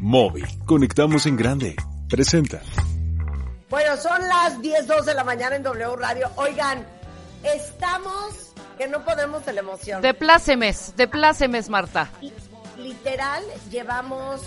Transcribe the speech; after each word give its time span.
Móvil, 0.00 0.46
conectamos 0.66 1.26
en 1.26 1.36
grande. 1.36 1.76
Presenta. 2.08 2.60
Bueno, 3.70 3.96
son 3.96 4.20
las 4.28 4.60
10, 4.60 4.86
12 4.86 5.10
de 5.10 5.14
la 5.14 5.24
mañana 5.24 5.56
en 5.56 5.62
W 5.62 5.96
Radio. 5.96 6.30
Oigan, 6.36 6.86
estamos 7.42 8.52
que 8.78 8.86
no 8.88 9.04
podemos 9.04 9.44
de 9.46 9.52
la 9.54 9.60
emoción. 9.60 10.02
De 10.02 10.14
plácemes, 10.14 10.94
de 10.96 11.08
plácemes, 11.08 11.68
Marta. 11.68 12.10
Y, 12.20 12.32
literal, 12.78 13.42
llevamos 13.70 14.42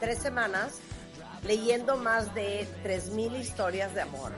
tres 0.00 0.18
semanas 0.18 0.78
leyendo 1.44 1.96
más 1.96 2.34
de 2.34 2.66
3.000 2.84 3.38
historias 3.38 3.94
de 3.94 4.02
amor. 4.02 4.32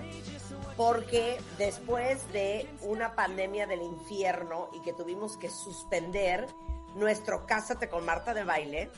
Porque 0.76 1.38
después 1.58 2.30
de 2.32 2.68
una 2.82 3.14
pandemia 3.14 3.66
del 3.66 3.82
infierno 3.82 4.70
y 4.74 4.80
que 4.82 4.92
tuvimos 4.92 5.36
que 5.36 5.48
suspender 5.48 6.46
nuestro 6.94 7.46
Cásate 7.46 7.88
con 7.88 8.04
Marta 8.04 8.34
de 8.34 8.44
baile, 8.44 8.90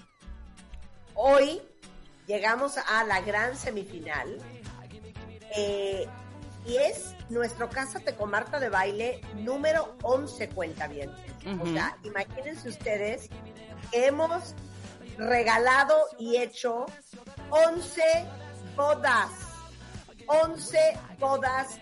hoy 1.18 1.60
llegamos 2.26 2.78
a 2.78 3.04
la 3.04 3.20
gran 3.20 3.56
semifinal. 3.56 4.38
Eh, 5.56 6.06
y 6.64 6.76
es 6.76 7.14
nuestro 7.30 7.68
Cásate 7.68 8.14
con 8.14 8.30
Marta 8.30 8.60
de 8.60 8.68
baile 8.68 9.20
número 9.36 9.96
11 10.02 10.50
cuenta 10.50 10.86
bien. 10.86 11.10
O 11.60 11.66
sea, 11.66 11.96
imagínense 12.04 12.68
ustedes 12.68 13.28
que 13.90 14.06
hemos 14.06 14.54
regalado 15.16 15.94
y 16.18 16.36
hecho 16.36 16.86
11 17.50 18.02
bodas. 18.76 19.30
11 20.26 20.78
bodas 21.18 21.80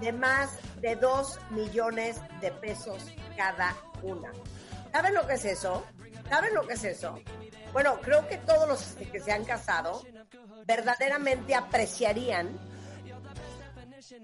de 0.00 0.12
más 0.12 0.50
de 0.80 0.96
2 0.96 1.38
millones 1.50 2.16
de 2.40 2.50
pesos 2.52 3.04
cada 3.36 3.76
una. 4.02 4.32
¿Saben 4.92 5.14
lo 5.14 5.26
que 5.26 5.34
es 5.34 5.44
eso? 5.44 5.84
¿Saben 6.30 6.54
lo 6.54 6.66
que 6.66 6.72
es 6.72 6.84
eso? 6.84 7.18
Bueno, 7.72 7.98
creo 8.02 8.26
que 8.28 8.38
todos 8.38 8.68
los 8.68 9.08
que 9.10 9.20
se 9.20 9.32
han 9.32 9.44
casado 9.44 10.02
verdaderamente 10.66 11.54
apreciarían 11.54 12.58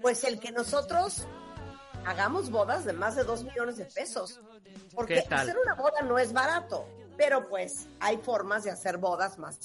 pues 0.01 0.23
el 0.23 0.39
que 0.39 0.51
nosotros 0.51 1.25
hagamos 2.05 2.49
bodas 2.49 2.85
de 2.85 2.93
más 2.93 3.15
de 3.15 3.23
2 3.23 3.43
millones 3.43 3.77
de 3.77 3.85
pesos. 3.85 4.39
Porque 4.93 5.19
hacer 5.19 5.57
una 5.57 5.75
boda 5.75 6.01
no 6.01 6.17
es 6.17 6.33
barato, 6.33 6.85
pero 7.17 7.47
pues 7.47 7.87
hay 7.99 8.17
formas 8.17 8.63
de 8.63 8.71
hacer 8.71 8.97
bodas 8.97 9.37
más 9.37 9.59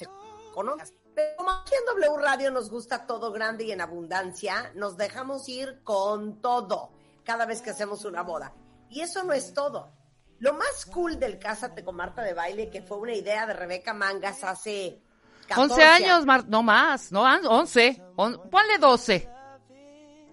económicas. 0.50 0.92
Pero 1.14 1.36
como 1.36 1.50
aquí 1.50 1.72
en 1.74 2.00
W 2.00 2.22
Radio 2.22 2.50
nos 2.50 2.70
gusta 2.70 3.06
todo 3.06 3.32
grande 3.32 3.64
y 3.64 3.72
en 3.72 3.80
abundancia, 3.80 4.72
nos 4.74 4.96
dejamos 4.96 5.48
ir 5.48 5.82
con 5.84 6.40
todo 6.40 6.90
cada 7.24 7.46
vez 7.46 7.62
que 7.62 7.70
hacemos 7.70 8.04
una 8.04 8.22
boda. 8.22 8.52
Y 8.90 9.00
eso 9.00 9.22
no 9.24 9.32
es 9.32 9.54
todo. 9.54 9.92
Lo 10.38 10.54
más 10.54 10.86
cool 10.86 11.18
del 11.18 11.38
Cásate 11.38 11.84
con 11.84 11.96
Marta 11.96 12.22
de 12.22 12.34
Baile, 12.34 12.68
que 12.68 12.82
fue 12.82 12.98
una 12.98 13.14
idea 13.14 13.46
de 13.46 13.54
Rebeca 13.54 13.94
Mangas 13.94 14.44
hace 14.44 15.00
14 15.48 15.74
11 15.74 15.82
años, 15.84 16.26
Mar 16.26 16.44
no 16.48 16.62
más, 16.62 17.12
no 17.12 17.22
11, 17.22 18.02
ponle 18.16 18.78
12. 18.80 19.28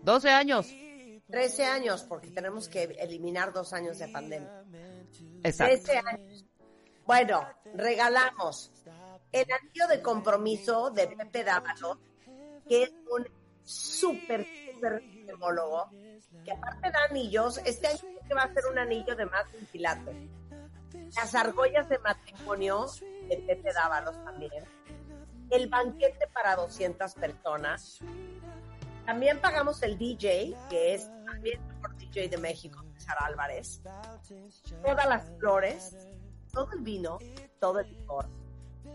12 0.03 0.29
años. 0.29 0.67
13 1.29 1.65
años, 1.65 2.03
porque 2.03 2.29
tenemos 2.29 2.67
que 2.67 2.83
eliminar 2.99 3.53
dos 3.53 3.73
años 3.73 3.99
de 3.99 4.07
pandemia. 4.09 4.63
Exacto. 5.43 5.83
13 5.83 5.97
años. 5.97 6.45
Bueno, 7.05 7.47
regalamos 7.73 8.71
el 9.31 9.45
anillo 9.51 9.87
de 9.87 10.01
compromiso 10.01 10.91
de 10.91 11.07
Pepe 11.07 11.43
Dávalo, 11.43 11.99
que 12.67 12.83
es 12.83 12.91
un 13.09 13.27
súper, 13.63 14.45
súper 14.73 15.03
que 16.43 16.51
aparte 16.51 16.89
de 16.89 16.97
anillos, 17.09 17.57
este 17.65 17.87
año 17.87 17.99
que 18.27 18.33
va 18.33 18.43
a 18.43 18.53
ser 18.53 18.65
un 18.71 18.77
anillo 18.77 19.15
de 19.15 19.25
más 19.25 19.45
de 19.51 20.29
Las 21.15 21.35
argollas 21.35 21.89
de 21.89 21.99
matrimonio 21.99 22.85
de 23.27 23.37
Pepe 23.37 23.73
Dávalos 23.73 24.23
también. 24.23 24.63
El 25.49 25.67
banquete 25.67 26.27
para 26.33 26.55
200 26.55 27.13
personas. 27.15 27.99
También 29.05 29.41
pagamos 29.41 29.81
el 29.83 29.97
DJ, 29.97 30.55
que 30.69 30.93
es 30.93 31.09
también 31.25 31.59
el 31.83 31.97
DJ 31.97 32.29
de 32.29 32.37
México, 32.37 32.85
César 32.93 33.17
Álvarez. 33.21 33.81
Todas 34.83 35.07
las 35.07 35.29
flores, 35.39 35.97
todo 36.53 36.71
el 36.73 36.79
vino, 36.79 37.19
todo 37.59 37.79
el 37.79 37.89
licor. 37.89 38.29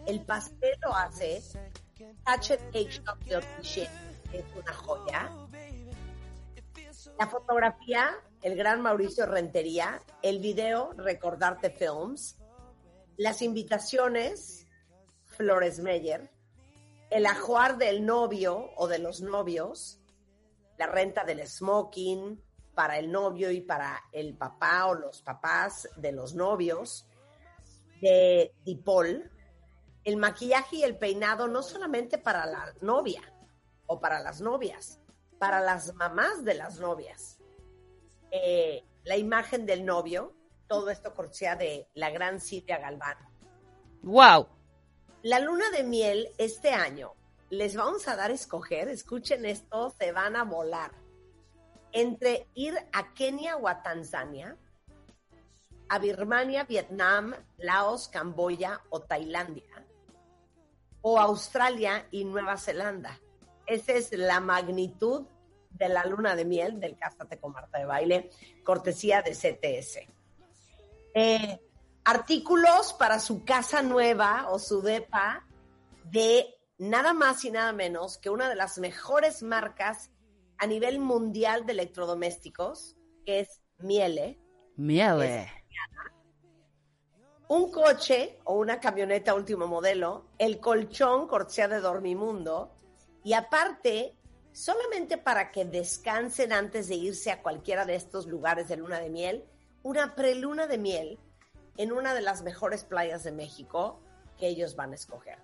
El 0.07 0.25
pastel 0.25 0.79
lo 0.83 0.95
hace 0.95 1.43
H. 2.25 2.59
Shop 2.73 3.19
de 3.25 3.37
es 4.33 4.45
una 4.55 4.73
joya. 4.73 5.31
La 7.19 7.27
fotografía, 7.27 8.11
el 8.43 8.57
gran 8.57 8.83
Mauricio 8.83 9.27
Rentería. 9.27 10.03
El 10.23 10.41
video, 10.41 10.93
Recordarte 10.97 11.71
Films. 11.71 12.39
Las 13.17 13.41
invitaciones, 13.43 14.67
Flores 15.25 15.81
Meyer. 15.81 16.31
El 17.11 17.27
ajuar 17.27 17.79
del 17.79 18.05
novio 18.05 18.71
o 18.77 18.87
de 18.87 18.99
los 18.99 19.23
novios. 19.23 20.01
La 20.77 20.87
renta 20.87 21.25
del 21.25 21.47
smoking 21.47 22.43
para 22.75 22.99
el 22.99 23.11
novio 23.11 23.51
y 23.51 23.63
para 23.63 24.05
el 24.13 24.37
papá 24.37 24.87
o 24.87 24.95
los 24.95 25.23
papás 25.23 25.89
de 25.97 26.13
los 26.13 26.35
novios. 26.35 27.09
De 28.03 28.53
Dipol. 28.65 29.31
El 30.05 30.19
maquillaje 30.19 30.77
y 30.77 30.83
el 30.83 30.99
peinado 30.99 31.49
no 31.49 31.63
solamente 31.63 32.19
para 32.19 32.45
la 32.47 32.75
novia 32.81 33.23
o 33.87 33.99
para 34.01 34.21
las 34.21 34.41
novias, 34.41 35.01
para 35.39 35.61
las 35.61 35.95
mamás 35.95 36.45
de 36.45 36.55
las 36.55 36.81
novias. 36.81 37.39
Eh, 38.31 38.85
la 39.05 39.17
imagen 39.17 39.67
del 39.67 39.85
novio, 39.85 40.35
todo 40.67 40.91
esto 40.91 41.15
cortesía 41.15 41.57
de 41.57 41.89
la 41.95 42.11
gran 42.11 42.41
Silvia 42.41 42.79
Galván. 42.79 43.17
¡Wow! 44.03 44.49
La 45.23 45.39
luna 45.41 45.71
de 45.71 45.83
miel 45.83 46.29
este 46.39 46.71
año 46.71 47.15
les 47.51 47.77
vamos 47.77 48.09
a 48.09 48.17
dar 48.17 48.31
a 48.31 48.35
escoger, 48.35 48.89
escuchen 48.89 49.47
esto, 49.47 49.91
se 49.91 50.13
van 50.13 50.37
a 50.37 50.45
volar. 50.45 50.93
Entre 51.93 52.49
ir 52.55 52.77
a 52.93 53.15
Kenia 53.15 53.57
o 53.57 53.69
a 53.69 53.83
Tanzania, 53.83 54.57
a 55.89 55.99
Birmania, 55.99 56.65
Vietnam, 56.65 57.35
Laos, 57.59 58.09
Camboya 58.09 58.83
o 58.91 59.01
Tailandia, 59.03 59.87
o 61.01 61.21
Australia 61.21 62.09
y 62.11 62.25
Nueva 62.25 62.57
Zelanda. 62.57 63.21
Esa 63.67 63.93
es 63.93 64.13
la 64.13 64.41
magnitud 64.41 65.27
de 65.71 65.89
la 65.89 66.05
luna 66.05 66.37
de 66.37 66.45
miel 66.45 66.81
del 66.81 66.97
Cásate 66.97 67.39
con 67.39 67.53
Marta 67.53 67.79
de 67.79 67.85
Baile, 67.85 68.31
cortesía 68.65 69.23
de 69.23 69.33
CTS. 69.33 69.99
Eh, 71.15 71.61
artículos 72.05 72.93
para 72.95 73.19
su 73.19 73.45
casa 73.45 73.83
nueva 73.83 74.49
o 74.51 74.59
su 74.59 74.83
depa 74.83 75.47
de 76.05 76.55
nada 76.79 77.13
más 77.13 77.45
y 77.45 77.51
nada 77.51 77.73
menos 77.73 78.19
que 78.19 78.31
una 78.31 78.49
de 78.49 78.55
las 78.55 78.79
mejores 78.79 79.43
marcas 79.43 80.11
a 80.59 80.67
nivel 80.67 80.99
mundial 80.99 81.67
de 81.67 81.73
electrodomésticos, 81.73 82.97
que 83.25 83.41
es 83.41 83.61
Miele. 83.79 84.39
Miele. 84.77 85.51
un 87.49 87.71
coche 87.71 88.39
o 88.45 88.59
una 88.59 88.81
camioneta 88.81 89.35
último 89.35 89.67
modelo, 89.67 90.27
el 90.39 90.61
colchón 90.61 91.29
cortesía 91.29 91.69
de 91.69 91.81
Dormimundo, 91.81 92.76
y 93.27 93.33
aparte, 93.33 94.15
solamente 94.53 95.19
para 95.19 95.51
que 95.51 95.65
descansen 95.65 96.53
antes 96.53 96.87
de 96.87 96.95
irse 96.95 97.33
a 97.33 97.43
cualquiera 97.43 97.85
de 97.85 97.97
estos 97.97 98.29
lugares 98.29 98.69
de 98.69 98.77
luna 98.77 99.01
de 99.01 99.11
miel, 99.11 99.45
una 99.83 100.15
preluna 100.15 100.69
de 100.69 100.79
miel 100.79 101.19
en 101.77 101.91
una 101.91 102.15
de 102.15 102.21
las 102.21 102.43
mejores 102.43 102.85
playas 102.85 103.25
de 103.25 103.33
México 103.33 103.99
que 104.39 104.47
ellos 104.47 104.77
van 104.77 104.93
a 104.93 104.95
escoger. 104.95 105.41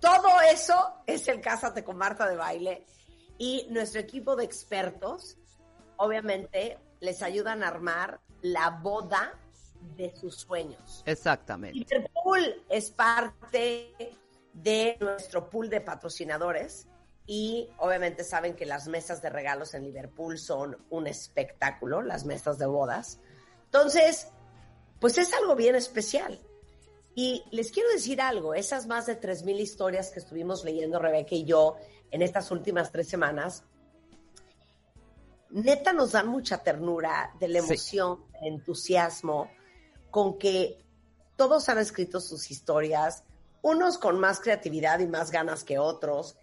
Todo 0.00 0.40
eso 0.52 0.74
es 1.06 1.28
el 1.28 1.40
Cásate 1.40 1.84
con 1.84 1.96
Marta 1.96 2.28
de 2.28 2.34
Baile 2.34 2.84
y 3.38 3.64
nuestro 3.70 4.00
equipo 4.00 4.34
de 4.34 4.42
expertos, 4.42 5.38
obviamente, 5.98 6.80
les 6.98 7.22
ayudan 7.22 7.62
a 7.62 7.68
armar 7.68 8.20
la 8.42 8.70
boda 8.70 9.38
de 9.96 10.12
sus 10.16 10.34
sueños. 10.34 11.04
Exactamente. 11.06 11.78
Liverpool 11.78 12.64
es 12.68 12.90
parte 12.90 13.94
de 14.52 14.96
nuestro 14.98 15.48
pool 15.48 15.70
de 15.70 15.80
patrocinadores 15.80 16.88
y 17.32 17.68
obviamente 17.78 18.24
saben 18.24 18.56
que 18.56 18.66
las 18.66 18.88
mesas 18.88 19.22
de 19.22 19.30
regalos 19.30 19.74
en 19.74 19.84
Liverpool 19.84 20.36
son 20.36 20.76
un 20.90 21.06
espectáculo, 21.06 22.02
las 22.02 22.24
mesas 22.24 22.58
de 22.58 22.66
bodas. 22.66 23.20
Entonces, 23.66 24.26
pues 24.98 25.16
es 25.16 25.32
algo 25.32 25.54
bien 25.54 25.76
especial. 25.76 26.40
Y 27.14 27.44
les 27.52 27.70
quiero 27.70 27.88
decir 27.90 28.20
algo, 28.20 28.52
esas 28.52 28.88
más 28.88 29.06
de 29.06 29.20
3.000 29.20 29.60
historias 29.60 30.10
que 30.10 30.18
estuvimos 30.18 30.64
leyendo 30.64 30.98
Rebeca 30.98 31.36
y 31.36 31.44
yo 31.44 31.76
en 32.10 32.22
estas 32.22 32.50
últimas 32.50 32.90
tres 32.90 33.06
semanas, 33.06 33.62
neta 35.50 35.92
nos 35.92 36.10
dan 36.10 36.26
mucha 36.26 36.64
ternura 36.64 37.32
de 37.38 37.46
la 37.46 37.60
emoción, 37.60 38.24
el 38.42 38.54
entusiasmo 38.54 39.48
con 40.10 40.36
que 40.36 40.84
todos 41.36 41.68
han 41.68 41.78
escrito 41.78 42.20
sus 42.20 42.50
historias, 42.50 43.22
unos 43.62 43.98
con 43.98 44.18
más 44.18 44.40
creatividad 44.40 44.98
y 44.98 45.06
más 45.06 45.30
ganas 45.30 45.62
que 45.62 45.78
otros, 45.78 46.36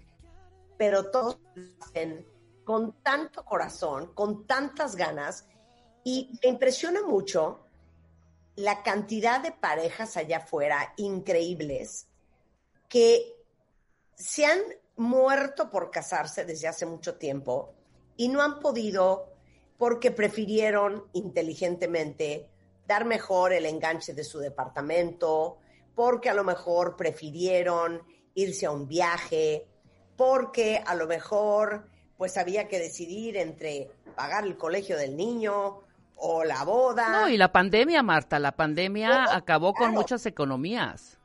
pero 0.78 1.10
todos 1.12 1.40
hacen 1.82 2.26
con 2.64 3.02
tanto 3.02 3.46
corazón, 3.46 4.14
con 4.14 4.46
tantas 4.46 4.96
ganas, 4.96 5.48
y 6.04 6.38
me 6.44 6.50
impresiona 6.50 7.02
mucho 7.04 7.66
la 8.56 8.82
cantidad 8.84 9.42
de 9.42 9.52
parejas 9.52 10.18
allá 10.18 10.38
afuera 10.38 10.94
increíbles 10.98 12.08
que 12.90 13.36
se 14.16 14.46
han 14.46 14.60
muerto 14.96 15.70
por 15.70 15.92
casarse 15.92 16.44
desde 16.44 16.68
hace 16.68 16.86
mucho 16.86 17.16
tiempo 17.16 17.74
y 18.16 18.30
no 18.30 18.42
han 18.42 18.60
podido 18.60 19.34
porque 19.78 20.12
prefirieron 20.12 21.06
inteligentemente 21.14 22.50
dar 22.88 23.06
mejor 23.06 23.54
el 23.54 23.66
enganche 23.66 24.14
de 24.14 24.24
su 24.24 24.40
departamento, 24.40 25.60
porque 25.94 26.30
a 26.30 26.34
lo 26.34 26.44
mejor 26.44 26.96
prefirieron 26.96 28.02
irse 28.34 28.66
a 28.66 28.72
un 28.72 28.88
viaje, 28.88 29.68
porque 30.18 30.84
a 30.86 30.96
lo 30.96 31.08
mejor 31.08 31.88
pues 32.18 32.36
había 32.38 32.68
que 32.68 32.80
decidir 32.80 33.38
entre 33.38 33.92
pagar 34.16 34.44
el 34.44 34.58
colegio 34.58 34.98
del 34.98 35.16
niño 35.16 35.82
o 36.16 36.44
la 36.44 36.64
boda. 36.64 37.10
No, 37.10 37.30
y 37.30 37.38
la 37.38 37.52
pandemia, 37.52 38.02
Marta, 38.02 38.40
la 38.40 38.54
pandemia 38.54 39.36
acabó 39.36 39.74
con 39.74 39.92
muchas 39.92 40.26
economías. 40.26 41.20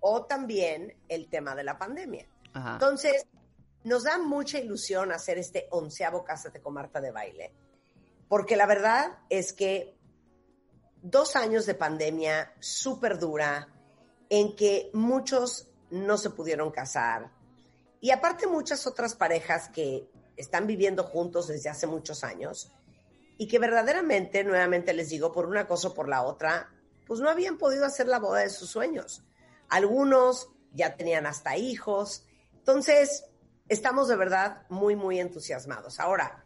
O 0.00 0.24
también 0.24 0.94
el 1.08 1.28
tema 1.28 1.56
de 1.56 1.64
la 1.64 1.76
pandemia. 1.76 2.28
Entonces, 2.54 3.26
nos 3.84 4.04
da 4.04 4.18
mucha 4.18 4.58
ilusión 4.58 5.12
hacer 5.12 5.36
este 5.38 5.66
onceavo 5.70 6.24
Cásate 6.24 6.60
con 6.60 6.74
Marta 6.74 7.00
de 7.00 7.10
baile, 7.10 7.52
porque 8.28 8.56
la 8.56 8.66
verdad 8.66 9.18
es 9.28 9.52
que 9.52 9.96
dos 11.02 11.36
años 11.36 11.66
de 11.66 11.74
pandemia 11.74 12.52
súper 12.60 13.18
dura, 13.18 13.68
en 14.30 14.56
que 14.56 14.90
muchos 14.92 15.68
no 15.90 16.16
se 16.16 16.30
pudieron 16.30 16.70
casar, 16.70 17.30
y 18.06 18.12
aparte 18.12 18.46
muchas 18.46 18.86
otras 18.86 19.16
parejas 19.16 19.68
que 19.68 20.08
están 20.36 20.68
viviendo 20.68 21.02
juntos 21.02 21.48
desde 21.48 21.70
hace 21.70 21.88
muchos 21.88 22.22
años, 22.22 22.70
y 23.36 23.48
que 23.48 23.58
verdaderamente, 23.58 24.44
nuevamente 24.44 24.92
les 24.92 25.08
digo, 25.08 25.32
por 25.32 25.46
una 25.46 25.66
cosa 25.66 25.88
o 25.88 25.94
por 25.94 26.08
la 26.08 26.22
otra, 26.22 26.72
pues 27.04 27.18
no 27.18 27.28
habían 27.28 27.58
podido 27.58 27.84
hacer 27.84 28.06
la 28.06 28.20
boda 28.20 28.42
de 28.42 28.50
sus 28.50 28.70
sueños. 28.70 29.24
Algunos 29.68 30.50
ya 30.72 30.94
tenían 30.94 31.26
hasta 31.26 31.56
hijos. 31.56 32.24
Entonces, 32.54 33.24
estamos 33.68 34.06
de 34.06 34.14
verdad 34.14 34.62
muy, 34.68 34.94
muy 34.94 35.18
entusiasmados. 35.18 35.98
Ahora, 35.98 36.44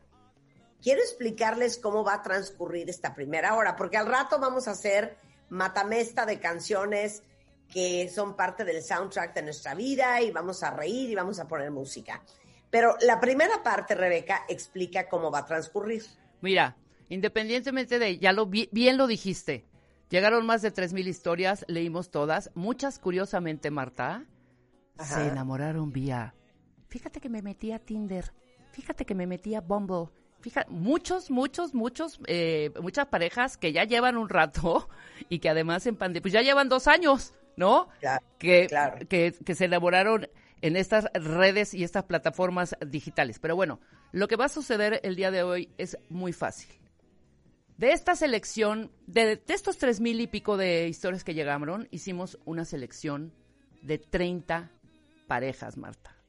quiero 0.81 1.03
explicarles 1.03 1.77
cómo 1.77 2.05
va 2.05 2.15
a 2.15 2.23
transcurrir 2.23 2.89
esta 2.89 3.15
primera 3.15 3.55
hora, 3.55 3.77
porque 3.77 3.99
al 3.99 4.07
rato 4.07 4.39
vamos 4.39 4.67
a 4.67 4.71
hacer 4.71 5.19
matamesta 5.51 6.25
de 6.25 6.41
canciones 6.41 7.23
que 7.71 8.09
son 8.09 8.37
parte 8.37 8.65
del 8.65 8.83
soundtrack 8.83 9.35
de 9.35 9.43
nuestra 9.43 9.75
vida 9.75 10.21
y 10.21 10.31
vamos 10.31 10.63
a 10.63 10.71
reír 10.71 11.11
y 11.11 11.15
vamos 11.15 11.39
a 11.39 11.47
poner 11.47 11.71
música. 11.71 12.23
Pero 12.71 12.97
la 13.01 13.21
primera 13.21 13.63
parte, 13.63 13.95
Rebeca, 13.95 14.45
explica 14.49 15.09
cómo 15.09 15.31
va 15.31 15.41
a 15.41 15.47
transcurrir. 15.47 16.05
Mira, 16.41 16.77
independientemente 17.09 17.99
de, 17.99 18.19
ya 18.19 18.33
lo 18.33 18.47
bien 18.47 18.97
lo 18.97 19.07
dijiste, 19.07 19.67
llegaron 20.09 20.47
más 20.47 20.63
de 20.63 20.73
3.000 20.73 21.07
historias, 21.07 21.65
leímos 21.69 22.11
todas, 22.11 22.51
muchas 22.55 22.99
curiosamente, 22.99 23.71
Marta, 23.71 24.27
se 24.99 25.29
enamoraron 25.29 25.93
vía 25.93 26.35
fíjate 26.91 27.21
que 27.21 27.29
me 27.29 27.41
metí 27.41 27.73
a 27.73 27.79
Tinder, 27.79 28.33
fíjate 28.73 29.07
que 29.07 29.15
me 29.15 29.27
metí 29.27 29.55
a 29.55 29.61
Bumble, 29.61 30.09
fíjate, 30.41 30.71
muchos, 30.71 31.31
muchos, 31.31 31.73
muchos, 31.73 32.21
eh, 32.27 32.73
muchas 32.83 33.07
parejas 33.07 33.57
que 33.57 33.73
ya 33.73 33.85
llevan 33.85 34.17
un 34.17 34.29
rato 34.29 34.89
y 35.29 35.39
que 35.39 35.49
además 35.49 35.87
en 35.87 35.97
pandemia, 35.97 36.23
pues 36.23 36.35
ya 36.35 36.43
llevan 36.43 36.69
dos 36.69 36.89
años, 36.89 37.33
¿no? 37.61 37.89
Claro, 38.01 38.27
que, 38.39 38.67
claro. 38.67 39.07
que, 39.09 39.33
que 39.45 39.55
se 39.55 39.67
elaboraron 39.67 40.29
en 40.63 40.77
estas 40.77 41.07
redes 41.15 41.73
y 41.75 41.85
estas 41.85 42.05
plataformas 42.05 42.75
digitales. 42.85 43.39
Pero 43.39 43.55
bueno, 43.55 43.79
lo 44.11 44.27
que 44.27 44.35
va 44.35 44.47
a 44.47 44.49
suceder 44.49 44.99
el 45.05 45.15
día 45.15 45.31
de 45.31 45.45
hoy 45.45 45.71
es 45.79 45.97
muy 46.09 46.33
fácil. 46.33 46.71
De 47.77 47.93
esta 47.93 48.17
selección, 48.17 48.91
de, 49.07 49.37
de 49.37 49.55
estos 49.55 49.79
tres 49.79 50.01
mil 50.01 50.21
y 50.21 50.27
pico 50.27 50.57
de 50.57 50.89
historias 50.89 51.23
que 51.23 51.35
llegaron, 51.35 51.87
hicimos 51.93 52.39
una 52.45 52.65
selección 52.65 53.33
de 53.83 53.99
30 53.99 54.73
parejas, 55.29 55.77
Marta 55.77 56.21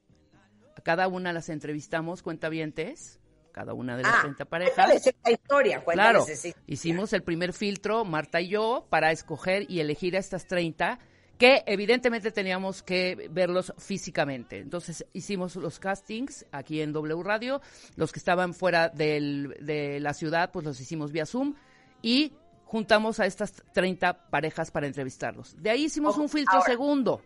cada 0.82 1.08
una 1.08 1.34
las 1.34 1.50
entrevistamos, 1.50 2.22
cuentavientes, 2.22 3.20
cada 3.52 3.74
una 3.74 3.98
de 3.98 4.04
las 4.04 4.16
ah, 4.16 4.22
30 4.22 4.46
parejas. 4.46 5.08
historia, 5.30 5.84
claro, 5.84 6.26
hicimos 6.68 7.14
el 7.14 7.24
primer 7.24 7.54
filtro, 7.54 8.06
Marta 8.06 8.42
y 8.42 8.50
yo, 8.50 8.88
para 8.90 9.12
escoger 9.12 9.70
y 9.70 9.80
elegir 9.80 10.16
a 10.16 10.20
estas 10.20 10.48
30 10.48 11.00
que 11.42 11.64
evidentemente 11.66 12.32
teníamos 12.32 12.84
que 12.84 13.28
verlos 13.32 13.74
físicamente. 13.80 14.60
Entonces 14.60 15.04
hicimos 15.12 15.56
los 15.56 15.80
castings 15.80 16.46
aquí 16.52 16.82
en 16.82 16.94
W 16.94 17.24
Radio, 17.24 17.64
los 17.96 18.12
que 18.12 18.20
estaban 18.20 18.54
fuera 18.54 18.90
de 18.90 19.98
la 20.00 20.14
ciudad, 20.14 20.52
pues 20.52 20.64
los 20.64 20.80
hicimos 20.80 21.12
vía 21.12 21.26
Zoom 21.26 21.56
y 22.04 22.34
juntamos 22.66 23.20
a 23.20 23.26
estas 23.26 23.54
30 23.74 24.30
parejas 24.30 24.70
para 24.70 24.86
entrevistarlos. 24.86 25.60
De 25.60 25.72
ahí 25.72 25.86
hicimos 25.86 26.16
un 26.20 26.30
filtro 26.30 26.62
segundo 26.62 27.24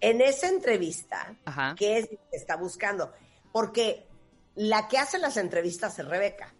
en 0.00 0.20
esa 0.20 0.48
entrevista, 0.48 1.36
¿qué 1.76 1.98
es 1.98 2.08
que 2.08 2.18
está 2.32 2.56
buscando? 2.56 3.12
Porque 3.52 4.08
la 4.56 4.88
que 4.88 4.98
hace 4.98 5.18
las 5.18 5.36
entrevistas 5.36 5.96
es 6.00 6.08
Rebeca. 6.08 6.52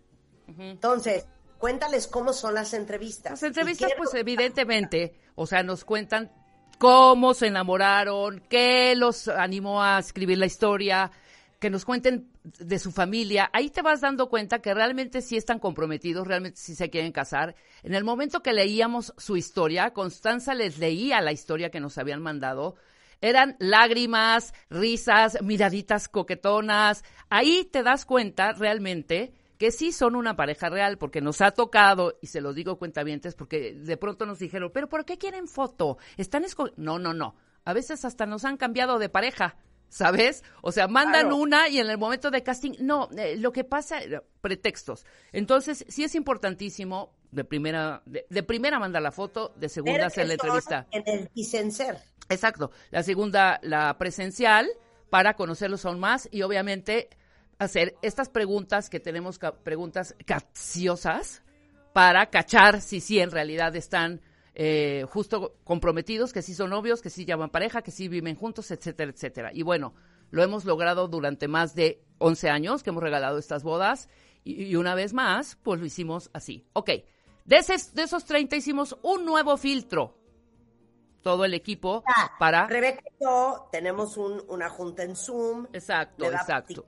Entonces, 0.59 1.27
cuéntales 1.59 2.07
cómo 2.07 2.33
son 2.33 2.55
las 2.55 2.73
entrevistas. 2.73 3.33
Las 3.33 3.43
entrevistas, 3.43 3.91
pues 3.99 4.15
evidentemente, 4.15 5.19
o 5.35 5.45
sea, 5.49 5.65
nos 5.65 5.85
cuentan 5.85 6.31
cómo 6.79 7.35
se 7.35 7.47
enamoraron, 7.49 8.43
qué 8.49 8.95
los 8.97 9.29
animó 9.29 9.83
a 9.83 9.99
escribir 9.99 10.39
la 10.39 10.47
historia, 10.47 11.11
que 11.59 11.71
nos 11.71 11.85
cuenten 11.85 12.29
de 12.59 12.79
su 12.79 12.93
familia. 12.93 13.49
Ahí 13.53 13.71
te 13.71 13.83
vas 13.83 14.01
dando 14.01 14.29
cuenta 14.29 14.61
que 14.61 14.75
realmente 14.75 15.23
sí 15.23 15.37
están 15.37 15.59
comprometidos, 15.59 16.27
realmente 16.27 16.59
sí 16.59 16.75
se 16.75 16.91
quieren 16.91 17.13
casar. 17.13 17.55
En 17.83 17.95
el 17.95 18.05
momento 18.05 18.43
que 18.43 18.53
leíamos 18.53 19.15
su 19.17 19.37
historia, 19.37 19.93
Constanza 19.93 20.55
les 20.55 20.79
leía 20.79 21.21
la 21.21 21.33
historia 21.33 21.71
que 21.71 21.81
nos 21.81 21.99
habían 21.99 22.23
mandado 22.23 22.77
eran 23.25 23.57
lágrimas, 23.59 24.53
risas, 24.69 25.39
miraditas 25.41 26.09
coquetonas. 26.09 27.05
Ahí 27.31 27.65
te 27.65 27.83
das 27.83 28.05
cuenta 28.05 28.53
realmente 28.53 29.33
que 29.59 29.71
sí 29.71 29.93
son 29.93 30.17
una 30.17 30.37
pareja 30.37 30.69
real, 30.69 30.99
porque 30.99 31.21
nos 31.21 31.41
ha 31.41 31.53
tocado, 31.53 32.19
y 32.21 32.27
se 32.29 32.41
lo 32.41 32.53
digo 32.53 32.79
cuentavientes, 32.79 33.35
porque 33.35 33.75
de 33.75 33.97
pronto 33.97 34.27
nos 34.27 34.39
dijeron, 34.39 34.71
pero 34.73 34.89
¿por 34.89 35.05
qué 35.05 35.19
quieren 35.19 35.49
foto? 35.49 35.99
Están 36.17 36.45
No, 36.77 36.99
no, 36.99 37.15
no. 37.15 37.37
A 37.65 37.73
veces 37.73 38.05
hasta 38.05 38.27
nos 38.27 38.45
han 38.45 38.57
cambiado 38.57 38.99
de 38.99 39.09
pareja. 39.09 39.57
¿sabes? 39.95 40.43
O 40.61 40.73
sea, 40.73 40.89
mandan 40.89 41.33
una 41.33 41.69
y 41.69 41.79
en 41.79 41.89
el 41.89 41.99
momento 41.99 42.33
de 42.33 42.43
casting, 42.43 42.73
no, 42.81 43.09
eh, 43.17 43.37
lo 43.37 43.53
que 43.53 43.63
pasa, 43.63 44.03
eh, 44.03 44.21
pretextos. 44.41 45.07
Entonces, 45.31 45.85
sí 45.89 46.03
es 46.03 46.17
importantísimo, 46.17 47.15
de 47.31 47.45
primera, 47.45 48.03
de, 48.05 48.43
primera 48.43 48.81
mandar 48.81 49.03
la 49.03 49.13
foto, 49.13 49.53
de 49.55 49.69
segunda 49.69 50.07
hacer 50.07 50.27
la 50.27 50.35
entrevista. 50.35 50.89
En 50.91 51.05
el 51.07 51.29
Kisenser. 51.29 51.99
Exacto. 52.29 52.73
La 52.91 53.05
segunda, 53.05 53.61
la 53.63 53.97
presencial, 53.97 54.69
para 55.11 55.35
conocerlos 55.35 55.85
aún 55.85 56.01
más 56.01 56.29
y 56.33 56.43
obviamente 56.43 57.09
hacer 57.59 57.97
estas 58.03 58.29
preguntas 58.29 58.91
que 58.91 59.01
tenemos, 59.01 59.39
preguntas 59.63 60.15
capciosas, 60.25 61.43
para 61.93 62.27
cachar 62.27 62.81
si 62.81 63.01
sí 63.01 63.21
en 63.21 63.31
realidad 63.31 63.75
están 63.77 64.21
eh, 64.57 65.07
justo 65.09 65.57
comprometidos, 65.65 66.33
que 66.33 66.43
sí 66.43 66.53
son 66.53 66.71
novios, 66.71 67.01
que 67.01 67.11
sí 67.11 67.25
llaman 67.25 67.51
pareja, 67.51 67.83
que 67.83 67.93
sí 67.93 68.09
viven 68.09 68.37
juntos, 68.37 68.71
etcétera, 68.71 69.13
etcétera. 69.13 69.51
Y 69.55 69.63
bueno, 69.63 69.95
lo 70.31 70.43
hemos 70.43 70.65
logrado 70.65 71.07
durante 71.07 71.47
más 71.47 71.75
de 71.75 72.03
11 72.19 72.51
años 72.51 72.83
que 72.83 72.91
hemos 72.91 73.03
regalado 73.03 73.39
estas 73.39 73.63
bodas 73.63 74.09
y, 74.43 74.75
una 74.75 74.95
vez 74.95 75.13
más, 75.13 75.57
pues 75.63 75.81
lo 75.81 75.87
hicimos 75.87 76.31
así. 76.33 76.67
Ok, 76.73 76.91
de, 77.45 77.81
de 77.95 78.03
esos 78.03 78.25
30 78.25 78.57
hicimos 78.57 78.97
un 79.03 79.25
nuevo 79.25 79.57
filtro 79.57 80.19
todo 81.25 81.47
el 81.47 81.55
equipo 81.55 82.05
para... 82.39 82.67
Rebeca 82.67 83.03
y 83.07 83.25
yo 83.25 83.67
tenemos 83.73 84.17
una 84.19 84.69
junta 84.69 85.03
en 85.03 85.17
Zoom. 85.17 85.67
Exacto, 85.73 86.27
exacto. 86.31 86.85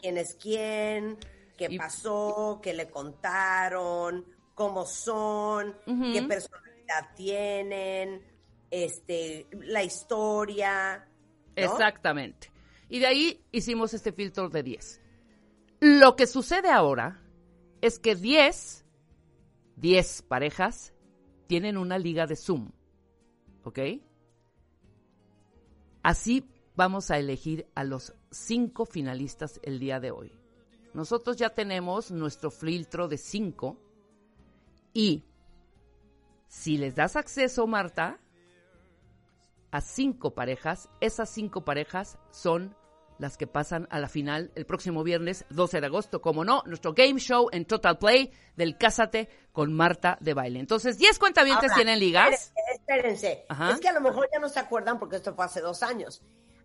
quién 0.00 0.16
es 0.16 0.36
quién, 0.40 1.18
qué 1.58 1.76
pasó, 1.76 2.60
qué 2.62 2.72
le 2.72 2.88
contaron, 2.88 4.24
cómo 4.54 4.86
son, 4.86 5.76
qué 5.84 6.22
personalidad 6.22 7.14
tienen, 7.16 8.22
este, 8.70 9.48
la 9.50 9.82
historia. 9.82 11.04
Exactamente. 11.56 12.52
Y 12.88 13.00
de 13.00 13.06
ahí 13.08 13.44
hicimos 13.50 13.92
este 13.92 14.12
filtro 14.12 14.48
de 14.48 14.62
10. 14.62 15.00
Lo 15.80 16.14
que 16.14 16.28
sucede 16.28 16.70
ahora 16.70 17.20
es 17.80 17.98
que 17.98 18.14
10, 18.14 18.84
10 19.76 20.22
parejas 20.22 20.92
tienen 21.48 21.76
una 21.76 21.98
liga 21.98 22.28
de 22.28 22.36
Zoom 22.36 22.70
¿ok? 23.64 23.78
Así 26.02 26.48
vamos 26.76 27.10
a 27.10 27.18
elegir 27.18 27.66
a 27.74 27.84
los 27.84 28.14
cinco 28.30 28.86
finalistas 28.86 29.60
el 29.62 29.78
día 29.78 30.00
de 30.00 30.10
hoy. 30.10 30.32
Nosotros 30.94 31.36
ya 31.36 31.50
tenemos 31.50 32.10
nuestro 32.10 32.50
filtro 32.50 33.06
de 33.06 33.18
cinco 33.18 33.76
y 34.92 35.24
si 36.48 36.78
les 36.78 36.96
das 36.96 37.14
acceso, 37.16 37.66
Marta, 37.66 38.18
a 39.70 39.80
cinco 39.80 40.34
parejas, 40.34 40.88
esas 41.00 41.30
cinco 41.30 41.64
parejas 41.64 42.18
son 42.32 42.74
las 43.20 43.36
que 43.36 43.46
pasan 43.46 43.86
a 43.90 44.00
la 44.00 44.08
final 44.08 44.50
el 44.54 44.64
próximo 44.64 45.04
viernes 45.04 45.44
12 45.50 45.80
de 45.80 45.86
agosto, 45.86 46.20
como 46.22 46.44
no, 46.44 46.62
nuestro 46.66 46.94
game 46.94 47.20
show 47.20 47.48
en 47.52 47.66
Total 47.66 47.98
Play 47.98 48.32
del 48.56 48.78
Cásate 48.78 49.28
con 49.52 49.74
Marta 49.74 50.16
de 50.20 50.32
Baile. 50.32 50.58
Entonces, 50.58 50.96
10 50.98 51.18
cuentavientes 51.18 51.72
tienen 51.74 52.00
ligas. 52.00 52.52
Espérense, 52.96 53.46
es 53.72 53.80
que 53.80 53.88
a 53.88 53.92
lo 53.92 54.00
mejor 54.00 54.28
ya 54.32 54.40
no 54.40 54.48
se 54.48 54.58
acuerdan 54.58 54.98
porque 54.98 55.16
esto 55.16 55.34
fue 55.34 55.44
hace 55.44 55.60
dos 55.60 55.82
años. 55.82 56.22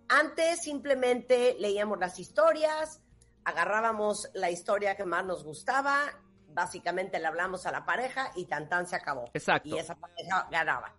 Antes 0.09 0.63
simplemente 0.63 1.55
leíamos 1.59 1.99
las 1.99 2.19
historias, 2.19 2.99
agarrábamos 3.43 4.29
la 4.33 4.49
historia 4.49 4.95
que 4.95 5.05
más 5.05 5.23
nos 5.23 5.43
gustaba, 5.43 6.01
básicamente 6.49 7.19
le 7.19 7.27
hablamos 7.27 7.67
a 7.67 7.71
la 7.71 7.85
pareja 7.85 8.31
y 8.35 8.45
tan 8.45 8.67
tan 8.69 8.87
se 8.87 8.95
acabó. 8.95 9.29
Exacto. 9.33 9.69
Y 9.69 9.77
esa 9.77 9.95
pareja 9.95 10.47
ganaba. 10.49 10.95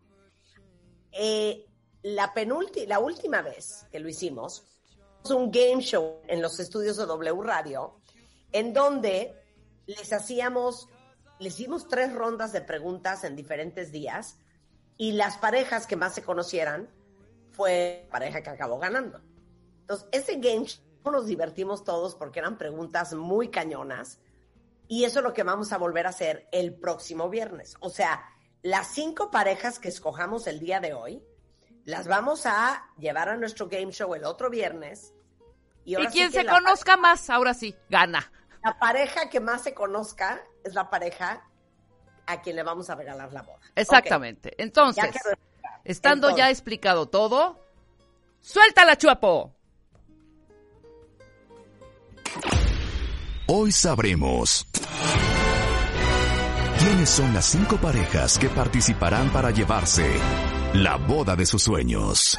Eh, 1.11 1.67
la, 2.03 2.33
la 2.87 2.99
última 3.01 3.43
vez 3.43 3.85
que 3.91 3.99
lo 3.99 4.09
hicimos, 4.09 4.65
un 5.29 5.51
game 5.51 5.83
show 5.83 6.21
en 6.29 6.41
los 6.41 6.61
estudios 6.61 6.97
de 6.99 7.07
W 7.07 7.43
Radio, 7.43 8.01
en 8.53 8.73
donde 8.73 9.35
les 9.87 10.13
hacíamos, 10.13 10.89
les 11.41 11.59
hicimos 11.59 11.89
tres 11.89 12.15
rondas 12.15 12.53
de 12.53 12.61
preguntas 12.61 13.25
en 13.25 13.35
diferentes 13.35 13.91
días 13.91 14.39
y 14.97 15.13
las 15.13 15.37
parejas 15.37 15.87
que 15.87 15.97
más 15.97 16.15
se 16.15 16.23
conocieran 16.23 16.91
fue 17.53 18.03
la 18.05 18.11
pareja 18.11 18.43
que 18.43 18.51
acabó 18.51 18.79
ganando. 18.79 19.21
Entonces, 19.81 20.09
ese 20.13 20.37
game 20.37 20.67
show 20.67 21.13
nos 21.13 21.27
divertimos 21.27 21.85
todos 21.85 22.15
porque 22.15 22.41
eran 22.41 22.59
preguntas 22.59 23.15
muy 23.15 23.49
cañonas 23.49 24.21
y 24.89 25.05
eso 25.05 25.21
es 25.21 25.25
lo 25.25 25.33
que 25.33 25.43
vamos 25.43 25.73
a 25.73 25.79
volver 25.79 26.07
a 26.07 26.11
hacer 26.11 26.49
el 26.53 26.75
próximo 26.75 27.29
viernes. 27.29 27.77
O 27.81 27.91
sea, 27.91 28.25
las 28.63 28.89
cinco 28.89 29.31
parejas 29.31 29.79
que 29.79 29.89
escojamos 29.89 30.47
el 30.47 30.61
día 30.61 30.81
de 30.81 30.95
hoy, 30.95 31.23
las 31.85 32.09
vamos 32.09 32.47
a 32.47 32.85
llevar 32.99 33.29
a 33.29 33.37
nuestro 33.37 33.69
game 33.69 33.93
show 33.93 34.15
el 34.15 34.25
otro 34.25 34.51
viernes 34.51 35.13
y, 35.85 35.95
quien 36.07 36.33
se 36.33 36.45
conozca 36.45 36.97
más, 36.97 37.31
ahora 37.31 37.55
sí, 37.55 37.77
gana. 37.89 38.33
La 38.65 38.77
pareja 38.77 39.31
que 39.31 39.39
más 39.39 39.63
se 39.63 39.73
conozca 39.73 40.43
es 40.65 40.75
la 40.75 40.91
pareja 40.91 41.49
a 42.27 42.41
quien 42.41 42.57
le 42.57 42.63
vamos 42.63 42.91
a 42.91 42.95
regalar 42.95 43.33
la 43.33 43.43
boda. 43.43 43.61
Exactamente. 43.75 44.55
Entonces, 44.63 45.11
estando 45.85 46.37
ya 46.37 46.51
explicado 46.51 47.07
todo, 47.07 47.65
suéltala, 48.41 48.97
Chuapo. 48.97 49.53
Hoy 53.49 53.71
sabremos 53.71 54.67
quiénes 56.81 57.09
son 57.09 57.33
las 57.33 57.45
cinco 57.45 57.77
parejas 57.77 58.39
que 58.39 58.49
participarán 58.49 59.31
para 59.31 59.51
llevarse 59.53 60.05
la 60.75 60.97
boda 60.97 61.37
de 61.37 61.47
sus 61.47 61.63
sueños. 61.63 62.37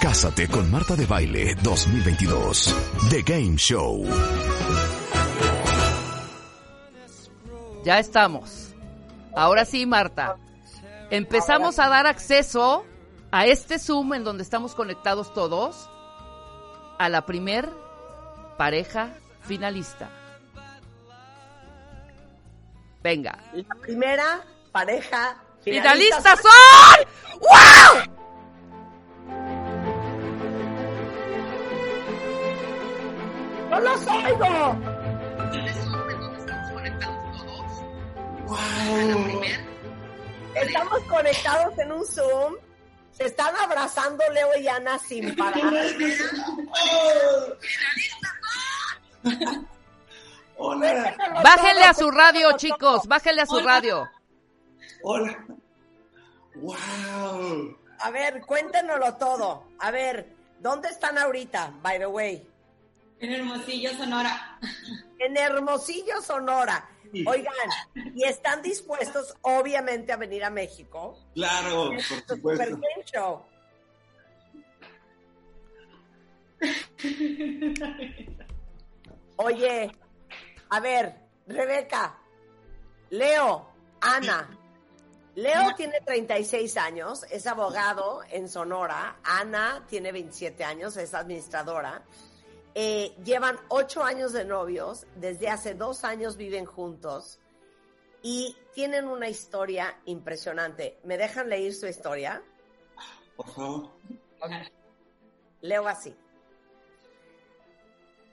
Cásate 0.00 0.48
con 0.48 0.70
Marta 0.70 0.94
de 0.94 1.06
Baile 1.06 1.54
2022. 1.56 2.74
The 3.10 3.22
Game 3.22 3.56
Show. 3.56 4.04
Ya 7.84 7.98
estamos. 7.98 8.63
Ahora 9.36 9.64
sí, 9.64 9.86
Marta. 9.86 10.36
Empezamos 11.10 11.78
a 11.78 11.88
dar 11.88 12.06
acceso 12.06 12.84
a 13.30 13.46
este 13.46 13.78
Zoom 13.78 14.14
en 14.14 14.24
donde 14.24 14.42
estamos 14.42 14.74
conectados 14.74 15.32
todos 15.34 15.88
a 16.98 17.08
la 17.08 17.26
primer 17.26 17.68
pareja 18.56 19.10
finalista. 19.42 20.08
Venga. 23.02 23.38
La 23.52 23.74
primera 23.74 24.40
pareja 24.72 25.36
finalista, 25.62 25.92
finalista 26.22 26.36
son. 26.36 27.40
¡Wow! 27.40 28.14
¡No 33.70 33.80
los 33.80 34.06
oigo! 34.06 34.93
Wow. 38.54 39.40
Estamos 40.54 41.00
conectados 41.04 41.78
en 41.78 41.90
un 41.90 42.06
Zoom. 42.06 42.54
Se 43.10 43.24
están 43.26 43.54
abrazando 43.56 44.22
Leo 44.32 44.48
y 44.60 44.68
Ana 44.68 44.98
sin 44.98 45.34
parar. 45.34 45.62
Hola. 50.56 51.16
Bájenle 51.42 51.82
a 51.84 51.94
su 51.94 52.10
radio, 52.10 52.56
chicos. 52.56 53.06
Bájenle 53.06 53.42
a 53.42 53.46
su 53.46 53.58
radio. 53.60 54.08
Hola. 55.02 55.44
Wow. 56.54 57.76
A 57.98 58.10
ver, 58.10 58.40
cuéntenoslo 58.42 59.14
todo. 59.14 59.64
A 59.80 59.90
ver, 59.90 60.32
¿dónde 60.60 60.88
están 60.90 61.18
ahorita, 61.18 61.72
by 61.82 61.98
the 61.98 62.06
way? 62.06 62.48
En 63.18 63.32
Hermosillo, 63.32 63.90
Sonora. 63.96 64.58
En 65.18 65.36
Hermosillo, 65.36 66.20
Sonora. 66.22 66.88
Oigan, 67.26 67.54
¿y 68.14 68.24
están 68.24 68.62
dispuestos, 68.62 69.36
obviamente, 69.42 70.12
a 70.12 70.16
venir 70.16 70.44
a 70.44 70.50
México? 70.50 71.18
Claro, 71.34 71.90
por 71.90 72.26
supuesto. 72.26 72.80
Show. 73.04 73.42
Oye, 79.36 79.90
a 80.70 80.80
ver, 80.80 81.14
Rebeca, 81.46 82.18
Leo, 83.10 83.68
Ana. 84.00 84.58
Leo 85.36 85.74
tiene 85.76 86.00
36 86.00 86.76
años, 86.76 87.24
es 87.30 87.46
abogado 87.46 88.22
en 88.30 88.48
Sonora. 88.48 89.16
Ana 89.24 89.84
tiene 89.88 90.12
27 90.12 90.62
años, 90.64 90.96
es 90.96 91.12
administradora. 91.12 92.04
Eh, 92.76 93.14
llevan 93.24 93.56
ocho 93.68 94.02
años 94.02 94.32
de 94.32 94.44
novios, 94.44 95.06
desde 95.14 95.48
hace 95.48 95.74
dos 95.74 96.02
años 96.02 96.36
viven 96.36 96.64
juntos 96.64 97.38
y 98.20 98.56
tienen 98.72 99.06
una 99.06 99.28
historia 99.28 100.00
impresionante. 100.06 100.98
¿Me 101.04 101.16
dejan 101.16 101.48
leer 101.48 101.72
su 101.72 101.86
historia? 101.86 102.42
Por 103.36 103.48
favor. 103.48 103.90
Leo 105.60 105.86
así. 105.86 106.16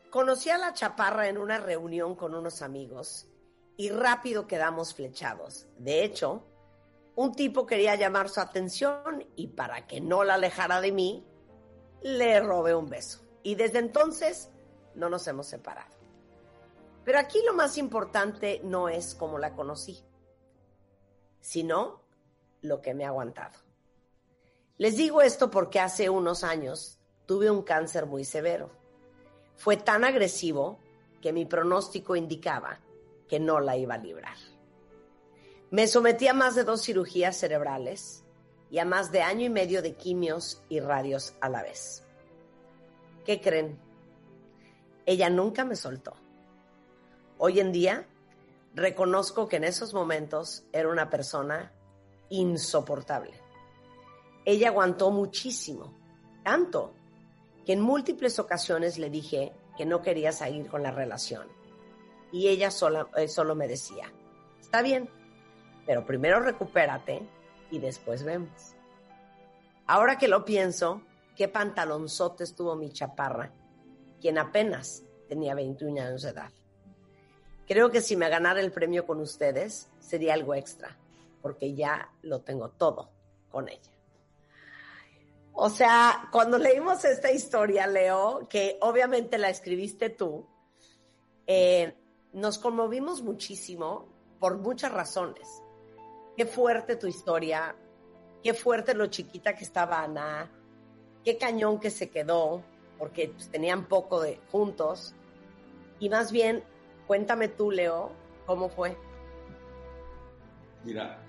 Conocí 0.09 0.49
a 0.49 0.57
la 0.57 0.73
chaparra 0.73 1.27
en 1.27 1.37
una 1.37 1.59
reunión 1.59 2.15
con 2.15 2.33
unos 2.33 2.63
amigos 2.63 3.27
y 3.77 3.91
rápido 3.91 4.47
quedamos 4.47 4.95
flechados. 4.95 5.67
De 5.77 6.03
hecho, 6.03 6.47
un 7.15 7.33
tipo 7.35 7.67
quería 7.67 7.95
llamar 7.95 8.27
su 8.27 8.41
atención 8.41 9.23
y 9.35 9.49
para 9.49 9.85
que 9.85 10.01
no 10.01 10.23
la 10.23 10.33
alejara 10.33 10.81
de 10.81 10.91
mí, 10.91 11.27
le 12.01 12.39
robé 12.39 12.73
un 12.73 12.89
beso 12.89 13.30
y 13.43 13.55
desde 13.55 13.79
entonces 13.79 14.49
no 14.95 15.09
nos 15.09 15.27
hemos 15.27 15.47
separado. 15.47 15.91
Pero 17.03 17.19
aquí 17.19 17.41
lo 17.45 17.53
más 17.53 17.77
importante 17.77 18.61
no 18.63 18.89
es 18.89 19.15
cómo 19.15 19.39
la 19.39 19.55
conocí, 19.55 20.03
sino 21.39 22.01
lo 22.61 22.81
que 22.81 22.93
me 22.93 23.05
ha 23.05 23.09
aguantado. 23.09 23.57
Les 24.77 24.97
digo 24.97 25.21
esto 25.21 25.49
porque 25.51 25.79
hace 25.79 26.09
unos 26.09 26.43
años 26.43 26.99
tuve 27.25 27.49
un 27.49 27.63
cáncer 27.63 28.05
muy 28.05 28.23
severo. 28.23 28.69
Fue 29.55 29.77
tan 29.77 30.03
agresivo 30.03 30.79
que 31.21 31.33
mi 31.33 31.45
pronóstico 31.45 32.15
indicaba 32.15 32.79
que 33.27 33.39
no 33.39 33.59
la 33.59 33.77
iba 33.77 33.95
a 33.95 33.99
librar. 33.99 34.37
Me 35.69 35.87
sometí 35.87 36.27
a 36.27 36.33
más 36.33 36.55
de 36.55 36.63
dos 36.63 36.81
cirugías 36.83 37.37
cerebrales 37.37 38.23
y 38.69 38.79
a 38.79 38.85
más 38.85 39.11
de 39.11 39.21
año 39.21 39.45
y 39.45 39.49
medio 39.49 39.81
de 39.81 39.95
quimios 39.95 40.61
y 40.67 40.79
radios 40.79 41.35
a 41.41 41.49
la 41.49 41.63
vez. 41.63 42.03
¿Qué 43.25 43.39
creen? 43.39 43.79
Ella 45.05 45.29
nunca 45.29 45.65
me 45.65 45.75
soltó. 45.75 46.13
Hoy 47.37 47.59
en 47.59 47.71
día 47.71 48.07
reconozco 48.73 49.47
que 49.47 49.57
en 49.57 49.63
esos 49.63 49.93
momentos 49.93 50.63
era 50.71 50.89
una 50.89 51.09
persona 51.09 51.71
insoportable. 52.29 53.33
Ella 54.45 54.69
aguantó 54.69 55.11
muchísimo, 55.11 55.93
tanto 56.43 56.93
que 57.65 57.73
en 57.73 57.81
múltiples 57.81 58.39
ocasiones 58.39 58.97
le 58.97 59.09
dije 59.09 59.53
que 59.77 59.85
no 59.85 60.01
quería 60.01 60.31
seguir 60.31 60.67
con 60.67 60.81
la 60.81 60.91
relación. 60.91 61.47
Y 62.31 62.47
ella 62.47 62.69
eh, 63.17 63.27
solo 63.27 63.55
me 63.55 63.67
decía, 63.67 64.11
está 64.59 64.81
bien, 64.81 65.09
pero 65.85 66.05
primero 66.05 66.39
recupérate 66.39 67.21
y 67.69 67.79
después 67.79 68.23
vemos. 68.23 68.75
Ahora 69.85 70.17
que 70.17 70.27
lo 70.27 70.45
pienso, 70.45 71.01
qué 71.35 71.47
pantalonzote 71.47 72.45
tuvo 72.55 72.75
mi 72.75 72.91
chaparra, 72.91 73.51
quien 74.19 74.37
apenas 74.37 75.03
tenía 75.27 75.55
21 75.55 76.01
años 76.01 76.21
de 76.23 76.29
edad. 76.29 76.51
Creo 77.67 77.89
que 77.89 78.01
si 78.01 78.15
me 78.15 78.29
ganara 78.29 78.59
el 78.59 78.71
premio 78.71 79.05
con 79.05 79.19
ustedes 79.21 79.89
sería 79.99 80.33
algo 80.33 80.53
extra, 80.55 80.97
porque 81.41 81.73
ya 81.73 82.11
lo 82.21 82.41
tengo 82.41 82.69
todo 82.69 83.09
con 83.49 83.69
ella. 83.69 83.91
O 85.53 85.69
sea, 85.69 86.29
cuando 86.31 86.57
leímos 86.57 87.03
esta 87.05 87.31
historia, 87.31 87.87
Leo, 87.87 88.47
que 88.49 88.77
obviamente 88.81 89.37
la 89.37 89.49
escribiste 89.49 90.09
tú, 90.09 90.45
eh, 91.47 91.95
nos 92.33 92.57
conmovimos 92.57 93.21
muchísimo 93.21 94.07
por 94.39 94.57
muchas 94.57 94.91
razones. 94.91 95.61
Qué 96.35 96.45
fuerte 96.45 96.95
tu 96.95 97.07
historia, 97.07 97.75
qué 98.41 98.53
fuerte 98.53 98.93
lo 98.93 99.07
chiquita 99.07 99.55
que 99.55 99.63
estaba 99.63 100.01
Ana, 100.01 100.49
qué 101.23 101.37
cañón 101.37 101.79
que 101.79 101.89
se 101.89 102.09
quedó, 102.09 102.63
porque 102.97 103.29
pues, 103.29 103.49
tenían 103.49 103.87
poco 103.87 104.21
de 104.21 104.39
juntos. 104.51 105.13
Y 105.99 106.09
más 106.09 106.31
bien, 106.31 106.63
cuéntame 107.07 107.47
tú, 107.47 107.71
Leo, 107.71 108.11
¿cómo 108.45 108.69
fue? 108.69 108.97
Mira, 110.83 111.23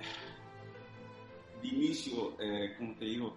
de 1.61 1.69
inicio, 1.69 2.37
eh, 2.41 2.75
como 2.79 2.95
te 2.97 3.05
digo, 3.05 3.37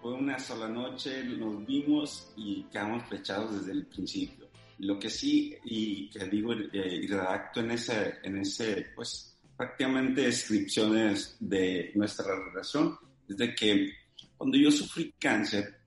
fue 0.00 0.14
una 0.14 0.38
sola 0.38 0.68
noche, 0.68 1.24
nos 1.24 1.64
vimos 1.64 2.32
y 2.36 2.64
quedamos 2.64 3.04
flechados 3.04 3.58
desde 3.58 3.72
el 3.72 3.86
principio. 3.86 4.48
Lo 4.78 4.98
que 4.98 5.08
sí, 5.08 5.56
y 5.64 6.10
que 6.10 6.24
digo 6.26 6.52
eh, 6.52 7.00
y 7.02 7.06
redacto 7.06 7.60
en 7.60 7.70
ese, 7.70 8.14
en 8.22 8.38
ese, 8.38 8.88
pues 8.94 9.34
prácticamente 9.56 10.22
descripciones 10.22 11.36
de 11.40 11.92
nuestra 11.94 12.34
relación, 12.34 12.98
es 13.28 13.36
de 13.36 13.54
que 13.54 13.92
cuando 14.44 14.58
yo 14.58 14.70
sufrí 14.70 15.14
cáncer, 15.18 15.80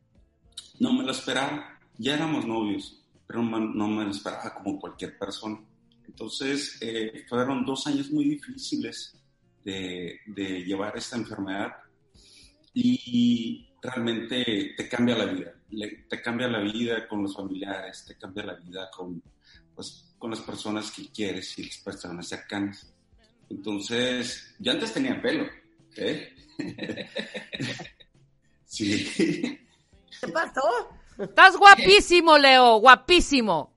no 0.80 0.92
me 0.92 1.04
lo 1.04 1.12
esperaba, 1.12 1.80
ya 1.96 2.16
éramos 2.16 2.44
novios, 2.48 3.06
pero 3.28 3.44
no 3.44 3.88
me 3.88 4.04
lo 4.04 4.10
esperaba 4.10 4.52
como 4.56 4.80
cualquier 4.80 5.16
persona. 5.16 5.60
Entonces, 6.08 6.76
eh, 6.82 7.24
fueron 7.30 7.64
dos 7.64 7.86
años 7.86 8.10
muy 8.10 8.26
difíciles 8.30 9.16
de, 9.64 10.22
de 10.26 10.64
llevar 10.64 10.98
esta 10.98 11.18
enfermedad 11.18 11.72
y 12.74 13.70
realmente 13.80 14.74
te 14.76 14.90
cambia 14.90 15.16
la 15.16 15.26
vida, 15.26 15.54
te 16.10 16.20
cambia 16.20 16.48
la 16.48 16.62
vida 16.62 17.08
con 17.08 17.22
los 17.22 17.36
familiares, 17.36 18.06
te 18.08 18.18
cambia 18.18 18.44
la 18.44 18.56
vida 18.56 18.90
con, 18.90 19.22
pues, 19.76 20.16
con 20.18 20.32
las 20.32 20.40
personas 20.40 20.90
que 20.90 21.12
quieres 21.12 21.60
y 21.60 21.66
las 21.66 21.78
personas 21.78 22.28
cercanas. 22.28 22.92
Entonces, 23.52 24.56
yo 24.58 24.72
antes 24.72 24.92
tenía 24.96 25.22
pelo, 25.22 25.46
¿eh? 25.96 26.34
sí. 28.68 29.60
¿Qué 30.22 30.28
pasó? 30.28 30.62
Estás 31.18 31.58
guapísimo, 31.58 32.38
Leo, 32.38 32.78
guapísimo. 32.78 33.74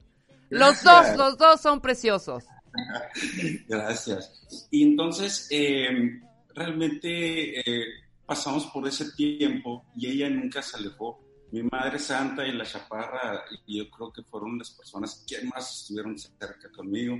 Los 0.50 0.82
dos, 0.82 1.16
los 1.16 1.38
dos 1.38 1.60
son 1.60 1.80
preciosos. 1.80 2.44
Gracias. 3.68 4.68
Y 4.70 4.82
entonces, 4.82 5.48
eh, 5.50 6.20
realmente 6.54 7.60
eh, 7.60 7.86
pasamos 8.26 8.66
por 8.66 8.86
ese 8.86 9.12
tiempo 9.12 9.86
y 9.96 10.08
ella 10.08 10.28
nunca 10.28 10.62
se 10.62 10.76
alejó. 10.76 11.20
Mi 11.52 11.62
madre 11.64 11.98
santa 11.98 12.46
y 12.46 12.52
la 12.52 12.64
chaparra, 12.64 13.44
yo 13.66 13.90
creo 13.90 14.12
que 14.12 14.22
fueron 14.22 14.58
las 14.58 14.70
personas 14.70 15.24
que 15.26 15.42
más 15.46 15.80
estuvieron 15.80 16.16
cerca 16.16 16.70
conmigo. 16.70 17.16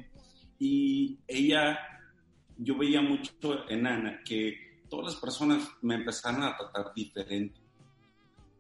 Y 0.59 1.19
ella 1.27 1.79
yo 2.57 2.77
veía 2.77 3.01
mucho 3.01 3.69
en 3.69 3.87
Ana 3.87 4.21
que 4.25 4.83
todas 4.89 5.15
las 5.15 5.21
personas 5.21 5.69
me 5.83 5.95
empezaron 5.95 6.43
a 6.43 6.57
tratar 6.57 6.93
diferente. 6.95 7.60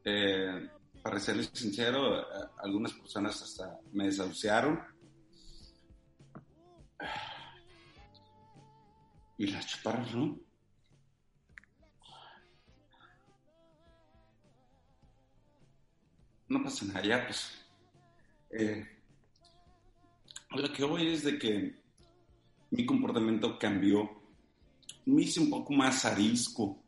Eh, 0.04 0.70
para 1.02 1.18
serles 1.18 1.50
sincero, 1.52 2.24
algunas 2.58 2.92
personas 2.92 3.42
hasta 3.42 3.78
me 3.92 4.06
desahuciaron. 4.06 4.80
Y 9.38 9.46
las 9.46 9.66
chaparras, 9.66 10.14
¿no? 10.14 10.38
No 16.48 16.62
pasa 16.62 16.84
nada, 16.84 17.02
ya 17.02 17.24
pues. 17.24 17.64
Eh, 18.50 18.84
lo 20.50 20.72
que 20.72 20.84
voy 20.84 21.06
es 21.06 21.22
de 21.22 21.38
que 21.38 21.80
mi 22.70 22.84
comportamiento 22.84 23.58
cambió. 23.58 24.20
Me 25.06 25.22
hice 25.22 25.40
un 25.40 25.48
poco 25.48 25.72
más 25.72 26.04
arisco, 26.04 26.82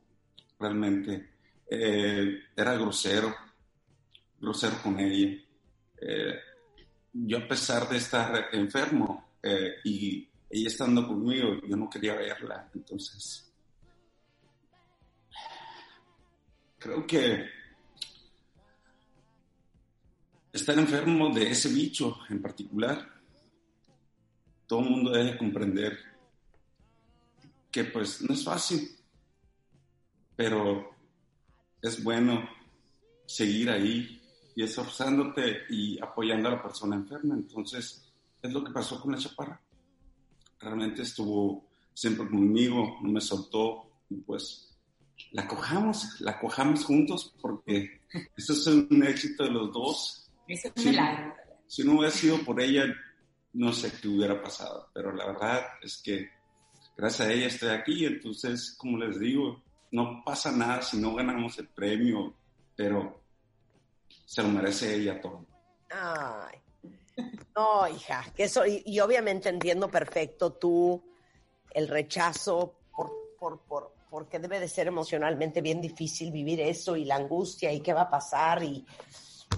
realmente. 0.58 1.31
Eh, 1.74 2.44
era 2.54 2.74
grosero, 2.74 3.34
grosero 4.38 4.76
con 4.82 4.98
ella. 5.00 5.42
Eh, 6.00 6.34
yo 7.12 7.38
a 7.38 7.48
pesar 7.48 7.88
de 7.88 7.96
estar 7.96 8.48
enfermo 8.52 9.36
eh, 9.42 9.76
y 9.84 10.28
ella 10.50 10.68
estando 10.68 11.06
conmigo, 11.06 11.60
yo 11.66 11.76
no 11.76 11.88
quería 11.88 12.14
verla. 12.14 12.68
Entonces, 12.74 13.50
creo 16.78 17.06
que 17.06 17.46
estar 20.52 20.78
enfermo 20.78 21.30
de 21.30 21.50
ese 21.50 21.70
bicho 21.70 22.18
en 22.28 22.42
particular 22.42 23.12
todo 24.66 24.80
el 24.80 24.90
mundo 24.90 25.10
debe 25.10 25.36
comprender 25.36 25.98
que 27.70 27.84
pues 27.84 28.22
no 28.22 28.34
es 28.34 28.42
fácil, 28.42 28.90
pero 30.34 30.91
es 31.82 32.02
bueno 32.02 32.48
seguir 33.26 33.68
ahí 33.70 34.22
y 34.54 34.62
esforzándote 34.62 35.62
y 35.68 36.00
apoyando 36.00 36.48
a 36.48 36.52
la 36.52 36.62
persona 36.62 36.96
enferma. 36.96 37.34
Entonces, 37.34 38.08
es 38.40 38.52
lo 38.52 38.62
que 38.62 38.72
pasó 38.72 39.00
con 39.00 39.12
la 39.12 39.18
chaparra. 39.18 39.60
Realmente 40.60 41.02
estuvo 41.02 41.68
siempre 41.92 42.28
conmigo, 42.28 42.98
no 43.02 43.10
me 43.10 43.20
soltó 43.20 43.90
y 44.08 44.16
pues 44.16 44.78
la 45.32 45.46
cojamos, 45.46 46.20
la 46.20 46.38
cojamos 46.38 46.84
juntos 46.84 47.34
porque 47.40 48.00
eso 48.36 48.52
es 48.52 48.66
un 48.66 49.02
éxito 49.04 49.44
de 49.44 49.50
los 49.50 49.72
dos. 49.72 50.30
Eso 50.46 50.68
es 50.74 50.84
un 50.84 50.90
milagro. 50.90 51.34
Si 51.66 51.84
no 51.84 51.92
hubiera 51.92 52.10
sido 52.10 52.38
por 52.44 52.60
ella, 52.60 52.84
no 53.54 53.72
sé 53.72 53.92
qué 54.00 54.08
hubiera 54.08 54.42
pasado, 54.42 54.88
pero 54.94 55.12
la 55.12 55.26
verdad 55.26 55.62
es 55.82 56.00
que 56.02 56.28
gracias 56.96 57.28
a 57.28 57.32
ella 57.32 57.46
estoy 57.46 57.70
aquí, 57.70 58.04
entonces, 58.04 58.74
como 58.78 58.98
les 58.98 59.18
digo, 59.18 59.62
no 59.92 60.22
pasa 60.24 60.50
nada 60.50 60.82
si 60.82 60.98
no 60.98 61.14
ganamos 61.14 61.58
el 61.58 61.68
premio, 61.68 62.34
pero 62.74 63.22
se 64.26 64.42
lo 64.42 64.48
merece 64.48 64.94
ella 64.94 65.20
todo. 65.20 65.46
Ay, 65.90 66.58
no, 67.54 67.88
hija, 67.88 68.24
que 68.34 68.44
eso, 68.44 68.64
y, 68.66 68.98
obviamente 69.00 69.48
entiendo 69.48 69.88
perfecto 69.88 70.54
tú 70.54 71.02
el 71.70 71.86
rechazo 71.88 72.80
por, 72.94 73.12
por, 73.38 73.60
por, 73.60 73.94
porque 74.10 74.38
debe 74.38 74.58
de 74.58 74.68
ser 74.68 74.88
emocionalmente 74.88 75.60
bien 75.60 75.80
difícil 75.80 76.32
vivir 76.32 76.60
eso 76.60 76.96
y 76.96 77.04
la 77.04 77.16
angustia 77.16 77.72
y 77.72 77.80
qué 77.80 77.92
va 77.92 78.02
a 78.02 78.10
pasar 78.10 78.62
y, 78.62 78.84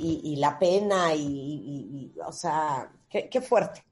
y, 0.00 0.36
la 0.36 0.58
pena 0.58 1.14
y, 1.14 2.12
o 2.26 2.32
sea, 2.32 2.90
Qué, 3.30 3.40
fuerte. 3.40 3.84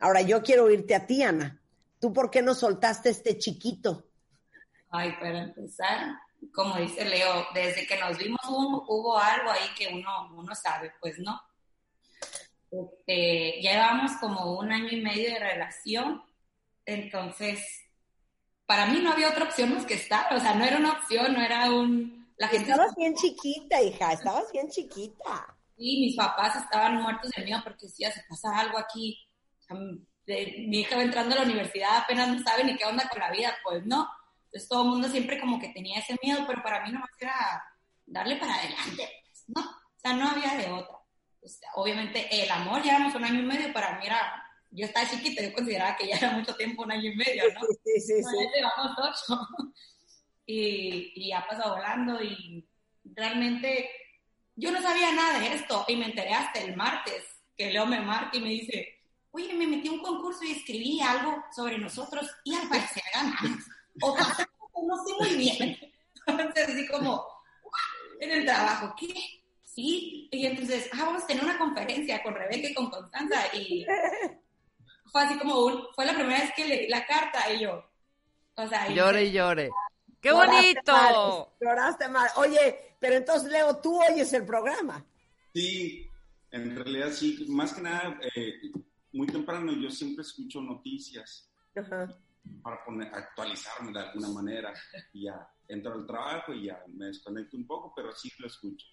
Ahora 0.00 0.20
yo 0.20 0.42
quiero 0.42 0.64
oírte 0.64 0.94
a 0.94 1.06
ti, 1.06 1.22
Ana. 1.22 1.58
¿Tú 1.98 2.12
por 2.12 2.30
qué 2.30 2.42
no 2.42 2.54
soltaste 2.54 3.08
este 3.08 3.38
chiquito? 3.38 4.04
Ay, 4.96 5.12
para 5.20 5.42
empezar, 5.42 6.16
como 6.54 6.76
dice 6.76 7.04
Leo, 7.04 7.46
desde 7.54 7.86
que 7.86 7.98
nos 7.98 8.16
vimos 8.16 8.40
hubo, 8.48 9.18
algo 9.18 9.50
ahí 9.50 9.68
que 9.76 9.88
uno, 9.88 10.34
uno 10.34 10.54
sabe, 10.54 10.92
pues 11.00 11.18
no. 11.18 11.40
Este, 12.70 13.60
llevamos 13.60 14.12
como 14.20 14.58
un 14.58 14.72
año 14.72 14.88
y 14.90 15.00
medio 15.00 15.30
de 15.30 15.38
relación, 15.38 16.22
entonces 16.84 17.86
para 18.66 18.86
mí 18.86 19.00
no 19.00 19.12
había 19.12 19.30
otra 19.30 19.44
opción 19.44 19.74
más 19.74 19.86
que 19.86 19.94
estar, 19.94 20.34
o 20.34 20.40
sea, 20.40 20.54
no 20.54 20.64
era 20.64 20.78
una 20.78 20.92
opción, 20.92 21.32
no 21.32 21.40
era 21.40 21.70
un... 21.70 22.34
La 22.36 22.48
gente 22.48 22.70
estabas 22.70 22.94
bien 22.96 23.14
chiquita, 23.14 23.80
hija, 23.80 24.12
estabas 24.12 24.50
bien 24.52 24.68
chiquita. 24.68 25.56
Y 25.76 26.00
mis 26.00 26.16
papás 26.16 26.56
estaban 26.56 26.96
muertos 27.00 27.30
de 27.30 27.44
miedo 27.44 27.60
porque 27.62 27.86
decía, 27.86 28.10
se 28.10 28.24
pasa 28.28 28.58
algo 28.58 28.78
aquí. 28.78 29.18
mi 29.68 30.80
hija 30.80 30.96
va 30.96 31.02
entrando 31.02 31.34
a 31.34 31.38
la 31.38 31.44
universidad, 31.44 31.98
apenas 31.98 32.28
no 32.28 32.42
sabe 32.42 32.64
ni 32.64 32.76
qué 32.76 32.84
onda 32.84 33.08
con 33.08 33.20
la 33.20 33.30
vida, 33.30 33.54
pues 33.62 33.86
no. 33.86 34.08
Entonces 34.56 34.70
todo 34.70 34.84
el 34.84 34.88
mundo 34.88 35.08
siempre 35.08 35.38
como 35.38 35.60
que 35.60 35.68
tenía 35.68 35.98
ese 35.98 36.16
miedo, 36.22 36.44
pero 36.46 36.62
para 36.62 36.82
mí 36.82 36.90
nomás 36.90 37.10
era 37.20 37.62
darle 38.06 38.36
para 38.36 38.54
adelante, 38.54 39.06
pues, 39.26 39.44
¿no? 39.48 39.60
O 39.60 39.98
sea, 39.98 40.14
no 40.14 40.28
había 40.30 40.54
de 40.54 40.72
otra. 40.72 40.96
obviamente 41.74 42.26
el 42.42 42.50
amor, 42.50 42.82
llevamos 42.82 43.14
un 43.14 43.24
año 43.24 43.40
y 43.40 43.44
medio, 43.44 43.70
para 43.74 43.98
mí 43.98 44.06
era, 44.06 44.18
yo 44.70 44.86
estaba 44.86 45.06
chiquita, 45.10 45.42
yo 45.42 45.52
consideraba 45.52 45.94
que 45.94 46.08
ya 46.08 46.16
era 46.16 46.30
mucho 46.30 46.56
tiempo, 46.56 46.84
un 46.84 46.92
año 46.92 47.10
y 47.10 47.16
medio, 47.16 47.42
¿no? 47.52 47.60
Sí, 47.84 48.00
sí, 48.00 48.22
sí. 48.22 48.36
Llevamos 48.54 48.96
ocho. 48.98 49.40
Y, 50.48 51.12
y 51.16 51.32
ha 51.32 51.44
pasado 51.44 51.74
volando 51.74 52.22
y 52.22 52.64
realmente 53.02 53.90
yo 54.54 54.70
no 54.70 54.80
sabía 54.80 55.10
nada 55.10 55.40
de 55.40 55.54
esto 55.54 55.84
y 55.88 55.96
me 55.96 56.04
enteré 56.04 56.34
hasta 56.34 56.60
el 56.60 56.76
martes 56.76 57.24
que 57.56 57.72
Leo 57.72 57.84
me 57.84 57.98
marca 57.98 58.36
y 58.36 58.40
me 58.40 58.50
dice, 58.50 59.00
oye, 59.32 59.52
me 59.54 59.66
metí 59.66 59.88
a 59.88 59.92
un 59.92 60.00
concurso 60.00 60.44
y 60.44 60.52
escribí 60.52 61.00
algo 61.00 61.42
sobre 61.50 61.78
nosotros 61.78 62.30
y 62.44 62.54
al 62.54 62.68
parecer 62.68 63.02
ganamos. 63.12 63.66
O 64.02 64.86
no 64.86 64.96
sé 65.04 65.12
muy 65.18 65.36
bien. 65.36 65.76
Entonces, 66.26 66.68
así 66.68 66.86
como, 66.88 67.24
en 68.20 68.30
el 68.30 68.44
trabajo, 68.44 68.94
¿qué? 68.98 69.14
Sí. 69.62 70.28
Y 70.30 70.46
entonces, 70.46 70.88
ah, 70.92 71.04
vamos 71.06 71.24
a 71.24 71.26
tener 71.26 71.44
una 71.44 71.58
conferencia 71.58 72.22
con 72.22 72.34
Rebeca 72.34 72.68
y 72.68 72.74
con 72.74 72.90
Constanza. 72.90 73.54
Y 73.54 73.86
fue 75.12 75.22
así 75.22 75.38
como, 75.38 75.64
un, 75.66 75.86
fue 75.94 76.06
la 76.06 76.14
primera 76.14 76.40
vez 76.40 76.52
que 76.54 76.66
leí 76.66 76.88
la 76.88 77.06
carta 77.06 77.52
y 77.52 77.60
yo, 77.60 77.84
o 78.54 78.66
sea... 78.66 78.88
Llore 78.88 79.24
y 79.24 79.32
llore. 79.32 79.70
¡Qué 80.20 80.32
bonito! 80.32 81.54
lloraste 81.60 82.08
mal. 82.08 82.28
Oye, 82.36 82.96
pero 82.98 83.16
entonces, 83.16 83.50
Leo, 83.50 83.76
tú 83.76 84.00
oyes 84.02 84.32
el 84.32 84.44
programa. 84.44 85.04
Sí, 85.54 86.10
en 86.50 86.74
realidad 86.74 87.10
sí, 87.12 87.46
más 87.48 87.72
que 87.74 87.82
nada, 87.82 88.18
eh, 88.34 88.72
muy 89.12 89.26
temprano 89.26 89.72
yo 89.72 89.90
siempre 89.90 90.22
escucho 90.22 90.60
noticias 90.60 91.50
Ajá. 91.74 92.08
Para 92.62 92.84
poner, 92.84 93.12
actualizarme 93.14 93.92
de 93.92 94.00
alguna 94.00 94.28
manera. 94.28 94.72
Y 95.12 95.24
ya 95.24 95.48
entro 95.68 95.94
al 95.94 96.06
trabajo 96.06 96.52
y 96.52 96.66
ya 96.66 96.82
me 96.88 97.06
desconecto 97.06 97.56
un 97.56 97.66
poco, 97.66 97.92
pero 97.94 98.12
sí 98.12 98.30
lo 98.38 98.46
escucho. 98.46 98.86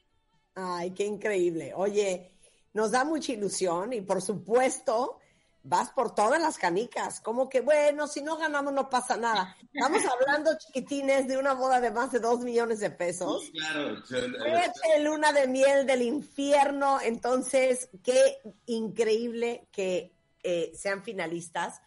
Ay, 0.56 0.92
qué 0.92 1.06
increíble. 1.06 1.74
Oye, 1.76 2.38
nos 2.74 2.92
da 2.92 3.04
mucha 3.04 3.34
ilusión 3.34 3.94
y 3.94 4.02
por 4.02 4.22
supuesto 4.22 5.20
vas 5.64 5.90
por 5.92 6.14
todas 6.14 6.42
las 6.42 6.58
canicas. 6.58 7.22
Como 7.22 7.50
que, 7.50 7.62
bueno, 7.62 8.08
si 8.08 8.22
no 8.22 8.38
ganamos 8.38 8.74
no 8.74 8.90
pasa 8.90 9.18
nada. 9.18 9.56
Estamos 9.74 10.04
hablando, 10.06 10.52
chiquitines, 10.60 11.28
de 11.28 11.38
una 11.38 11.54
boda 11.54 11.80
de 11.80 11.92
más 11.92 12.12
de 12.12 12.20
dos 12.20 12.42
millones 12.42 12.80
de 12.80 12.92
pesos. 12.92 13.46
Sí, 13.46 13.52
claro. 13.54 14.04
Fue 14.06 14.98
el 14.98 15.04
luna 15.04 15.32
de 15.32 15.48
miel 15.48 15.86
del 15.86 16.02
infierno. 16.02 17.00
Entonces, 17.02 17.90
qué 18.04 18.42
increíble 18.66 19.68
que 19.72 20.14
eh, 20.44 20.72
sean 20.76 21.04
finalistas. 21.04 21.82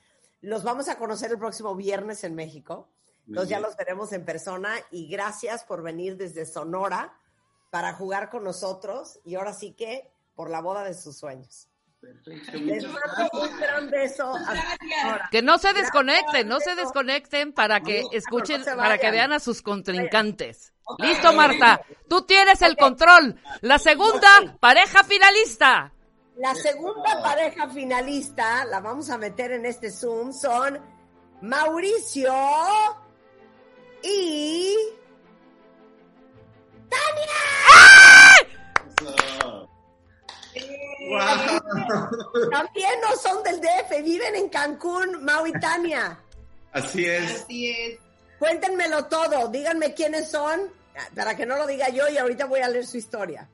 Los 0.46 0.62
vamos 0.62 0.88
a 0.88 0.96
conocer 0.96 1.32
el 1.32 1.38
próximo 1.38 1.74
viernes 1.74 2.22
en 2.22 2.36
México. 2.36 2.88
Entonces 3.26 3.48
ya 3.50 3.58
los 3.58 3.76
veremos 3.76 4.12
en 4.12 4.24
persona 4.24 4.76
y 4.92 5.08
gracias 5.08 5.64
por 5.64 5.82
venir 5.82 6.16
desde 6.16 6.46
Sonora 6.46 7.18
para 7.70 7.94
jugar 7.94 8.30
con 8.30 8.44
nosotros 8.44 9.18
y 9.24 9.34
ahora 9.34 9.52
sí 9.52 9.72
que 9.72 10.08
por 10.36 10.48
la 10.48 10.60
boda 10.60 10.84
de 10.84 10.94
sus 10.94 11.16
sueños. 11.18 11.66
Perfecto, 12.00 12.58
Les 12.58 12.84
mando 12.84 13.28
un 13.32 13.58
gran 13.58 13.90
beso. 13.90 14.32
a. 14.36 15.28
Que 15.32 15.42
no 15.42 15.58
se 15.58 15.72
Gracias, 15.72 15.86
desconecten, 15.86 16.46
no 16.46 16.60
se 16.60 16.76
desconecten 16.76 17.52
para 17.52 17.80
que 17.80 18.02
No, 18.02 18.08
escuchen, 18.12 18.60
no 18.64 18.76
para 18.76 18.98
que 18.98 19.10
vean 19.10 19.32
a 19.32 19.40
sus 19.40 19.62
contrincantes. 19.62 20.72
Listo, 20.98 21.32
Marta. 21.32 21.80
Tú 22.08 22.22
tienes 22.22 22.62
el 22.62 22.76
control. 22.76 23.40
La 23.62 23.80
segunda 23.80 24.28
pareja 24.60 25.02
finalista. 25.02 25.92
La 26.36 26.54
segunda 26.54 27.22
pareja 27.22 27.68
finalista, 27.68 28.64
la 28.66 28.80
vamos 28.80 29.08
a 29.08 29.16
meter 29.16 29.52
en 29.52 29.64
este 29.64 29.90
Zoom, 29.90 30.32
son 30.32 30.78
Mauricio 31.40 32.34
y 34.02 34.76
Eso. 38.68 39.70
también 42.50 43.00
no 43.00 43.16
son 43.16 43.42
del 43.42 43.60
DF, 43.60 44.02
viven 44.02 44.34
en 44.36 44.48
Cancún, 44.48 45.24
Mau 45.24 45.46
y 45.46 45.52
Tania. 45.52 46.18
Así 46.72 47.06
es. 47.06 47.42
Así 47.42 47.70
es. 47.70 47.98
Cuéntenmelo 48.38 49.06
todo, 49.06 49.48
díganme 49.48 49.94
quiénes 49.94 50.30
son, 50.30 50.70
para 51.14 51.36
que 51.36 51.46
no 51.46 51.56
lo 51.56 51.66
diga 51.66 51.88
yo 51.88 52.08
y 52.08 52.18
ahorita 52.18 52.46
voy 52.46 52.60
a 52.60 52.68
leer 52.68 52.86
su 52.86 52.98
historia. 52.98 53.48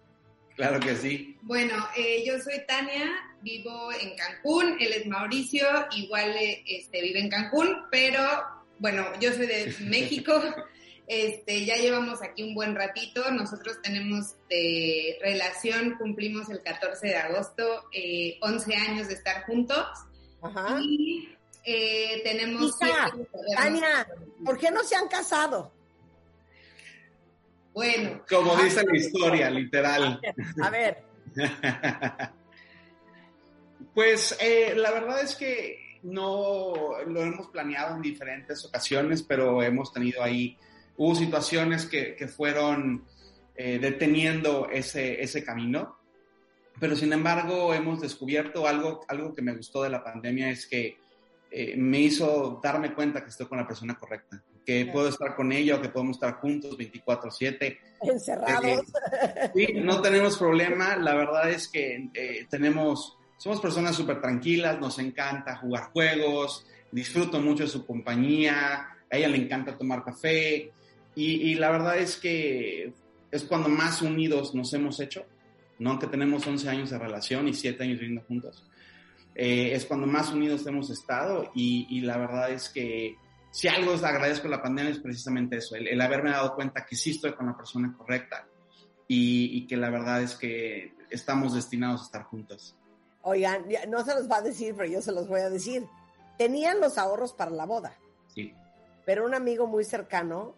Claro 0.56 0.80
que 0.80 0.96
sí. 0.96 1.36
Bueno, 1.42 1.74
eh, 1.96 2.24
yo 2.26 2.38
soy 2.38 2.64
Tania, 2.66 3.10
vivo 3.42 3.92
en 3.92 4.16
Cancún, 4.16 4.76
él 4.80 4.92
es 4.92 5.06
Mauricio, 5.06 5.66
igual 5.96 6.36
eh, 6.36 6.62
este, 6.66 7.00
vive 7.00 7.20
en 7.20 7.30
Cancún, 7.30 7.86
pero 7.90 8.22
bueno, 8.78 9.06
yo 9.20 9.32
soy 9.32 9.46
de 9.46 9.74
México, 9.80 10.40
este, 11.06 11.64
ya 11.64 11.76
llevamos 11.76 12.22
aquí 12.22 12.42
un 12.42 12.54
buen 12.54 12.74
ratito, 12.74 13.30
nosotros 13.30 13.80
tenemos 13.82 14.34
de 14.48 15.18
relación, 15.20 15.96
cumplimos 15.98 16.48
el 16.50 16.62
14 16.62 17.06
de 17.06 17.16
agosto, 17.16 17.84
eh, 17.92 18.38
11 18.40 18.74
años 18.74 19.08
de 19.08 19.14
estar 19.14 19.44
juntos 19.44 19.86
Ajá. 20.42 20.78
y 20.80 21.28
eh, 21.64 22.20
tenemos... 22.24 22.76
Hija, 22.80 23.12
Tania. 23.56 24.06
¿por 24.44 24.58
qué 24.58 24.70
no 24.70 24.82
se 24.84 24.96
han 24.96 25.08
casado? 25.08 25.72
Bueno, 27.72 28.22
Como 28.28 28.56
dice 28.56 28.84
la 28.84 28.96
historia, 28.96 29.50
literal. 29.50 30.20
A 30.62 30.70
ver, 30.70 31.04
Pues 33.94 34.36
eh, 34.40 34.74
la 34.74 34.90
verdad 34.90 35.22
es 35.22 35.34
que 35.34 35.98
no 36.02 36.72
lo 37.06 37.22
hemos 37.22 37.48
planeado 37.48 37.96
en 37.96 38.02
diferentes 38.02 38.64
ocasiones, 38.64 39.22
pero 39.22 39.62
hemos 39.62 39.92
tenido 39.92 40.22
ahí, 40.22 40.56
hubo 40.96 41.14
situaciones 41.14 41.86
que, 41.86 42.16
que 42.16 42.26
fueron 42.26 43.04
eh, 43.54 43.78
deteniendo 43.78 44.68
ese, 44.70 45.22
ese 45.22 45.44
camino, 45.44 45.98
pero 46.80 46.96
sin 46.96 47.12
embargo 47.12 47.74
hemos 47.74 48.00
descubierto 48.00 48.66
algo, 48.66 49.04
algo 49.08 49.34
que 49.34 49.42
me 49.42 49.54
gustó 49.54 49.82
de 49.82 49.90
la 49.90 50.02
pandemia, 50.02 50.50
es 50.50 50.66
que 50.66 50.96
eh, 51.50 51.76
me 51.76 52.00
hizo 52.00 52.60
darme 52.62 52.94
cuenta 52.94 53.22
que 53.22 53.28
estoy 53.28 53.46
con 53.46 53.58
la 53.58 53.66
persona 53.66 53.98
correcta, 53.98 54.42
que 54.64 54.86
puedo 54.86 55.08
estar 55.08 55.34
con 55.34 55.52
ella 55.52 55.76
o 55.76 55.82
que 55.82 55.88
podemos 55.88 56.16
estar 56.16 56.34
juntos 56.34 56.76
24/7. 56.76 57.78
encerrados. 58.02 58.82
Sí, 59.54 59.68
no 59.74 60.00
tenemos 60.00 60.38
problema. 60.38 60.96
La 60.96 61.14
verdad 61.14 61.50
es 61.50 61.68
que 61.68 62.10
eh, 62.14 62.46
tenemos, 62.48 63.16
somos 63.36 63.60
personas 63.60 63.96
súper 63.96 64.20
tranquilas, 64.20 64.78
nos 64.78 64.98
encanta 64.98 65.56
jugar 65.56 65.90
juegos, 65.92 66.66
disfruto 66.90 67.40
mucho 67.40 67.64
de 67.64 67.68
su 67.68 67.86
compañía, 67.86 68.88
a 69.10 69.16
ella 69.16 69.28
le 69.28 69.38
encanta 69.38 69.76
tomar 69.76 70.04
café 70.04 70.70
y, 71.14 71.50
y 71.50 71.54
la 71.54 71.70
verdad 71.70 71.98
es 71.98 72.16
que 72.16 72.92
es 73.30 73.44
cuando 73.44 73.68
más 73.68 74.02
unidos 74.02 74.54
nos 74.54 74.72
hemos 74.74 75.00
hecho, 75.00 75.24
¿no? 75.78 75.90
Aunque 75.90 76.06
tenemos 76.06 76.46
11 76.46 76.68
años 76.68 76.90
de 76.90 76.98
relación 76.98 77.48
y 77.48 77.54
7 77.54 77.82
años 77.82 77.98
viviendo 77.98 78.22
juntos. 78.26 78.64
Eh, 79.34 79.72
es 79.74 79.86
cuando 79.86 80.06
más 80.06 80.30
unidos 80.30 80.66
hemos 80.66 80.90
estado 80.90 81.50
y, 81.54 81.86
y 81.88 82.02
la 82.02 82.18
verdad 82.18 82.50
es 82.50 82.68
que 82.68 83.16
si 83.52 83.68
algo 83.68 83.92
os 83.92 84.02
agradezco 84.02 84.44
de 84.44 84.56
la 84.56 84.62
pandemia 84.62 84.90
es 84.90 84.98
precisamente 84.98 85.58
eso, 85.58 85.76
el, 85.76 85.86
el 85.86 86.00
haberme 86.00 86.30
dado 86.30 86.54
cuenta 86.56 86.84
que 86.84 86.96
sí 86.96 87.10
estoy 87.12 87.34
con 87.34 87.46
la 87.46 87.56
persona 87.56 87.94
correcta 87.96 88.46
y, 89.06 89.56
y 89.58 89.66
que 89.66 89.76
la 89.76 89.90
verdad 89.90 90.22
es 90.22 90.34
que 90.34 90.94
estamos 91.10 91.54
destinados 91.54 92.00
a 92.00 92.04
estar 92.06 92.22
juntos. 92.24 92.74
Oigan, 93.22 93.66
no 93.88 94.04
se 94.04 94.14
los 94.14 94.28
va 94.28 94.38
a 94.38 94.42
decir, 94.42 94.74
pero 94.76 94.88
yo 94.90 95.00
se 95.00 95.12
los 95.12 95.28
voy 95.28 95.40
a 95.42 95.50
decir. 95.50 95.86
Tenían 96.38 96.80
los 96.80 96.98
ahorros 96.98 97.32
para 97.34 97.50
la 97.52 97.66
boda, 97.66 97.94
Sí, 98.34 98.52
pero 99.04 99.24
un 99.26 99.34
amigo 99.34 99.66
muy 99.66 99.84
cercano 99.84 100.54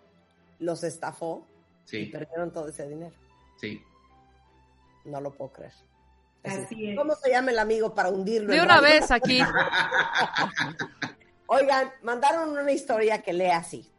los 0.61 0.85
estafó 0.85 1.47
y 1.91 2.07
perdieron 2.07 2.53
todo 2.53 2.69
ese 2.69 2.89
dinero. 2.89 3.15
sí. 3.61 3.83
No 5.05 5.21
lo 5.21 5.35
puedo 5.35 5.53
creer. 5.53 5.73
Así 6.45 6.89
es. 6.91 6.97
¿Cómo 6.97 7.15
se 7.17 7.29
llama 7.29 7.51
el 7.51 7.59
amigo 7.59 7.95
para 7.95 8.09
hundirlo? 8.09 8.55
De 8.55 8.63
una 8.63 8.81
vez 8.81 9.11
aquí. 9.11 9.39
Oigan, 11.47 11.91
mandaron 12.03 12.51
una 12.51 12.73
historia 12.73 13.23
que 13.23 13.33
lee 13.33 13.51
así. 13.51 13.93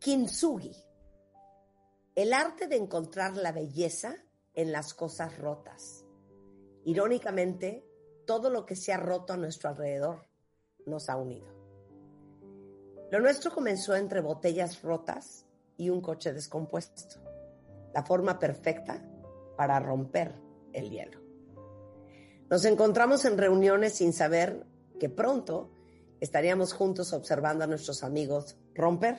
Kintsugi. 0.00 0.74
El 2.14 2.32
arte 2.32 2.66
de 2.66 2.76
encontrar 2.76 3.36
la 3.36 3.52
belleza 3.52 4.16
en 4.54 4.72
las 4.72 4.92
cosas 4.92 5.38
rotas. 5.38 6.04
Irónicamente, 6.84 7.86
todo 8.26 8.50
lo 8.50 8.66
que 8.66 8.74
se 8.74 8.92
ha 8.92 8.96
roto 8.96 9.32
a 9.32 9.36
nuestro 9.36 9.70
alrededor 9.70 10.26
nos 10.84 11.08
ha 11.08 11.16
unido. 11.16 11.46
Lo 13.10 13.20
nuestro 13.20 13.52
comenzó 13.52 13.94
entre 13.94 14.20
botellas 14.20 14.82
rotas 14.82 15.46
y 15.76 15.90
un 15.90 16.00
coche 16.00 16.32
descompuesto. 16.32 17.20
La 17.94 18.02
forma 18.02 18.38
perfecta 18.38 19.04
para 19.56 19.78
romper 19.78 20.34
el 20.72 20.90
hielo. 20.90 21.20
Nos 22.50 22.64
encontramos 22.64 23.24
en 23.24 23.38
reuniones 23.38 23.94
sin 23.94 24.12
saber 24.12 24.66
que 24.98 25.08
pronto 25.08 25.70
estaríamos 26.20 26.72
juntos 26.72 27.12
observando 27.12 27.64
a 27.64 27.66
nuestros 27.66 28.04
amigos 28.04 28.56
romper. 28.74 29.18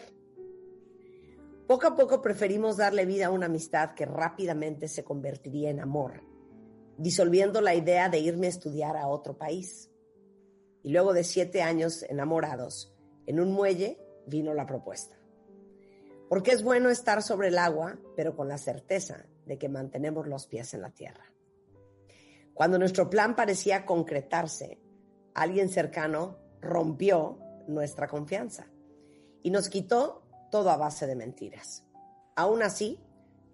Poco 1.67 1.87
a 1.87 1.95
poco 1.95 2.21
preferimos 2.21 2.77
darle 2.77 3.05
vida 3.05 3.27
a 3.27 3.31
una 3.31 3.47
amistad 3.47 3.93
que 3.93 4.05
rápidamente 4.05 4.87
se 4.87 5.03
convertiría 5.03 5.69
en 5.69 5.79
amor, 5.79 6.21
disolviendo 6.97 7.61
la 7.61 7.75
idea 7.75 8.09
de 8.09 8.19
irme 8.19 8.47
a 8.47 8.51
estudiar 8.51 8.97
a 8.97 9.07
otro 9.07 9.37
país. 9.37 9.89
Y 10.81 10.91
luego 10.91 11.13
de 11.13 11.23
siete 11.23 11.61
años 11.61 12.03
enamorados, 12.03 12.93
en 13.25 13.39
un 13.39 13.51
muelle 13.51 13.97
vino 14.27 14.53
la 14.53 14.65
propuesta. 14.65 15.17
Porque 16.29 16.51
es 16.51 16.63
bueno 16.63 16.89
estar 16.89 17.21
sobre 17.21 17.49
el 17.49 17.57
agua, 17.57 17.97
pero 18.15 18.35
con 18.35 18.47
la 18.47 18.57
certeza 18.57 19.25
de 19.45 19.57
que 19.57 19.69
mantenemos 19.69 20.27
los 20.27 20.47
pies 20.47 20.73
en 20.73 20.81
la 20.81 20.91
tierra. 20.91 21.33
Cuando 22.53 22.77
nuestro 22.77 23.09
plan 23.09 23.35
parecía 23.35 23.85
concretarse, 23.85 24.79
alguien 25.33 25.69
cercano 25.69 26.37
rompió 26.61 27.39
nuestra 27.67 28.07
confianza 28.07 28.67
y 29.41 29.51
nos 29.51 29.69
quitó 29.69 30.23
todo 30.51 30.69
a 30.69 30.77
base 30.77 31.07
de 31.07 31.15
mentiras. 31.15 31.85
Aún 32.35 32.63
así, 32.63 32.99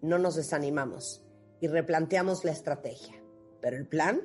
no 0.02 0.18
nos 0.18 0.36
desanimamos 0.36 1.24
y 1.60 1.68
replanteamos 1.68 2.46
la 2.46 2.52
estrategia, 2.52 3.15
pero 3.62 3.78
el 3.78 3.88
plan 3.88 4.22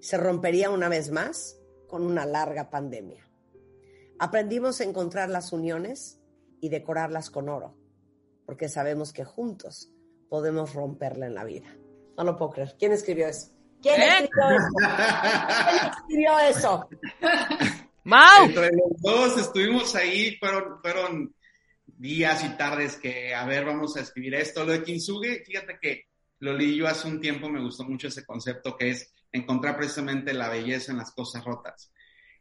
se 0.00 0.18
rompería 0.18 0.70
una 0.70 0.88
vez 0.88 1.10
más 1.10 1.58
con 1.88 2.02
una 2.02 2.26
larga 2.26 2.70
pandemia. 2.70 3.24
Aprendimos 4.18 4.80
a 4.80 4.84
encontrar 4.84 5.30
las 5.30 5.52
uniones 5.52 6.20
y 6.60 6.68
decorarlas 6.68 7.30
con 7.30 7.48
oro, 7.48 7.76
porque 8.46 8.68
sabemos 8.68 9.12
que 9.12 9.24
juntos 9.24 9.92
podemos 10.28 10.74
romperla 10.74 11.26
en 11.26 11.34
la 11.34 11.44
vida. 11.44 11.76
No 12.16 12.24
lo 12.24 12.36
puedo 12.36 12.52
creer. 12.52 12.76
¿Quién 12.78 12.92
escribió 12.92 13.26
eso? 13.26 13.53
¿Quién 13.84 14.00
¿Eh? 14.00 14.18
escribió 14.24 14.48
eso? 14.56 14.88
¿Quién 15.68 15.90
escribió 15.92 16.38
eso? 16.38 16.88
Mau. 18.04 18.46
Entre 18.46 18.70
los 18.70 19.02
dos 19.02 19.38
estuvimos 19.38 19.94
ahí, 19.94 20.36
fueron, 20.38 20.80
fueron 20.80 21.34
días 21.84 22.42
y 22.44 22.56
tardes 22.56 22.96
que, 22.96 23.34
a 23.34 23.44
ver, 23.44 23.66
vamos 23.66 23.94
a 23.96 24.00
escribir 24.00 24.36
esto. 24.36 24.64
Lo 24.64 24.72
de 24.72 24.82
Kintsugi, 24.82 25.44
fíjate 25.44 25.78
que 25.78 26.06
lo 26.38 26.54
leí 26.54 26.76
yo 26.76 26.88
hace 26.88 27.08
un 27.08 27.20
tiempo, 27.20 27.50
me 27.50 27.60
gustó 27.60 27.84
mucho 27.84 28.08
ese 28.08 28.24
concepto 28.24 28.74
que 28.74 28.88
es 28.90 29.12
encontrar 29.30 29.76
precisamente 29.76 30.32
la 30.32 30.48
belleza 30.48 30.92
en 30.92 30.98
las 30.98 31.12
cosas 31.12 31.44
rotas. 31.44 31.92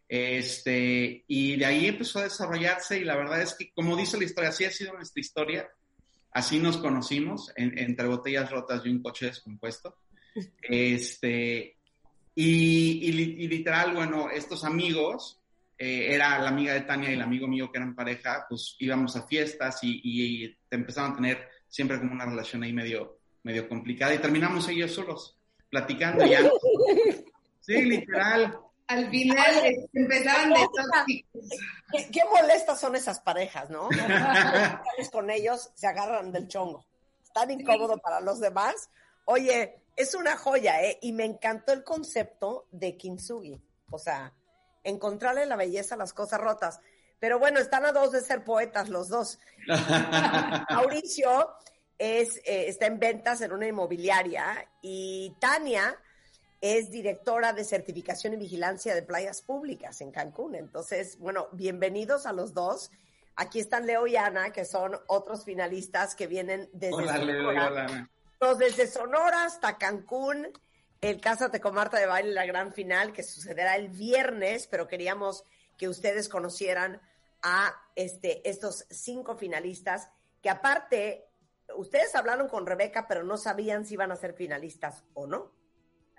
Este, 0.07 1.25
y 1.27 1.57
de 1.57 1.65
ahí 1.65 1.87
empezó 1.87 2.19
a 2.19 2.23
desarrollarse 2.23 2.99
y 2.99 3.03
la 3.03 3.17
verdad 3.17 3.41
es 3.41 3.53
que, 3.55 3.73
como 3.73 3.97
dice 3.97 4.17
la 4.17 4.23
historia, 4.23 4.49
así 4.49 4.63
ha 4.63 4.71
sido 4.71 4.93
nuestra 4.93 5.19
historia, 5.19 5.69
así 6.31 6.59
nos 6.59 6.77
conocimos, 6.77 7.51
entre 7.57 8.07
botellas 8.07 8.49
rotas 8.49 8.85
y 8.85 8.89
un 8.89 9.01
coche 9.01 9.25
descompuesto. 9.25 9.97
Este, 10.61 11.77
y, 12.35 13.09
y, 13.09 13.47
literal, 13.47 13.93
bueno, 13.93 14.29
estos 14.29 14.63
amigos, 14.63 15.39
eh, 15.77 16.13
era 16.13 16.39
la 16.39 16.49
amiga 16.49 16.73
de 16.73 16.81
Tania 16.81 17.11
y 17.11 17.13
el 17.13 17.21
amigo 17.21 17.47
mío 17.47 17.71
que 17.71 17.77
eran 17.77 17.95
pareja, 17.95 18.45
pues 18.49 18.75
íbamos 18.79 19.15
a 19.15 19.27
fiestas 19.27 19.83
y, 19.83 20.01
y, 20.03 20.57
empezaban 20.71 21.11
a 21.11 21.15
tener 21.15 21.49
siempre 21.67 21.99
como 21.99 22.13
una 22.13 22.25
relación 22.25 22.63
ahí 22.63 22.73
medio, 22.73 23.19
medio 23.43 23.67
complicada 23.67 24.13
y 24.13 24.19
terminamos 24.19 24.67
ellos 24.69 24.91
solos, 24.91 25.37
platicando 25.69 26.25
ya. 26.25 26.39
Sí, 27.65 27.81
literal. 27.81 28.59
Al 28.87 29.09
final 29.09 29.55
empezaban 29.93 30.49
de 30.49 30.59
tóxicos. 30.59 31.49
¿Qué, 31.93 32.09
qué 32.11 32.21
molestas 32.25 32.77
son 32.77 32.97
esas 32.97 33.21
parejas, 33.21 33.69
¿no? 33.69 33.87
con 35.13 35.29
ellos 35.29 35.71
se 35.73 35.87
agarran 35.87 36.33
del 36.33 36.49
chongo. 36.49 36.85
Tan 37.33 37.51
incómodo 37.51 37.97
para 37.99 38.19
los 38.19 38.41
demás. 38.41 38.89
Oye, 39.23 39.82
es 39.95 40.15
una 40.15 40.37
joya, 40.37 40.81
¿eh? 40.83 40.97
Y 41.01 41.11
me 41.13 41.25
encantó 41.25 41.73
el 41.73 41.83
concepto 41.83 42.67
de 42.71 42.97
Kintsugi. 42.97 43.61
O 43.91 43.99
sea, 43.99 44.33
encontrarle 44.83 45.45
la 45.45 45.55
belleza 45.55 45.95
a 45.95 45.97
las 45.97 46.13
cosas 46.13 46.39
rotas. 46.39 46.79
Pero 47.19 47.39
bueno, 47.39 47.59
están 47.59 47.85
a 47.85 47.91
dos 47.91 48.11
de 48.11 48.21
ser 48.21 48.43
poetas 48.43 48.89
los 48.89 49.07
dos. 49.07 49.39
Mauricio 50.69 51.55
es, 51.97 52.37
eh, 52.37 52.67
está 52.67 52.87
en 52.87 52.99
ventas 52.99 53.41
en 53.41 53.53
una 53.53 53.67
inmobiliaria 53.67 54.69
y 54.81 55.35
Tania 55.39 55.97
es 56.59 56.91
directora 56.91 57.53
de 57.53 57.63
certificación 57.63 58.33
y 58.33 58.37
vigilancia 58.37 58.95
de 58.95 59.03
playas 59.03 59.41
públicas 59.41 60.01
en 60.01 60.11
Cancún. 60.11 60.55
Entonces, 60.55 61.17
bueno, 61.19 61.49
bienvenidos 61.51 62.25
a 62.25 62.33
los 62.33 62.53
dos. 62.53 62.91
Aquí 63.35 63.59
están 63.59 63.85
Leo 63.85 64.07
y 64.07 64.15
Ana, 64.15 64.51
que 64.51 64.63
son 64.65 64.97
otros 65.07 65.43
finalistas 65.43 66.15
que 66.15 66.27
vienen 66.27 66.69
desde 66.71 66.95
hola, 66.95 67.17
Leo 67.17 67.53
y 67.53 67.57
Ana. 67.57 68.09
Desde 68.55 68.87
Sonora 68.87 69.45
hasta 69.45 69.77
Cancún. 69.77 70.49
El 71.01 71.19
Cásate 71.19 71.59
con 71.59 71.73
Marta 71.73 71.97
de 71.97 72.05
Baile, 72.05 72.31
la 72.31 72.45
gran 72.45 72.73
final, 72.73 73.13
que 73.13 73.23
sucederá 73.23 73.75
el 73.75 73.89
viernes, 73.89 74.67
pero 74.67 74.87
queríamos 74.87 75.43
que 75.77 75.89
ustedes 75.89 76.29
conocieran 76.29 77.01
a 77.41 77.73
este, 77.95 78.47
estos 78.49 78.85
cinco 78.89 79.35
finalistas, 79.35 80.09
que 80.41 80.49
aparte, 80.49 81.27
ustedes 81.75 82.15
hablaron 82.15 82.47
con 82.47 82.65
Rebeca, 82.65 83.07
pero 83.07 83.23
no 83.23 83.37
sabían 83.37 83.85
si 83.85 83.95
iban 83.95 84.11
a 84.11 84.15
ser 84.15 84.33
finalistas 84.33 85.03
o 85.13 85.27
no. 85.27 85.51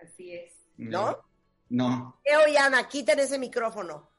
Así 0.03 0.35
es. 0.35 0.53
¿No? 0.77 1.25
No. 1.69 2.21
Leo 2.25 2.49
y 2.49 2.57
Ana, 2.57 2.89
quiten 2.89 3.21
ese 3.21 3.39
micrófono. 3.39 4.11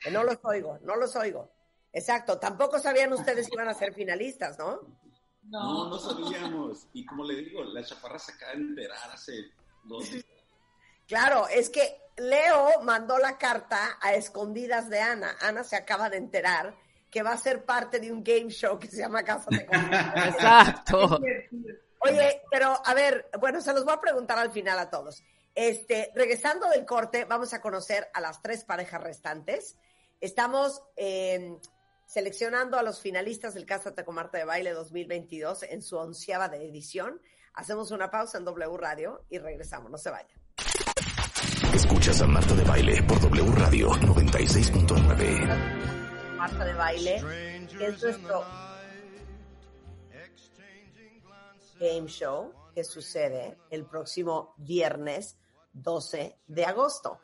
Que 0.00 0.10
no 0.10 0.24
los 0.24 0.38
oigo, 0.42 0.78
no 0.82 0.96
los 0.96 1.14
oigo. 1.16 1.50
Exacto, 1.92 2.38
tampoco 2.38 2.80
sabían 2.80 3.12
ustedes 3.12 3.46
que 3.46 3.54
iban 3.54 3.68
a 3.68 3.74
ser 3.74 3.94
finalistas, 3.94 4.58
¿no? 4.58 4.80
No, 5.44 5.88
no 5.88 5.98
sabíamos. 5.98 6.86
Y 6.92 7.04
como 7.04 7.24
le 7.24 7.36
digo, 7.36 7.62
la 7.64 7.84
chaparra 7.84 8.18
se 8.18 8.32
acaba 8.32 8.52
de 8.52 8.58
enterar 8.58 9.10
hace 9.12 9.50
dos 9.84 10.10
días. 10.10 10.24
Claro, 11.06 11.46
es 11.48 11.70
que 11.70 12.00
Leo 12.16 12.80
mandó 12.82 13.18
la 13.18 13.36
carta 13.36 13.98
a 14.00 14.14
escondidas 14.14 14.88
de 14.88 15.00
Ana. 15.00 15.36
Ana 15.40 15.64
se 15.64 15.76
acaba 15.76 16.08
de 16.08 16.16
enterar 16.16 16.76
que 17.10 17.22
va 17.22 17.32
a 17.32 17.38
ser 17.38 17.64
parte 17.64 18.00
de 18.00 18.10
un 18.10 18.24
game 18.24 18.50
show 18.50 18.78
que 18.78 18.88
se 18.88 18.98
llama 18.98 19.22
Casa 19.22 19.46
de 19.50 19.58
Exacto. 20.28 21.20
Oye, 22.00 22.42
pero 22.50 22.76
a 22.84 22.94
ver, 22.94 23.30
bueno, 23.38 23.60
se 23.60 23.72
los 23.72 23.84
voy 23.84 23.94
a 23.94 24.00
preguntar 24.00 24.38
al 24.38 24.50
final 24.50 24.78
a 24.78 24.90
todos. 24.90 25.22
Este, 25.54 26.10
regresando 26.14 26.68
del 26.68 26.84
corte, 26.84 27.24
vamos 27.24 27.54
a 27.54 27.60
conocer 27.60 28.08
a 28.12 28.20
las 28.20 28.42
tres 28.42 28.64
parejas 28.64 29.00
restantes. 29.00 29.76
Estamos 30.20 30.82
eh, 30.96 31.56
seleccionando 32.14 32.78
a 32.78 32.82
los 32.84 33.00
finalistas 33.00 33.54
del 33.54 33.66
Cásate 33.66 34.04
con 34.04 34.14
Marta 34.14 34.38
de 34.38 34.44
Baile 34.44 34.70
2022 34.70 35.64
en 35.64 35.82
su 35.82 35.96
onceava 35.96 36.48
de 36.48 36.64
edición. 36.64 37.20
Hacemos 37.54 37.90
una 37.90 38.08
pausa 38.08 38.38
en 38.38 38.44
W 38.44 38.76
Radio 38.76 39.24
y 39.28 39.38
regresamos. 39.38 39.90
No 39.90 39.98
se 39.98 40.10
vayan. 40.10 40.30
Escuchas 41.74 42.20
a 42.20 42.28
Marta 42.28 42.54
de 42.54 42.62
Baile 42.62 43.02
por 43.02 43.20
W 43.20 43.50
Radio 43.56 43.88
96.9. 43.88 46.36
Marta 46.36 46.64
de 46.64 46.74
Baile 46.74 47.16
es 47.80 48.00
nuestro 48.00 48.44
game 51.80 52.06
show 52.06 52.54
que 52.76 52.84
sucede 52.84 53.58
el 53.70 53.86
próximo 53.86 54.54
viernes 54.58 55.36
12 55.72 56.38
de 56.46 56.64
agosto. 56.64 57.18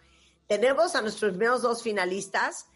Tenemos 0.49 0.97
a 0.97 1.03
nuestros 1.03 1.31
primeros 1.31 1.63
dos 1.63 1.81
finalistas. 1.81 2.67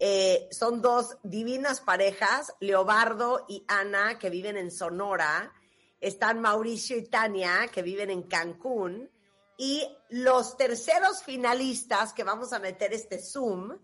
Eh, 0.00 0.48
son 0.52 0.80
dos 0.80 1.18
divinas 1.24 1.80
parejas, 1.80 2.54
Leobardo 2.60 3.44
y 3.48 3.64
Ana, 3.66 4.18
que 4.18 4.30
viven 4.30 4.56
en 4.56 4.70
Sonora. 4.70 5.52
Están 6.00 6.40
Mauricio 6.40 6.96
y 6.96 7.04
Tania, 7.08 7.68
que 7.72 7.82
viven 7.82 8.10
en 8.10 8.22
Cancún. 8.22 9.10
Y 9.56 9.84
los 10.10 10.56
terceros 10.56 11.24
finalistas 11.24 12.12
que 12.12 12.22
vamos 12.22 12.52
a 12.52 12.60
meter 12.60 12.92
este 12.92 13.20
Zoom 13.20 13.76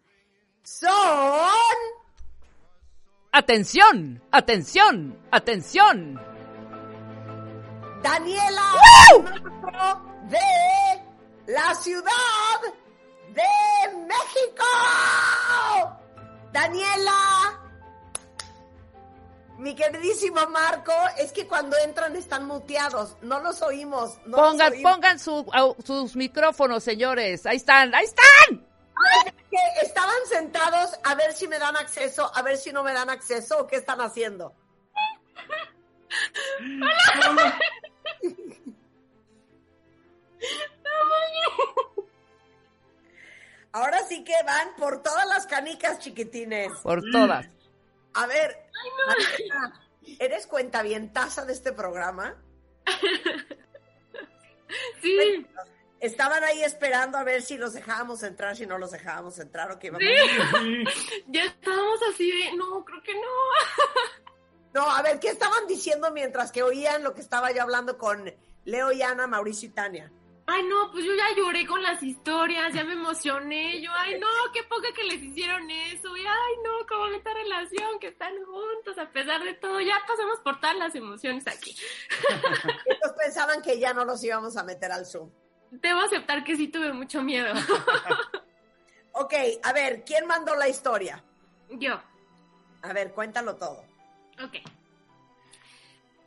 son... 0.62 1.00
Atención, 3.33 4.22
atención, 4.31 5.18
atención. 5.33 6.20
Daniela 8.00 8.72
de 10.29 11.53
la 11.53 11.74
Ciudad 11.74 12.61
de 13.35 13.96
México. 14.07 14.64
Daniela, 16.55 17.61
mi 19.59 19.75
queridísimo 19.75 20.47
Marco, 20.51 20.93
es 21.19 21.33
que 21.33 21.49
cuando 21.49 21.77
entran 21.79 22.14
están 22.14 22.47
muteados, 22.47 23.17
no 23.23 23.40
los 23.40 23.61
oímos. 23.61 24.21
No 24.25 24.37
pongan 24.37 24.59
los 24.59 24.71
oímos. 24.71 24.93
pongan 24.93 25.19
su, 25.19 25.45
au, 25.53 25.77
sus 25.85 26.14
micrófonos, 26.14 26.85
señores. 26.85 27.45
Ahí 27.45 27.57
están, 27.57 27.93
ahí 27.93 28.05
están. 28.05 28.64
Que 29.51 29.59
estaban 29.83 30.25
sentados 30.29 30.97
a 31.03 31.17
ver 31.17 31.33
si 31.33 31.49
me 31.49 31.59
dan 31.59 31.77
acceso, 31.77 32.31
a 32.33 32.43
ver 32.43 32.57
si 32.57 32.73
no 32.73 32.85
me 32.85 32.93
dan 32.93 33.11
acceso 33.11 33.59
o 33.59 33.67
qué 33.67 33.75
están 33.75 34.01
haciendo. 34.01 34.55
Hola. 37.29 37.59
Ahora 43.75 44.05
sí 44.07 44.23
que 44.23 44.35
van 44.47 44.77
por 44.77 45.03
todas 45.03 45.27
las 45.27 45.49
canicas 45.49 45.99
chiquitines. 45.99 46.71
Por 46.85 47.03
todas. 47.11 47.45
A 48.15 48.27
ver, 48.29 48.57
Martina, 49.09 49.89
¿eres 50.21 50.47
cuentavientaza 50.47 51.45
de 51.45 51.53
este 51.53 51.73
programa? 51.73 52.37
Sí. 55.01 55.47
Estaban 56.01 56.43
ahí 56.43 56.65
esperando 56.65 57.17
a 57.17 57.23
ver 57.23 57.43
si 57.43 57.57
los 57.57 57.75
dejábamos 57.75 58.25
entrar, 58.25 58.57
si 58.57 58.67
no 58.67 58.77
los 58.77 58.91
dejábamos 58.91 59.39
entrar 59.39 59.71
o 59.71 59.79
qué 59.79 59.93
Sí. 60.01 60.85
Ya 61.29 61.45
estábamos 61.45 62.01
así 62.13 62.29
de, 62.29 62.57
no, 62.57 62.85
creo 62.85 63.03
que 63.03 63.15
no. 63.15 63.21
No, 64.75 64.91
a 64.91 65.03
ver, 65.03 65.21
¿qué 65.21 65.29
estaban 65.29 65.69
diciendo 65.69 66.11
mientras 66.11 66.51
que 66.51 66.65
oían 66.65 67.05
lo 67.05 67.15
que 67.15 67.21
estaba 67.21 67.53
yo 67.53 67.63
hablando 67.63 67.99
con 67.99 68.35
Leo 68.65 68.91
y 68.91 69.03
Ana, 69.03 69.29
Mauricio 69.29 69.69
y 69.69 69.73
Tania? 69.73 70.11
Ay, 70.47 70.63
no, 70.65 70.91
pues 70.93 71.05
yo 71.05 71.15
ya 71.15 71.35
lloré 71.37 71.67
con 71.67 71.83
las 71.83 72.03
historias, 72.03 72.75
ya 72.75 72.85
me 72.85 72.93
emocioné. 72.93 73.81
Yo, 73.81 73.91
ay, 73.95 74.19
no, 74.19 74.27
qué 74.53 74.63
poca 74.65 74.89
que 74.95 75.05
les 75.05 75.23
hicieron 75.23 75.71
eso. 75.71 76.15
Y, 76.17 76.21
ay, 76.21 76.55
no, 76.63 76.87
cómo 76.87 77.07
esta 77.07 77.33
relación, 77.33 77.99
que 77.99 78.09
están 78.09 78.35
juntos 78.45 78.99
a 78.99 79.11
pesar 79.11 79.43
de 79.43 79.55
todo. 79.55 79.81
Ya 79.81 79.97
pasamos 80.07 80.41
por 80.41 80.61
todas 80.61 80.77
las 80.77 80.95
emociones 80.95 81.47
aquí. 81.47 81.75
Ellos 82.87 83.13
pensaban 83.19 83.63
que 83.63 83.79
ya 83.79 83.95
no 83.95 84.05
los 84.05 84.23
íbamos 84.23 84.57
a 84.57 84.65
meter 84.65 84.93
al 84.93 85.07
Zoom. 85.07 85.31
Debo 85.71 86.01
aceptar 86.01 86.45
que 86.45 86.57
sí 86.57 86.69
tuve 86.69 86.93
mucho 86.93 87.23
miedo. 87.23 87.53
Ok, 89.17 89.33
a 89.63 89.73
ver, 89.73 90.03
¿quién 90.05 90.27
mandó 90.27 90.57
la 90.57 90.69
historia? 90.69 91.23
Yo. 91.71 92.01
A 92.83 92.93
ver, 92.93 93.13
cuéntalo 93.13 93.55
todo. 93.55 93.85
Ok. 94.43 94.57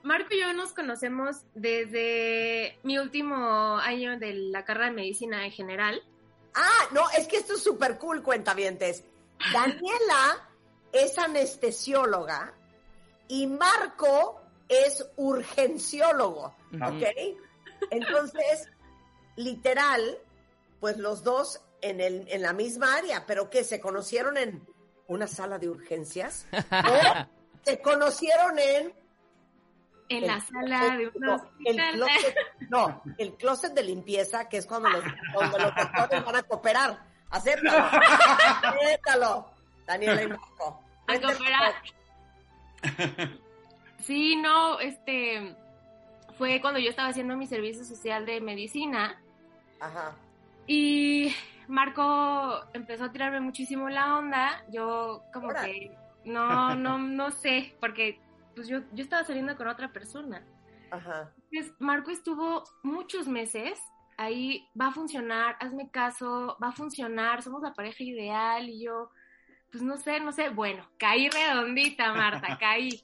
Marco 0.08 0.34
y 0.34 0.39
yo 0.39 0.54
nos 0.54 0.72
conocemos 0.72 1.41
desde 1.54 2.80
mi 2.84 2.98
último 2.98 3.78
año 3.78 4.17
de 4.17 4.34
la 4.34 4.63
carrera 4.63 4.88
de 4.88 4.93
medicina 4.93 5.46
en 5.46 5.52
general. 5.52 6.02
Ah, 6.56 6.88
no, 6.91 7.02
es 7.17 7.28
que 7.28 7.36
esto 7.36 7.56
es 7.56 7.63
súper 7.63 7.98
cool, 7.98 8.24
cuentavientes. 8.24 9.04
Daniela 9.54 10.50
es 10.93 11.17
anestesióloga 11.17 12.54
y 13.28 13.48
Marco 13.48 14.41
es 14.70 15.06
urgenciólogo, 15.17 16.56
¿ok? 16.74 17.04
Entonces, 17.91 18.70
literal, 19.36 20.20
pues 20.80 20.98
los 20.98 21.24
dos 21.24 21.62
en, 21.82 22.00
el, 22.00 22.26
en 22.30 22.41
la 22.41 22.54
misma 22.54 22.96
área, 22.96 23.26
pero 23.26 23.50
que 23.50 23.65
se 23.65 23.82
conocieron 23.82 24.38
en 24.38 24.65
una 25.08 25.28
sala 25.28 25.60
de 25.60 25.70
urgencias 25.70 26.48
o 26.72 27.28
Se 27.63 27.82
conocieron 27.82 28.58
en 28.58 29.07
En 30.10 30.26
la 30.26 30.39
sala 30.39 30.96
de 30.96 31.08
un 31.08 31.13
no, 31.20 31.36
el 31.65 31.76
closet, 31.76 32.36
no, 32.70 33.02
el 33.17 33.34
closet 33.34 33.74
de 33.74 33.84
limpieza, 33.84 34.48
que 34.48 34.58
es 34.58 34.65
cuando 34.65 34.89
los, 34.89 35.04
cuando 35.34 35.58
los 35.58 35.76
doctores 35.76 36.26
van 36.26 36.36
a 36.38 36.43
cooperar. 36.43 37.00
Acéptalo. 37.30 37.86
Acéptalo. 38.63 39.52
Daniela 39.86 40.24
y 40.24 40.28
Marco. 40.28 40.82
A 41.08 41.20
cooperar. 41.20 41.74
Sí, 44.08 44.38
no, 44.38 44.80
este 44.80 45.54
fue 46.38 46.62
cuando 46.62 46.80
yo 46.80 46.89
estaba 46.89 47.10
haciendo 47.10 47.36
mi 47.36 47.46
servicio 47.46 47.84
social 47.84 48.26
de 48.26 48.39
medicina 48.39 49.20
Ajá. 49.82 50.13
y 50.65 51.36
Marco 51.67 52.63
empezó 52.74 53.06
a 53.06 53.12
tirarme 53.12 53.41
muchísimo 53.41 53.89
la 53.89 54.17
onda. 54.17 54.63
Yo 54.70 55.24
como 55.34 55.50
que 55.50 55.91
no, 56.24 56.74
no, 56.76 56.98
no 56.98 57.32
sé, 57.32 57.76
porque 57.82 58.20
pues 58.58 58.67
yo, 58.67 58.80
yo 58.91 59.04
estaba 59.04 59.24
saliendo 59.24 59.56
con 59.56 59.67
otra 59.67 59.93
persona. 59.93 60.43
Ajá. 60.89 61.32
Entonces, 61.52 61.76
Marco 61.80 62.10
estuvo 62.10 62.63
muchos 62.82 63.28
meses 63.28 63.80
ahí, 64.17 64.67
va 64.80 64.88
a 64.88 64.91
funcionar, 64.91 65.56
hazme 65.60 65.91
caso, 65.91 66.58
va 66.62 66.70
a 66.70 66.72
funcionar, 66.72 67.43
somos 67.43 67.62
la 67.62 67.76
pareja 67.76 68.04
ideal 68.04 68.67
y 68.67 68.84
yo, 68.84 69.12
pues 69.72 69.84
no 69.84 69.96
sé, 69.98 70.20
no 70.20 70.32
sé, 70.32 70.50
bueno, 70.50 70.89
caí 70.98 71.30
redondita, 71.30 72.12
Marta, 72.13 72.58
caí. 72.60 73.04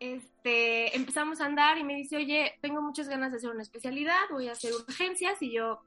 Este, 0.00 0.96
empezamos 0.96 1.40
a 1.40 1.46
andar 1.46 1.78
y 1.78 1.84
me 1.84 1.94
dice, 1.94 2.16
oye, 2.16 2.58
tengo 2.60 2.82
muchas 2.82 3.08
ganas 3.08 3.30
de 3.30 3.36
hacer 3.36 3.50
una 3.50 3.62
especialidad, 3.62 4.22
voy 4.32 4.48
a 4.48 4.52
hacer 4.52 4.72
urgencias 4.72 5.40
y 5.40 5.52
yo, 5.52 5.84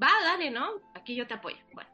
va, 0.00 0.10
dale, 0.22 0.52
¿no? 0.52 0.68
Aquí 0.94 1.16
yo 1.16 1.26
te 1.26 1.34
apoyo. 1.34 1.58
Bueno, 1.72 1.90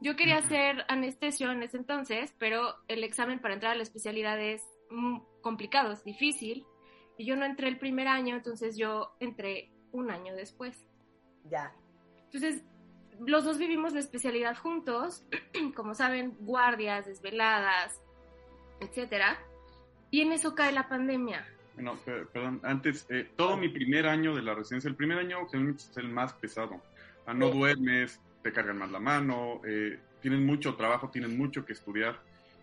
yo 0.00 0.16
quería 0.16 0.38
hacer 0.38 0.86
anestesio 0.88 1.52
en 1.52 1.62
ese 1.62 1.76
entonces, 1.76 2.34
pero 2.38 2.76
el 2.88 3.04
examen 3.04 3.40
para 3.40 3.52
entrar 3.52 3.72
a 3.72 3.76
la 3.76 3.82
especialidad 3.82 4.40
es 4.40 4.62
mm, 4.90 5.18
complicado, 5.40 5.92
es 5.92 6.04
difícil. 6.04 6.64
Y 7.16 7.24
yo 7.26 7.36
no 7.36 7.44
entré 7.44 7.68
el 7.68 7.78
primer 7.78 8.06
año, 8.08 8.36
entonces 8.36 8.76
yo 8.76 9.12
entré 9.20 9.70
un 9.92 10.10
año 10.10 10.34
después. 10.34 10.86
Ya. 11.50 11.72
Entonces, 12.24 12.62
los 13.26 13.44
dos 13.44 13.58
vivimos 13.58 13.92
la 13.94 14.00
especialidad 14.00 14.56
juntos, 14.56 15.24
como 15.74 15.94
saben, 15.94 16.36
guardias, 16.40 17.06
desveladas, 17.06 18.00
etcétera. 18.80 19.38
Y 20.10 20.20
en 20.22 20.32
eso 20.32 20.54
cae 20.54 20.72
la 20.72 20.88
pandemia. 20.88 21.46
No, 21.76 21.96
per- 21.96 22.26
perdón, 22.28 22.60
antes, 22.64 23.06
eh, 23.08 23.30
todo 23.36 23.56
mi 23.56 23.68
primer 23.68 24.06
año 24.06 24.34
de 24.34 24.42
la 24.42 24.54
residencia, 24.54 24.88
el 24.88 24.96
primer 24.96 25.18
año 25.18 25.46
generalmente 25.46 25.84
es 25.90 25.96
el 25.96 26.08
más 26.08 26.32
pesado. 26.34 26.80
Ah, 27.26 27.34
no 27.34 27.50
Sí. 27.52 27.58
duermes, 27.58 28.20
te 28.42 28.52
cargan 28.52 28.78
más 28.78 28.90
la 28.90 28.98
mano, 29.00 29.60
eh, 29.66 29.98
tienen 30.20 30.44
mucho 30.46 30.74
trabajo, 30.76 31.10
tienen 31.10 31.36
mucho 31.36 31.64
que 31.64 31.72
estudiar. 31.74 32.20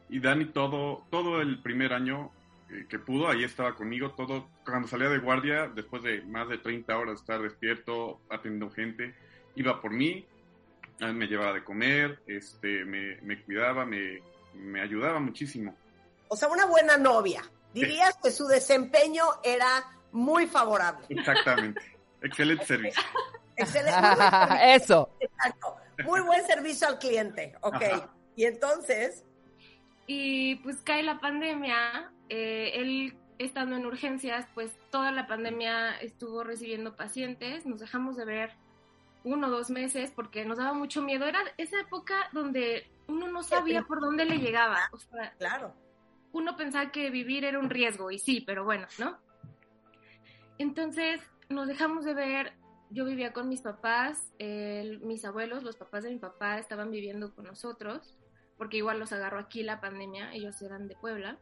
Y 0.09 0.19
Dani 0.19 0.45
todo, 0.45 1.03
todo 1.09 1.41
el 1.41 1.61
primer 1.61 1.93
año 1.93 2.31
eh, 2.69 2.85
que 2.89 2.99
pudo, 2.99 3.27
ahí 3.27 3.43
estaba 3.43 3.75
conmigo, 3.75 4.11
todo, 4.11 4.49
cuando 4.63 4.87
salía 4.87 5.09
de 5.09 5.19
guardia, 5.19 5.67
después 5.67 6.03
de 6.03 6.21
más 6.23 6.47
de 6.49 6.57
30 6.57 6.97
horas 6.97 7.15
de 7.15 7.19
estar 7.21 7.41
despierto, 7.41 8.19
atendiendo 8.29 8.69
gente, 8.71 9.15
iba 9.55 9.81
por 9.81 9.91
mí, 9.91 10.25
me 10.99 11.27
llevaba 11.27 11.53
de 11.53 11.63
comer, 11.63 12.21
este, 12.27 12.85
me, 12.85 13.19
me 13.21 13.41
cuidaba, 13.43 13.85
me, 13.85 14.21
me 14.53 14.81
ayudaba 14.81 15.19
muchísimo. 15.19 15.75
O 16.27 16.35
sea, 16.35 16.47
una 16.47 16.65
buena 16.65 16.97
novia. 16.97 17.43
Dirías 17.73 18.15
que 18.23 18.31
su 18.31 18.47
desempeño 18.47 19.25
era 19.43 19.85
muy 20.11 20.47
favorable. 20.47 21.05
Exactamente. 21.09 21.81
Excelente 22.21 22.65
servicio. 22.67 23.03
Excelente. 23.57 23.99
servicio. 24.01 24.57
Eso. 24.61 25.09
Exacto. 25.19 25.75
Muy 26.05 26.21
buen 26.21 26.45
servicio 26.45 26.87
al 26.87 26.99
cliente. 26.99 27.53
Ok. 27.61 27.83
Ajá. 27.83 28.09
Y 28.35 28.45
entonces, 28.45 29.23
Y 30.07 30.55
pues 30.57 30.81
cae 30.81 31.01
la 31.03 31.19
pandemia, 31.19 32.11
eh, 32.29 32.71
él 32.75 33.17
estando 33.39 33.75
en 33.75 33.85
urgencias, 33.85 34.47
pues 34.53 34.77
toda 34.91 35.11
la 35.11 35.27
pandemia 35.27 35.97
estuvo 35.97 36.43
recibiendo 36.43 36.95
pacientes, 36.95 37.65
nos 37.65 37.79
dejamos 37.79 38.15
de 38.15 38.25
ver 38.25 38.51
uno 39.23 39.47
o 39.47 39.49
dos 39.49 39.69
meses 39.71 40.11
porque 40.15 40.45
nos 40.45 40.57
daba 40.59 40.73
mucho 40.73 41.01
miedo. 41.01 41.25
Era 41.25 41.39
esa 41.57 41.79
época 41.79 42.29
donde 42.31 42.87
uno 43.07 43.27
no 43.27 43.41
sabía 43.43 43.81
por 43.83 43.99
dónde 43.99 44.25
le 44.25 44.37
llegaba. 44.37 44.89
O 44.91 44.97
sea, 44.99 45.33
claro. 45.39 45.73
uno 46.31 46.55
pensaba 46.55 46.91
que 46.91 47.09
vivir 47.09 47.43
era 47.43 47.57
un 47.59 47.69
riesgo, 47.69 48.11
y 48.11 48.19
sí, 48.19 48.41
pero 48.45 48.63
bueno, 48.63 48.87
¿no? 48.99 49.17
Entonces 50.57 51.21
nos 51.49 51.67
dejamos 51.67 52.05
de 52.05 52.13
ver, 52.13 52.53
yo 52.89 53.05
vivía 53.05 53.33
con 53.33 53.49
mis 53.49 53.61
papás, 53.61 54.31
el- 54.39 54.99
mis 55.01 55.25
abuelos, 55.25 55.63
los 55.63 55.75
papás 55.75 56.03
de 56.03 56.11
mi 56.11 56.19
papá 56.19 56.59
estaban 56.59 56.91
viviendo 56.91 57.33
con 57.33 57.45
nosotros, 57.45 58.17
porque 58.57 58.77
igual 58.77 58.99
los 58.99 59.11
agarró 59.11 59.39
aquí 59.39 59.63
la 59.63 59.81
pandemia, 59.81 60.33
ellos 60.33 60.61
eran 60.61 60.87
de 60.87 60.95
Puebla, 60.95 61.37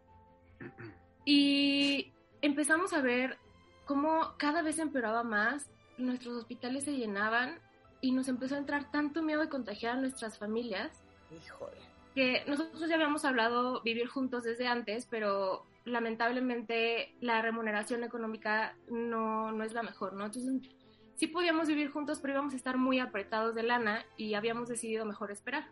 y 1.25 2.13
empezamos 2.41 2.93
a 2.93 3.01
ver 3.01 3.37
cómo 3.85 4.33
cada 4.37 4.61
vez 4.61 4.79
empeoraba 4.79 5.23
más, 5.23 5.69
nuestros 5.97 6.35
hospitales 6.35 6.83
se 6.85 6.97
llenaban 6.97 7.59
y 8.01 8.11
nos 8.11 8.27
empezó 8.27 8.55
a 8.55 8.59
entrar 8.59 8.91
tanto 8.91 9.21
miedo 9.21 9.41
de 9.41 9.49
contagiar 9.49 9.97
a 9.97 10.01
nuestras 10.01 10.37
familias 10.37 11.03
Híjole. 11.31 11.77
que 12.15 12.43
nosotros 12.47 12.87
ya 12.89 12.95
habíamos 12.95 13.25
hablado 13.25 13.81
vivir 13.81 14.07
juntos 14.07 14.43
desde 14.43 14.67
antes, 14.67 15.05
pero 15.05 15.65
lamentablemente 15.85 17.15
la 17.21 17.41
remuneración 17.41 18.03
económica 18.03 18.75
no, 18.89 19.51
no 19.51 19.63
es 19.63 19.73
la 19.73 19.83
mejor, 19.83 20.13
¿no? 20.13 20.25
Entonces 20.25 20.69
sí 21.15 21.27
podíamos 21.27 21.67
vivir 21.67 21.91
juntos, 21.91 22.19
pero 22.19 22.33
íbamos 22.33 22.53
a 22.53 22.57
estar 22.57 22.77
muy 22.77 22.99
apretados 22.99 23.55
de 23.55 23.63
lana 23.63 24.05
y 24.17 24.33
habíamos 24.33 24.69
decidido 24.69 25.05
mejor 25.05 25.31
esperar. 25.31 25.67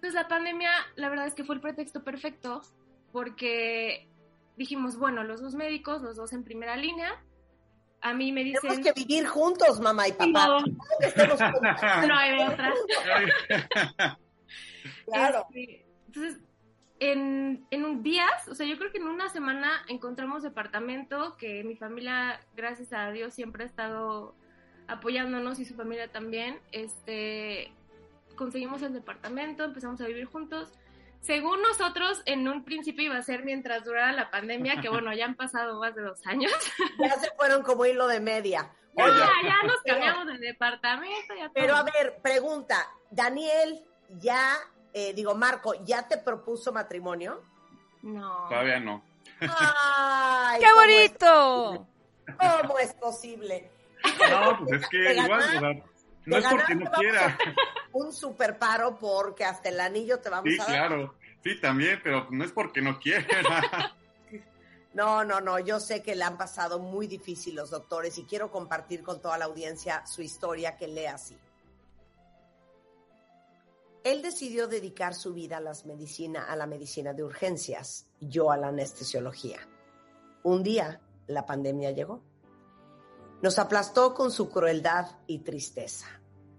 Entonces 0.00 0.14
la 0.14 0.28
pandemia, 0.28 0.70
la 0.96 1.10
verdad 1.10 1.26
es 1.26 1.34
que 1.34 1.44
fue 1.44 1.56
el 1.56 1.60
pretexto 1.60 2.02
perfecto 2.02 2.62
porque 3.12 4.08
dijimos, 4.56 4.96
bueno, 4.96 5.24
los 5.24 5.42
dos 5.42 5.54
médicos, 5.54 6.00
los 6.00 6.16
dos 6.16 6.32
en 6.32 6.42
primera 6.42 6.74
línea, 6.74 7.22
a 8.00 8.14
mí 8.14 8.32
me 8.32 8.42
dicen... 8.42 8.62
Tenemos 8.62 8.94
que 8.94 9.04
vivir 9.04 9.26
juntos, 9.26 9.78
mamá 9.78 10.08
y 10.08 10.12
papá. 10.12 10.64
No, 12.08 12.16
hay 12.16 12.40
otra. 12.40 12.72
Claro. 15.04 15.44
Este, 15.50 15.86
entonces, 16.06 16.40
en, 16.98 17.66
en 17.70 17.84
un 17.84 18.02
días, 18.02 18.48
o 18.48 18.54
sea, 18.54 18.66
yo 18.66 18.78
creo 18.78 18.90
que 18.90 18.96
en 18.96 19.06
una 19.06 19.28
semana 19.28 19.82
encontramos 19.86 20.42
departamento, 20.42 21.36
que 21.36 21.62
mi 21.62 21.76
familia, 21.76 22.40
gracias 22.56 22.94
a 22.94 23.10
Dios, 23.10 23.34
siempre 23.34 23.64
ha 23.64 23.66
estado 23.66 24.34
apoyándonos 24.88 25.58
y 25.58 25.66
su 25.66 25.74
familia 25.74 26.10
también. 26.10 26.58
Este, 26.72 27.74
conseguimos 28.40 28.80
el 28.80 28.94
departamento, 28.94 29.64
empezamos 29.64 30.00
a 30.00 30.06
vivir 30.06 30.24
juntos. 30.24 30.72
Según 31.20 31.60
nosotros, 31.60 32.22
en 32.24 32.48
un 32.48 32.64
principio 32.64 33.04
iba 33.04 33.18
a 33.18 33.22
ser 33.22 33.44
mientras 33.44 33.84
durara 33.84 34.12
la 34.12 34.30
pandemia, 34.30 34.80
que 34.80 34.88
bueno, 34.88 35.12
ya 35.12 35.26
han 35.26 35.34
pasado 35.34 35.78
más 35.78 35.94
de 35.94 36.00
dos 36.02 36.26
años. 36.26 36.50
Ya 36.98 37.20
se 37.20 37.30
fueron 37.36 37.62
como 37.62 37.84
hilo 37.84 38.06
de 38.08 38.18
media. 38.20 38.70
Ya, 38.96 39.04
Oye, 39.04 39.20
ya 39.44 39.62
nos 39.66 39.76
pero- 39.84 39.96
cambiamos 40.00 40.26
de 40.28 40.38
departamento. 40.38 41.34
Ya 41.38 41.50
Pero 41.52 41.76
a 41.76 41.82
ver, 41.82 42.18
pregunta, 42.22 42.88
Daniel, 43.10 43.84
ya, 44.18 44.54
eh, 44.94 45.12
digo, 45.12 45.34
Marco, 45.34 45.74
¿ya 45.84 46.08
te 46.08 46.16
propuso 46.16 46.72
matrimonio? 46.72 47.42
No. 48.00 48.48
Todavía 48.48 48.80
no. 48.80 49.02
¡Ay! 49.40 50.60
¡Qué 50.60 50.66
¿cómo 50.66 50.82
es- 50.82 50.96
bonito! 50.96 51.86
¿Cómo 52.62 52.78
es 52.78 52.94
posible? 52.94 53.70
No, 54.30 54.58
pues 54.64 54.80
es 54.82 54.88
que 54.88 55.14
igual, 55.14 55.40
o 55.40 55.42
sea, 55.60 55.60
no 56.26 56.36
es 56.36 56.44
porque 56.46 56.74
no 56.74 56.90
quiera. 56.92 57.38
Un 57.92 58.12
super 58.12 58.58
paro 58.58 58.98
porque 58.98 59.44
hasta 59.44 59.68
el 59.68 59.80
anillo 59.80 60.18
te 60.20 60.28
vamos 60.28 60.52
Sí, 60.52 60.60
a 60.60 60.64
dar. 60.64 60.88
claro. 60.88 61.14
Sí, 61.42 61.60
también, 61.60 62.00
pero 62.02 62.26
no 62.30 62.44
es 62.44 62.52
porque 62.52 62.80
no 62.82 62.98
quiera. 62.98 63.26
No, 64.92 65.22
no, 65.22 65.40
no, 65.40 65.60
yo 65.60 65.78
sé 65.78 66.02
que 66.02 66.16
le 66.16 66.24
han 66.24 66.36
pasado 66.36 66.80
muy 66.80 67.06
difícil 67.06 67.54
los 67.54 67.70
doctores 67.70 68.18
y 68.18 68.24
quiero 68.24 68.50
compartir 68.50 69.04
con 69.04 69.22
toda 69.22 69.38
la 69.38 69.44
audiencia 69.44 70.04
su 70.04 70.20
historia 70.20 70.76
que 70.76 70.88
lee 70.88 71.06
así. 71.06 71.38
Él 74.02 74.20
decidió 74.20 74.66
dedicar 74.66 75.14
su 75.14 75.32
vida 75.32 75.58
a, 75.58 75.60
las 75.60 75.86
medicina, 75.86 76.44
a 76.50 76.56
la 76.56 76.66
medicina 76.66 77.12
de 77.12 77.22
urgencias, 77.22 78.06
yo 78.18 78.50
a 78.50 78.56
la 78.56 78.68
anestesiología. 78.68 79.60
Un 80.42 80.64
día 80.64 81.00
la 81.28 81.46
pandemia 81.46 81.92
llegó. 81.92 82.20
Nos 83.42 83.58
aplastó 83.58 84.12
con 84.12 84.30
su 84.30 84.50
crueldad 84.50 85.12
y 85.26 85.38
tristeza. 85.38 86.06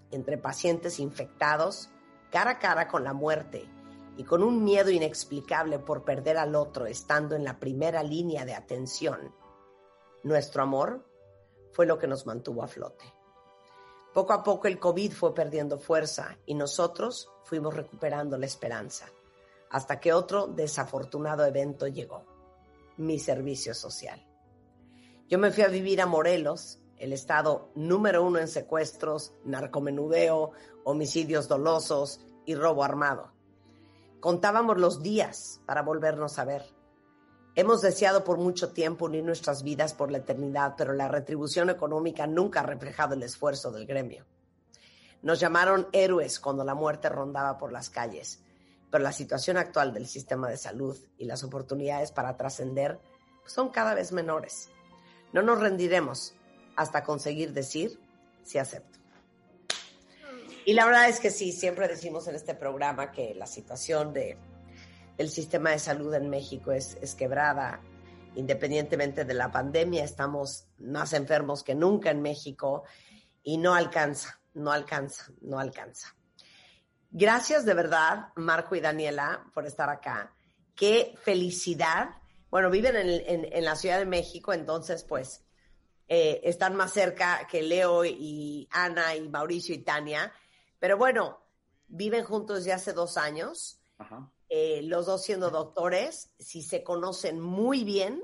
Entre 0.10 0.40
pacientes 0.40 1.00
infectados, 1.00 1.90
cara 2.32 2.52
a 2.52 2.60
cara 2.60 2.88
con 2.88 3.04
la 3.04 3.14
muerte 3.14 3.70
y 4.18 4.24
con 4.24 4.42
un 4.42 4.64
miedo 4.64 4.90
inexplicable 4.90 5.78
por 5.78 6.04
perder 6.04 6.38
al 6.38 6.56
otro 6.56 6.88
estando 6.88 7.36
en 7.36 7.44
la 7.44 7.60
primera 7.60 8.02
línea 8.02 8.46
de 8.46 8.56
atención, 8.56 9.32
nuestro 10.24 10.64
amor 10.64 11.06
fue 11.72 11.86
lo 11.86 12.00
que 12.00 12.08
nos 12.08 12.26
mantuvo 12.26 12.64
a 12.64 12.68
flote. 12.68 13.06
Poco 14.12 14.34
a 14.34 14.44
poco 14.44 14.68
el 14.68 14.80
COVID 14.80 15.14
fue 15.14 15.36
perdiendo 15.36 15.78
fuerza 15.78 16.36
y 16.48 16.56
nosotros 16.56 17.30
fuimos 17.44 17.76
recuperando 17.76 18.40
la 18.40 18.48
esperanza, 18.48 19.06
hasta 19.70 20.00
que 20.00 20.14
otro 20.14 20.48
desafortunado 20.48 21.46
evento 21.46 21.86
llegó, 21.88 22.26
mi 22.98 23.20
servicio 23.20 23.76
social. 23.76 24.31
Yo 25.32 25.40
me 25.40 25.50
fui 25.50 25.64
a 25.64 25.70
vivir 25.70 26.02
a 26.02 26.08
Morelos, 26.08 26.78
el 26.98 27.14
estado 27.14 27.72
número 27.74 28.22
uno 28.22 28.40
en 28.40 28.50
secuestros, 28.50 29.34
narcomenudeo, 29.46 30.52
homicidios 30.84 31.48
dolosos 31.48 32.20
y 32.46 32.54
robo 32.54 32.84
armado. 32.84 33.32
Contábamos 34.20 34.78
los 34.78 35.02
días 35.02 35.62
para 35.66 35.84
volvernos 35.84 36.38
a 36.38 36.44
ver. 36.44 36.66
Hemos 37.56 37.82
deseado 37.82 38.26
por 38.26 38.40
mucho 38.40 38.74
tiempo 38.74 39.06
unir 39.06 39.24
nuestras 39.24 39.64
vidas 39.64 39.94
por 39.94 40.12
la 40.12 40.18
eternidad, 40.18 40.74
pero 40.78 40.92
la 40.92 41.08
retribución 41.08 41.70
económica 41.70 42.28
nunca 42.28 42.60
ha 42.60 42.64
reflejado 42.64 43.14
el 43.14 43.24
esfuerzo 43.24 43.72
del 43.72 43.88
gremio. 43.88 44.26
Nos 45.22 45.40
llamaron 45.40 45.88
héroes 45.94 46.42
cuando 46.42 46.66
la 46.66 46.76
muerte 46.76 47.08
rondaba 47.08 47.58
por 47.58 47.72
las 47.72 47.90
calles, 47.90 48.44
pero 48.90 49.02
la 49.02 49.14
situación 49.14 49.56
actual 49.56 49.94
del 49.94 50.08
sistema 50.08 50.50
de 50.50 50.58
salud 50.58 50.98
y 51.18 51.24
las 51.24 51.42
oportunidades 51.46 52.12
para 52.12 52.36
trascender 52.36 53.00
son 53.46 53.70
cada 53.70 53.94
vez 53.94 54.12
menores. 54.12 54.70
No 55.34 55.42
nos 55.42 55.60
rendiremos 55.60 56.34
hasta 56.76 57.04
conseguir 57.04 57.54
decir 57.54 58.00
sí 58.44 58.58
acepto. 58.58 59.00
Y 60.66 60.74
la 60.74 60.86
verdad 60.86 61.10
es 61.10 61.20
que 61.20 61.32
sí, 61.32 61.52
siempre 61.52 61.88
decimos 61.88 62.28
en 62.28 62.36
este 62.36 62.54
programa 62.54 63.12
que 63.12 63.34
la 63.34 63.48
situación 63.48 64.14
de, 64.14 64.38
del 65.18 65.30
sistema 65.30 65.72
de 65.72 65.80
salud 65.80 66.14
en 66.14 66.30
México 66.30 66.72
es, 66.72 66.98
es 67.02 67.16
quebrada. 67.16 67.82
Independientemente 68.36 69.26
de 69.26 69.34
la 69.34 69.52
pandemia, 69.52 70.04
estamos 70.04 70.68
más 70.78 71.14
enfermos 71.14 71.64
que 71.64 71.76
nunca 71.76 72.12
en 72.12 72.22
México 72.22 72.84
y 73.44 73.58
no 73.58 73.74
alcanza, 73.74 74.40
no 74.54 74.72
alcanza, 74.72 75.32
no 75.42 75.60
alcanza. 75.60 76.16
Gracias 77.10 77.66
de 77.66 77.74
verdad, 77.74 78.28
Marco 78.36 78.76
y 78.76 78.80
Daniela, 78.80 79.46
por 79.54 79.66
estar 79.66 79.90
acá. 79.90 80.34
Qué 80.76 81.14
felicidad. 81.24 82.21
Bueno, 82.52 82.70
viven 82.70 82.96
en, 82.96 83.10
en, 83.10 83.50
en 83.52 83.66
la 83.66 83.76
Ciudad 83.76 83.98
de 83.98 84.06
México, 84.06 84.54
entonces 84.54 85.04
pues 85.04 85.44
eh, 86.14 86.42
están 86.44 86.76
más 86.76 86.92
cerca 86.92 87.48
que 87.50 87.62
Leo 87.62 88.04
y 88.04 88.68
Ana 88.72 89.16
y 89.16 89.30
Mauricio 89.30 89.74
y 89.74 89.78
Tania. 89.78 90.34
Pero 90.78 90.98
bueno, 90.98 91.40
viven 91.88 92.26
juntos 92.26 92.66
ya 92.66 92.76
hace 92.76 92.92
dos 92.92 93.16
años, 93.16 93.80
eh, 94.50 94.82
los 94.84 95.06
dos 95.06 95.24
siendo 95.24 95.50
doctores. 95.50 96.34
Si 96.38 96.64
se 96.64 96.84
conocen 96.84 97.40
muy 97.40 97.86
bien, 97.86 98.22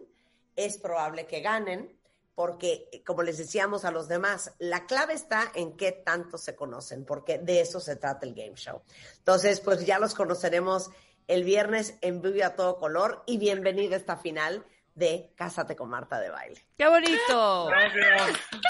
es 0.57 0.77
probable 0.77 1.27
que 1.27 1.39
ganen, 1.39 1.97
porque 2.35 3.01
como 3.05 3.23
les 3.23 3.37
decíamos 3.37 3.85
a 3.85 3.91
los 3.91 4.09
demás, 4.09 4.53
la 4.59 4.85
clave 4.85 5.13
está 5.13 5.49
en 5.55 5.77
qué 5.77 5.93
tanto 5.93 6.37
se 6.37 6.57
conocen, 6.57 7.05
porque 7.05 7.37
de 7.37 7.61
eso 7.61 7.79
se 7.79 7.95
trata 7.95 8.25
el 8.25 8.35
game 8.35 8.55
show. 8.55 8.81
Entonces, 9.19 9.61
pues 9.61 9.85
ya 9.85 9.97
los 9.97 10.13
conoceremos 10.13 10.89
el 11.27 11.43
viernes 11.43 11.97
en 12.01 12.21
vivo 12.21 12.45
a 12.45 12.55
todo 12.55 12.77
color 12.77 13.23
y 13.25 13.37
bienvenido 13.37 13.93
a 13.93 13.97
esta 13.97 14.17
final 14.17 14.65
de 14.95 15.31
Cásate 15.35 15.75
con 15.75 15.89
Marta 15.89 16.19
de 16.19 16.29
Baile. 16.29 16.65
¡Qué 16.77 16.87
bonito! 16.87 17.69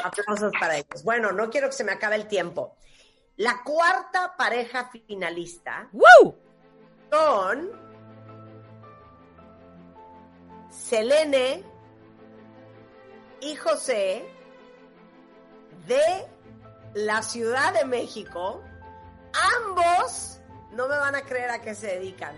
Aplausos 0.04 0.52
para 0.60 0.78
ellos. 0.78 1.04
Bueno, 1.04 1.32
no 1.32 1.50
quiero 1.50 1.68
que 1.68 1.74
se 1.74 1.84
me 1.84 1.94
acabe 1.94 2.16
el 2.16 2.28
tiempo. 2.28 2.76
La 3.38 3.64
cuarta 3.64 4.36
pareja 4.36 4.90
finalista 4.90 5.88
¡Woo! 5.94 6.36
son 7.12 7.72
Selene 10.70 11.64
y 13.40 13.56
José 13.56 14.26
de 15.86 16.28
la 16.96 17.22
Ciudad 17.22 17.74
de 17.74 17.86
México. 17.86 18.64
Ambos, 19.56 20.37
no 20.78 20.88
me 20.88 20.96
van 20.98 21.16
a 21.16 21.24
creer 21.24 21.50
a 21.50 21.60
qué 21.62 21.74
se 21.76 21.88
dedican, 21.88 22.36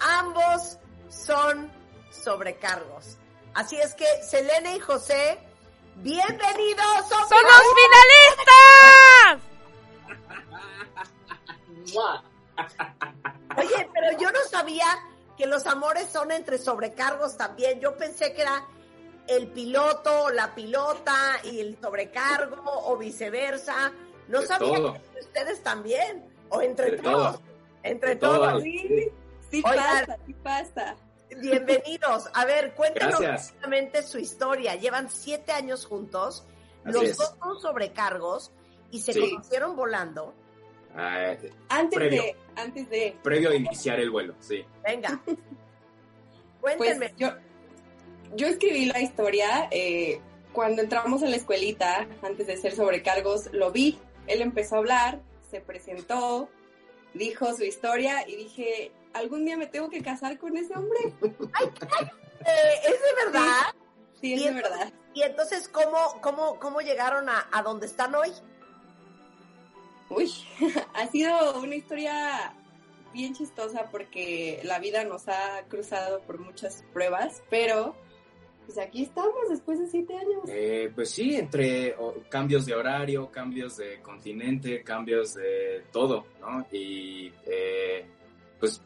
ambos 0.00 0.78
son 1.10 1.70
sobrecargos. 2.10 3.16
Así 3.52 3.76
es 3.76 3.94
que 3.94 4.06
Selene 4.22 4.76
y 4.76 4.80
José, 4.80 5.38
bienvenidos. 5.96 7.08
¡Son 7.08 7.42
los 7.42 7.62
finalistas! 7.80 9.40
Oye, 13.56 13.88
pero 13.92 14.18
yo 14.18 14.30
no 14.30 14.40
sabía 14.48 14.86
que 15.36 15.46
los 15.46 15.66
amores 15.66 16.08
son 16.12 16.30
entre 16.30 16.58
sobrecargos 16.58 17.36
también. 17.36 17.80
Yo 17.80 17.96
pensé 17.96 18.32
que 18.32 18.42
era 18.42 18.64
el 19.26 19.48
piloto, 19.48 20.30
la 20.30 20.54
pilota 20.54 21.40
y 21.42 21.60
el 21.60 21.76
sobrecargo 21.80 22.62
o 22.86 22.96
viceversa. 22.96 23.92
No 24.28 24.40
De 24.40 24.46
sabía 24.46 24.76
todo. 24.76 24.92
que 25.12 25.20
ustedes 25.20 25.62
también. 25.62 26.24
O 26.50 26.60
entre 26.62 26.92
De 26.92 26.98
todos. 26.98 27.36
todo. 27.36 27.53
Entre 27.84 28.16
todos. 28.16 28.38
todo. 28.54 28.60
Sí. 28.60 29.08
Sí 29.50 29.62
Oigan, 29.64 29.76
pasa, 30.06 30.18
sí 30.26 30.34
pasa. 30.42 30.96
Bienvenidos. 31.40 32.28
A 32.34 32.44
ver, 32.44 32.74
cuéntenos 32.74 33.20
Gracias. 33.20 33.52
rápidamente 33.52 34.02
su 34.02 34.18
historia. 34.18 34.74
Llevan 34.74 35.08
siete 35.10 35.52
años 35.52 35.86
juntos. 35.86 36.44
Así 36.84 36.92
los 36.92 37.02
es. 37.04 37.16
dos 37.16 37.34
son 37.38 37.60
sobrecargos 37.60 38.52
y 38.90 39.00
se 39.00 39.12
Sí. 39.12 39.20
conocieron 39.20 39.76
volando. 39.76 40.34
Ah, 40.96 41.34
Antes 41.68 41.98
Previo. 41.98 42.22
de, 42.22 42.36
antes 42.56 42.88
de, 42.88 43.16
previo 43.22 43.50
a 43.50 43.54
iniciar 43.56 43.98
el 44.00 44.10
vuelo, 44.10 44.34
sí. 44.40 44.64
Venga. 44.84 45.20
pues 46.60 46.76
Cuéntenme. 46.76 47.12
yo, 47.16 47.30
yo 48.36 48.46
escribí 48.46 48.86
la 48.86 49.00
historia 49.00 49.68
eh, 49.72 50.20
cuando 50.52 50.82
entramos 50.82 51.22
a 51.22 51.26
la 51.26 51.36
escuelita, 51.36 52.06
antes 52.22 52.46
de 52.46 52.56
ser 52.56 52.76
sobrecargos, 52.76 53.52
lo 53.52 53.72
vi, 53.72 53.98
él 54.28 54.40
empezó 54.40 54.76
a 54.76 54.78
hablar, 54.78 55.20
se 55.50 55.60
presentó, 55.60 56.48
dijo 57.14 57.54
su 57.54 57.64
historia 57.64 58.28
y 58.28 58.36
dije, 58.36 58.92
algún 59.12 59.44
día 59.44 59.56
me 59.56 59.66
tengo 59.66 59.88
que 59.88 60.02
casar 60.02 60.38
con 60.38 60.56
ese 60.56 60.74
hombre. 60.74 61.12
Eh, 62.46 62.80
¿Es 62.84 62.90
de 63.00 63.24
verdad? 63.24 63.74
Sí, 64.20 64.34
es 64.34 64.42
de 64.42 64.48
entonces- 64.48 64.70
verdad. 64.78 64.92
Y 65.14 65.22
entonces, 65.22 65.66
¿cómo, 65.66 66.20
cómo, 66.20 66.58
cómo 66.58 66.80
llegaron 66.82 67.30
a, 67.30 67.48
a 67.50 67.62
donde 67.62 67.86
están 67.86 68.14
hoy? 68.14 68.30
Uy, 70.10 70.30
ha 70.94 71.06
sido 71.08 71.58
una 71.60 71.74
historia 71.74 72.52
bien 73.14 73.34
chistosa 73.34 73.88
porque 73.90 74.60
la 74.64 74.78
vida 74.78 75.04
nos 75.04 75.26
ha 75.28 75.62
cruzado 75.68 76.20
por 76.22 76.38
muchas 76.38 76.84
pruebas, 76.92 77.42
pero 77.48 77.96
pues 78.64 78.78
aquí 78.78 79.02
estamos 79.02 79.48
después 79.48 79.78
de 79.78 79.86
siete 79.86 80.16
años. 80.16 80.42
Eh, 80.48 80.90
pues 80.94 81.10
sí, 81.10 81.36
entre 81.36 81.94
cambios 82.28 82.66
de 82.66 82.74
horario, 82.74 83.30
cambios 83.30 83.76
de 83.76 84.00
continente, 84.00 84.82
cambios 84.82 85.34
de 85.34 85.84
todo, 85.92 86.26
¿no? 86.40 86.66
Y 86.72 87.32
eh, 87.46 88.04
pues 88.58 88.80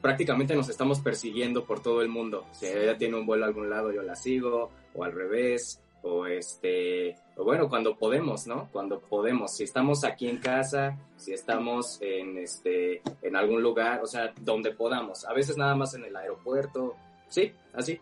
prácticamente 0.00 0.54
nos 0.54 0.68
estamos 0.68 1.00
persiguiendo 1.00 1.64
por 1.64 1.80
todo 1.80 2.02
el 2.02 2.08
mundo. 2.08 2.46
Si 2.52 2.66
ella 2.66 2.96
tiene 2.96 3.16
un 3.16 3.26
vuelo 3.26 3.44
a 3.44 3.48
algún 3.48 3.70
lado, 3.70 3.92
yo 3.92 4.02
la 4.02 4.16
sigo, 4.16 4.70
o 4.94 5.04
al 5.04 5.12
revés, 5.12 5.80
o 6.02 6.26
este, 6.26 7.16
o 7.36 7.44
bueno, 7.44 7.68
cuando 7.68 7.96
podemos, 7.96 8.46
¿no? 8.46 8.68
Cuando 8.72 9.00
podemos. 9.00 9.52
Si 9.52 9.64
estamos 9.64 10.04
aquí 10.04 10.28
en 10.28 10.38
casa, 10.38 10.98
si 11.16 11.32
estamos 11.32 11.98
en 12.02 12.38
este, 12.38 13.02
en 13.22 13.36
algún 13.36 13.62
lugar, 13.62 14.00
o 14.02 14.06
sea, 14.06 14.32
donde 14.40 14.72
podamos. 14.72 15.24
A 15.24 15.32
veces 15.32 15.56
nada 15.56 15.74
más 15.74 15.94
en 15.94 16.04
el 16.04 16.16
aeropuerto, 16.16 16.96
sí, 17.28 17.52
así. 17.72 18.00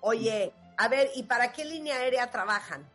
Oye, 0.00 0.52
a 0.76 0.88
ver, 0.88 1.10
¿y 1.14 1.24
para 1.24 1.52
qué 1.52 1.64
línea 1.64 1.96
aérea 1.96 2.30
trabajan? 2.30 2.86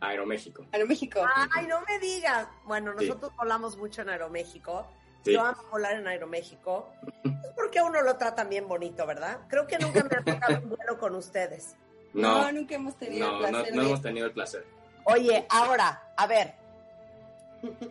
Aeroméxico. 0.00 0.66
Aeroméxico. 0.72 1.20
Ay, 1.54 1.66
no 1.66 1.80
me 1.82 1.98
digas. 1.98 2.46
Bueno, 2.64 2.92
Sí. 2.98 3.06
nosotros 3.06 3.32
volamos 3.36 3.76
mucho 3.76 4.02
en 4.02 4.10
Aeroméxico. 4.10 4.86
Sí. 5.24 5.32
Yo 5.32 5.40
amo 5.44 5.62
volar 5.70 5.94
en 5.94 6.06
Aeroméxico. 6.06 6.92
Es 7.24 7.52
porque 7.56 7.78
a 7.78 7.84
uno 7.84 8.02
lo 8.02 8.16
tratan 8.18 8.50
bien 8.50 8.68
bonito, 8.68 9.06
¿verdad? 9.06 9.38
Creo 9.48 9.66
que 9.66 9.78
nunca 9.78 10.04
me 10.04 10.16
ha 10.16 10.22
tocado 10.24 10.58
un 10.62 10.68
vuelo 10.70 10.98
con 10.98 11.14
ustedes. 11.14 11.76
No, 12.12 12.42
No, 12.42 12.52
nunca 12.52 12.74
hemos 12.74 12.96
tenido 12.96 13.26
no, 13.26 13.36
el 13.36 13.42
no, 13.42 13.48
placer 13.48 13.74
no 13.74 13.80
de- 13.82 13.88
hemos 13.88 14.02
tenido 14.02 14.26
el 14.26 14.32
placer. 14.32 14.66
Oye, 15.04 15.46
ahora, 15.48 16.02
a 16.16 16.26
ver. 16.26 16.54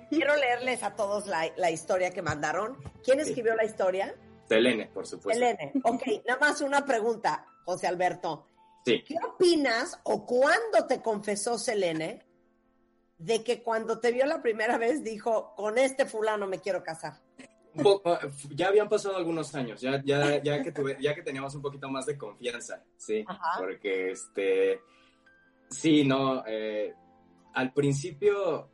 Quiero 0.10 0.36
leerles 0.36 0.84
a 0.84 0.96
todos 0.96 1.26
la, 1.26 1.52
la 1.58 1.72
historia 1.72 2.12
que 2.12 2.22
mandaron. 2.22 2.78
¿Quién 3.04 3.20
Sí. 3.24 3.30
escribió 3.30 3.56
la 3.56 3.66
historia? 3.66 4.14
Selene, 4.48 4.86
por 4.94 5.08
supuesto. 5.08 5.40
Selene. 5.40 5.72
Ok, 5.84 6.04
nada 6.28 6.40
más 6.40 6.62
una 6.62 6.86
pregunta, 6.86 7.46
José 7.66 7.88
Alberto. 7.88 8.46
Sí. 8.86 9.04
¿Qué 9.08 9.16
opinas 9.26 10.00
o 10.04 10.26
cuándo 10.26 10.86
te 10.88 11.02
confesó 11.02 11.58
Selene 11.58 12.22
de 13.18 13.44
que 13.44 13.64
cuando 13.64 14.00
te 14.00 14.12
vio 14.12 14.26
la 14.26 14.42
primera 14.42 14.78
vez 14.78 15.04
dijo, 15.04 15.54
con 15.56 15.78
este 15.78 16.06
fulano 16.06 16.48
me 16.48 16.60
quiero 16.60 16.84
casar? 16.84 17.22
Un 17.76 17.84
poco- 17.84 18.18
ya 18.54 18.68
habían 18.68 18.88
pasado 18.90 19.16
algunos 19.16 19.56
años, 19.56 19.80
ya, 19.82 20.02
ya, 20.06 20.42
ya, 20.44 20.62
que 20.62 20.72
tuve- 20.72 20.98
ya 21.02 21.16
que 21.16 21.22
teníamos 21.24 21.56
un 21.56 21.62
poquito 21.62 21.90
más 21.90 22.06
de 22.06 22.18
confianza, 22.18 22.84
sí, 22.98 23.24
Ajá. 23.28 23.58
porque 23.60 24.12
este, 24.12 24.80
sí, 25.70 26.04
no, 26.06 26.44
eh, 26.46 26.94
al 27.54 27.74
principio, 27.74 28.70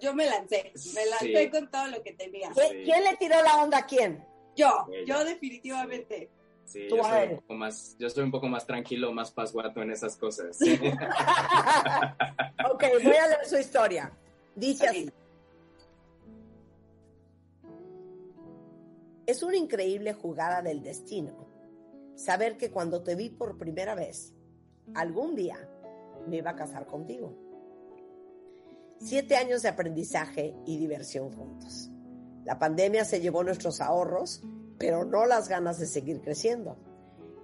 Yo 0.00 0.12
me 0.14 0.26
lancé, 0.26 0.72
me 0.94 1.06
lancé 1.06 1.44
Sí. 1.44 1.50
con 1.50 1.70
todo 1.70 1.86
lo 1.86 2.02
que 2.02 2.12
tenía. 2.14 2.50
¿Qui- 2.50 2.68
Sí. 2.70 2.82
¿Quién 2.84 3.04
le 3.04 3.16
tiró 3.16 3.40
la 3.42 3.62
onda 3.62 3.78
a 3.78 3.86
quién? 3.86 4.26
Yo, 4.56 4.86
Ella. 4.92 5.04
yo 5.18 5.24
definitivamente. 5.24 6.18
sí, 6.18 6.43
Tú 6.72 6.96
yo 6.96 7.04
soy, 7.04 7.28
un 7.28 7.36
poco 7.36 7.54
más, 7.54 7.96
yo 7.98 8.10
soy 8.10 8.24
un 8.24 8.30
poco 8.30 8.48
más 8.48 8.66
tranquilo, 8.66 9.12
más 9.12 9.30
pasguato 9.30 9.82
en 9.82 9.90
esas 9.90 10.16
cosas. 10.16 10.58
ok, 12.72 12.84
voy 13.02 13.14
a 13.14 13.28
leer 13.28 13.46
su 13.46 13.58
historia. 13.58 14.10
Dice 14.54 14.86
así. 14.86 15.10
Es 19.26 19.42
una 19.42 19.56
increíble 19.56 20.12
jugada 20.12 20.62
del 20.62 20.82
destino 20.82 21.44
saber 22.14 22.56
que 22.56 22.70
cuando 22.70 23.02
te 23.02 23.14
vi 23.14 23.30
por 23.30 23.58
primera 23.58 23.94
vez, 23.94 24.32
algún 24.94 25.34
día 25.34 25.56
me 26.28 26.38
iba 26.38 26.50
a 26.50 26.56
casar 26.56 26.86
contigo. 26.86 27.36
Siete 28.98 29.36
años 29.36 29.62
de 29.62 29.68
aprendizaje 29.68 30.54
y 30.64 30.78
diversión 30.78 31.32
juntos. 31.32 31.90
La 32.44 32.58
pandemia 32.58 33.04
se 33.04 33.20
llevó 33.20 33.42
nuestros 33.42 33.80
ahorros 33.80 34.42
pero 34.78 35.04
no 35.04 35.26
las 35.26 35.48
ganas 35.48 35.78
de 35.78 35.86
seguir 35.86 36.20
creciendo. 36.20 36.76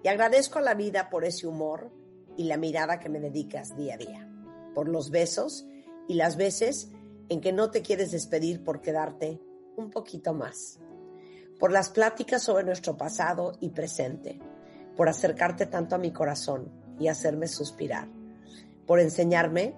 Y 0.03 0.09
agradezco 0.09 0.59
a 0.59 0.63
la 0.63 0.75
vida 0.75 1.11
por 1.11 1.25
ese 1.25 1.47
humor 1.47 1.91
y 2.37 2.45
la 2.45 2.57
mirada 2.57 2.99
que 2.99 3.09
me 3.09 3.21
dedicas 3.21 3.77
día 3.77 3.95
a 3.95 3.99
día, 3.99 4.29
por 4.75 4.89
los 4.89 5.11
besos 5.11 5.67
y 6.09 6.15
las 6.15 6.37
veces 6.37 6.91
en 7.29 7.41
que 7.41 7.53
no 7.53 7.71
te 7.71 7.83
quieres 7.83 8.11
despedir 8.11 8.65
por 8.65 8.81
quedarte 8.81 9.41
un 9.77 9.91
poquito 9.91 10.35
más, 10.35 10.81
por 11.59 11.71
las 11.71 11.91
pláticas 11.91 12.43
sobre 12.43 12.65
nuestro 12.65 12.97
pasado 12.97 13.53
y 13.61 13.71
presente, 13.71 14.41
por 14.97 15.09
acercarte 15.09 15.67
tanto 15.67 15.95
a 15.95 15.99
mi 15.99 16.13
corazón 16.13 16.73
y 16.99 17.09
hacerme 17.09 17.47
suspirar, 17.47 18.09
por 18.87 19.01
enseñarme 19.01 19.75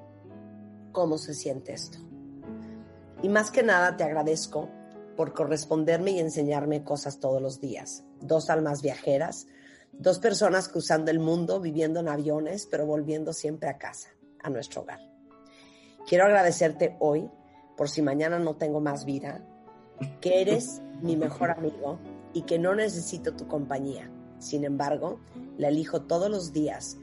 cómo 0.92 1.18
se 1.18 1.34
siente 1.34 1.72
esto. 1.72 1.98
Y 3.22 3.28
más 3.28 3.50
que 3.50 3.62
nada 3.62 3.96
te 3.96 4.04
agradezco 4.04 4.68
por 5.22 5.34
corresponderme 5.34 6.10
y 6.10 6.18
enseñarme 6.18 6.82
cosas 6.82 7.20
todos 7.20 7.40
los 7.40 7.60
días. 7.60 8.02
Dos 8.20 8.50
almas 8.50 8.82
viajeras, 8.82 9.46
dos 9.92 10.18
personas 10.18 10.68
cruzando 10.68 11.12
el 11.12 11.20
mundo, 11.20 11.60
viviendo 11.60 12.00
en 12.00 12.08
aviones, 12.08 12.66
pero 12.68 12.86
volviendo 12.86 13.32
siempre 13.32 13.68
a 13.68 13.78
casa, 13.78 14.08
a 14.42 14.50
nuestro 14.50 14.82
hogar. 14.82 14.98
Quiero 16.08 16.24
agradecerte 16.24 16.96
hoy 16.98 17.30
por 17.76 17.88
si 17.88 18.02
mañana 18.02 18.40
no 18.40 18.56
tengo 18.56 18.80
más 18.80 19.04
vida, 19.04 19.46
que 20.20 20.40
eres 20.40 20.82
mi 21.02 21.16
mejor 21.16 21.52
amigo 21.52 22.00
y 22.32 22.42
que 22.42 22.58
no 22.58 22.74
necesito 22.74 23.36
tu 23.36 23.46
compañía. 23.46 24.10
Sin 24.40 24.64
embargo, 24.64 25.20
la 25.56 25.68
elijo 25.68 26.02
todos 26.02 26.32
los 26.32 26.52
días 26.52 26.98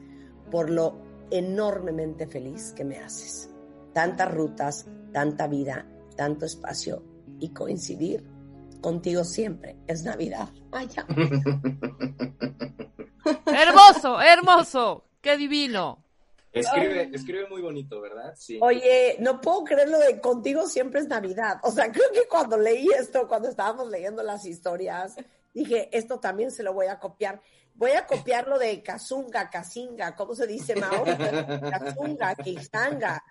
por 0.50 0.68
lo 0.68 1.00
enormemente 1.30 2.26
feliz 2.26 2.74
que 2.76 2.84
me 2.84 2.98
haces. 2.98 3.48
Tantas 3.94 4.30
rutas, 4.30 4.84
tanta 5.10 5.46
vida, 5.46 5.86
tanto 6.16 6.44
espacio 6.44 7.02
y 7.40 7.52
coincidir 7.52 8.24
contigo 8.80 9.24
siempre 9.24 9.76
es 9.86 10.04
Navidad. 10.04 10.48
Ay, 10.72 10.88
ya. 10.88 11.06
hermoso, 13.46 14.20
hermoso, 14.20 15.04
qué 15.20 15.36
divino. 15.36 16.02
Escribe, 16.52 17.10
escribe 17.12 17.48
muy 17.48 17.62
bonito, 17.62 18.00
¿verdad? 18.00 18.34
Sí. 18.36 18.58
Oye, 18.60 19.16
no 19.20 19.40
puedo 19.40 19.62
creer 19.64 19.88
lo 19.88 19.98
de 19.98 20.20
contigo 20.20 20.66
siempre 20.66 21.00
es 21.00 21.06
Navidad. 21.06 21.60
O 21.62 21.70
sea, 21.70 21.92
creo 21.92 22.10
que 22.12 22.26
cuando 22.28 22.58
leí 22.58 22.88
esto, 22.98 23.28
cuando 23.28 23.48
estábamos 23.48 23.88
leyendo 23.88 24.24
las 24.24 24.44
historias, 24.44 25.14
dije, 25.54 25.88
esto 25.96 26.18
también 26.18 26.50
se 26.50 26.64
lo 26.64 26.72
voy 26.72 26.86
a 26.86 26.98
copiar. 26.98 27.40
Voy 27.74 27.92
a 27.92 28.04
copiar 28.04 28.48
lo 28.48 28.58
de 28.58 28.82
Kazunga, 28.82 29.48
Kazinga, 29.48 30.16
¿cómo 30.16 30.34
se 30.34 30.46
dice, 30.46 30.74
Mao? 30.74 31.04
Kazunga, 31.70 32.34
Kizanga. 32.34 33.22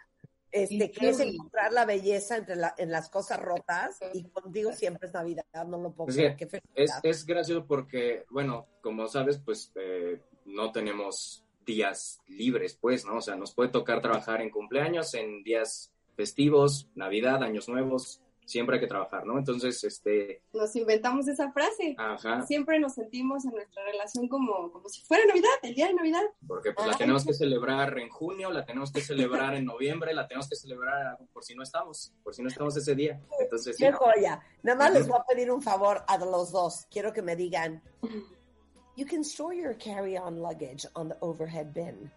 Este, 0.52 0.92
que 0.92 1.10
es 1.10 1.20
encontrar 1.20 1.72
la 1.72 1.86
belleza 1.86 2.38
entre 2.38 2.56
la, 2.56 2.74
en 2.78 2.92
las 2.92 3.10
cosas 3.10 3.40
rotas 3.40 4.00
y 4.14 4.24
contigo 4.30 4.72
siempre 4.72 5.08
es 5.08 5.14
Navidad, 5.14 5.44
no 5.68 5.78
lo 5.78 5.92
puedo 5.92 6.12
creer. 6.12 6.36
Qué 6.36 6.48
es, 6.76 6.92
es 7.04 7.26
gracioso 7.26 7.66
porque, 7.68 8.26
bueno, 8.30 8.68
como 8.82 9.08
sabes, 9.08 9.38
pues 9.38 9.72
eh, 9.76 10.22
no 10.46 10.72
tenemos 10.72 11.46
días 11.66 12.22
libres, 12.28 12.78
pues, 12.80 13.06
¿no? 13.06 13.18
O 13.18 13.22
sea, 13.22 13.36
nos 13.36 13.54
puede 13.54 13.70
tocar 13.70 14.02
trabajar 14.02 14.42
en 14.42 14.50
cumpleaños, 14.50 15.14
en 15.14 15.44
días 15.44 15.92
festivos, 16.16 16.90
Navidad, 16.96 17.44
Años 17.44 17.70
Nuevos, 17.70 18.22
siempre 18.50 18.76
hay 18.76 18.82
que 18.82 18.88
trabajar, 18.88 19.26
¿no? 19.26 19.38
Entonces, 19.38 19.84
este... 19.84 20.42
Nos 20.54 20.76
inventamos 20.76 21.28
esa 21.28 21.52
frase. 21.52 21.96
Ajá. 21.98 22.42
Siempre 22.48 22.80
nos 22.80 22.96
sentimos 22.96 23.46
en 23.46 23.52
nuestra 23.52 23.84
relación 23.84 24.28
como, 24.28 24.72
como 24.72 24.90
si 24.90 25.02
fuera 25.02 25.24
Navidad, 25.26 25.50
el 25.62 25.76
día 25.76 25.88
de 25.88 25.94
Navidad. 25.94 26.24
Porque 26.48 26.74
pues 26.74 26.88
la 26.88 26.98
tenemos 26.98 27.24
que 27.24 27.34
celebrar 27.34 27.98
en 28.00 28.10
junio, 28.10 28.52
la 28.52 28.66
tenemos 28.66 28.92
que 28.92 29.02
celebrar 29.02 29.54
en 29.54 29.66
noviembre, 29.66 30.14
la 30.14 30.28
tenemos 30.28 30.50
que 30.50 30.56
celebrar 30.56 31.18
por 31.32 31.44
si 31.44 31.54
no 31.56 31.62
estamos, 31.62 32.12
por 32.24 32.34
si 32.34 32.42
no 32.42 32.50
estamos 32.50 32.76
ese 32.76 32.96
día. 32.96 33.22
Entonces, 33.40 33.78
Qué 33.78 33.92
joya. 33.92 34.42
Nada 34.64 34.78
más 34.78 34.94
les 34.94 35.08
voy 35.08 35.20
a 35.20 35.24
pedir 35.24 35.52
un 35.52 35.62
favor 35.62 36.04
a 36.08 36.18
los 36.18 36.52
dos. 36.52 36.88
Quiero 36.90 37.14
que 37.14 37.22
me 37.22 37.36
digan, 37.36 37.84
you 38.98 39.06
can 39.06 39.22
store 39.22 39.56
your 39.56 39.78
carry-on 39.78 40.42
luggage 40.42 40.88
on 40.96 41.10
the 41.10 41.16
overhead 41.22 41.72
bin. 41.72 42.12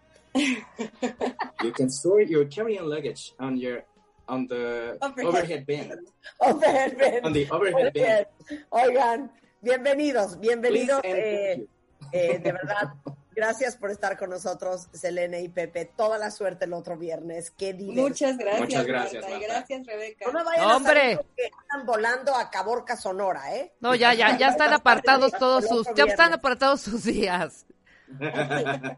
you 1.63 1.71
can 1.71 1.89
store 1.89 2.23
your 2.23 2.45
carry-on 2.45 2.89
luggage 2.89 3.35
on 3.39 3.55
your 3.55 3.83
on 4.27 4.47
the 4.47 4.97
overhead, 5.01 5.25
overhead 5.27 5.65
bin. 5.65 5.91
Overhead 6.39 6.97
bin. 6.97 7.25
On 7.25 7.33
the 7.33 7.47
overhead 7.51 7.93
bin. 7.93 8.25
Oigan, 8.69 9.31
bienvenidos, 9.61 10.39
bienvenidos. 10.39 11.01
Eh, 11.03 11.65
eh, 12.11 12.39
de 12.39 12.51
verdad, 12.51 12.93
gracias 13.35 13.75
por 13.75 13.91
estar 13.91 14.17
con 14.17 14.29
nosotros, 14.29 14.87
Selene 14.93 15.41
y 15.41 15.49
Pepe. 15.49 15.85
Toda 15.85 16.17
la 16.17 16.31
suerte 16.31 16.65
el 16.65 16.73
otro 16.73 16.97
viernes. 16.97 17.51
Qué 17.51 17.73
divertido. 17.73 18.07
Muchas 18.07 18.37
gracias. 18.37 18.61
Muchas 18.61 18.85
gracias. 18.85 19.23
Marta. 19.23 19.39
Gracias, 19.47 19.85
Rebeca. 19.87 20.25
No 20.25 20.33
me 20.33 20.43
vayan 20.43 20.67
No, 20.67 20.77
hombre. 20.77 21.17
porque 21.17 21.43
están 21.45 21.85
volando 21.85 22.35
a 22.35 22.49
Caborca, 22.49 22.95
Sonora, 22.95 23.55
¿eh? 23.55 23.73
No, 23.79 23.95
ya, 23.95 24.13
ya, 24.13 24.37
ya 24.37 24.49
están 24.49 24.73
apartados 24.73 25.31
todos 25.33 25.67
sus, 25.67 25.87
ya 25.95 26.05
están 26.05 26.33
apartados 26.33 26.81
sus 26.81 27.03
días. 27.03 27.65
La 28.19 28.97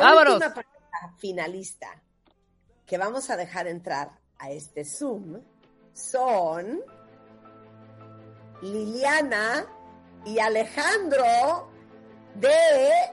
Vámonos. 0.00 0.34
última 0.34 0.64
finalista 1.18 1.88
que 2.86 2.98
vamos 2.98 3.30
a 3.30 3.36
dejar 3.36 3.66
entrar 3.66 4.10
a 4.44 4.50
este 4.50 4.84
Zoom 4.84 5.40
son 5.94 6.82
Liliana 8.60 9.64
y 10.26 10.38
Alejandro 10.38 11.72
de 12.34 12.58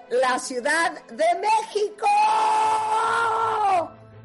la 0.09 0.37
Ciudad 0.39 0.91
de 1.07 1.25
México. 1.39 2.07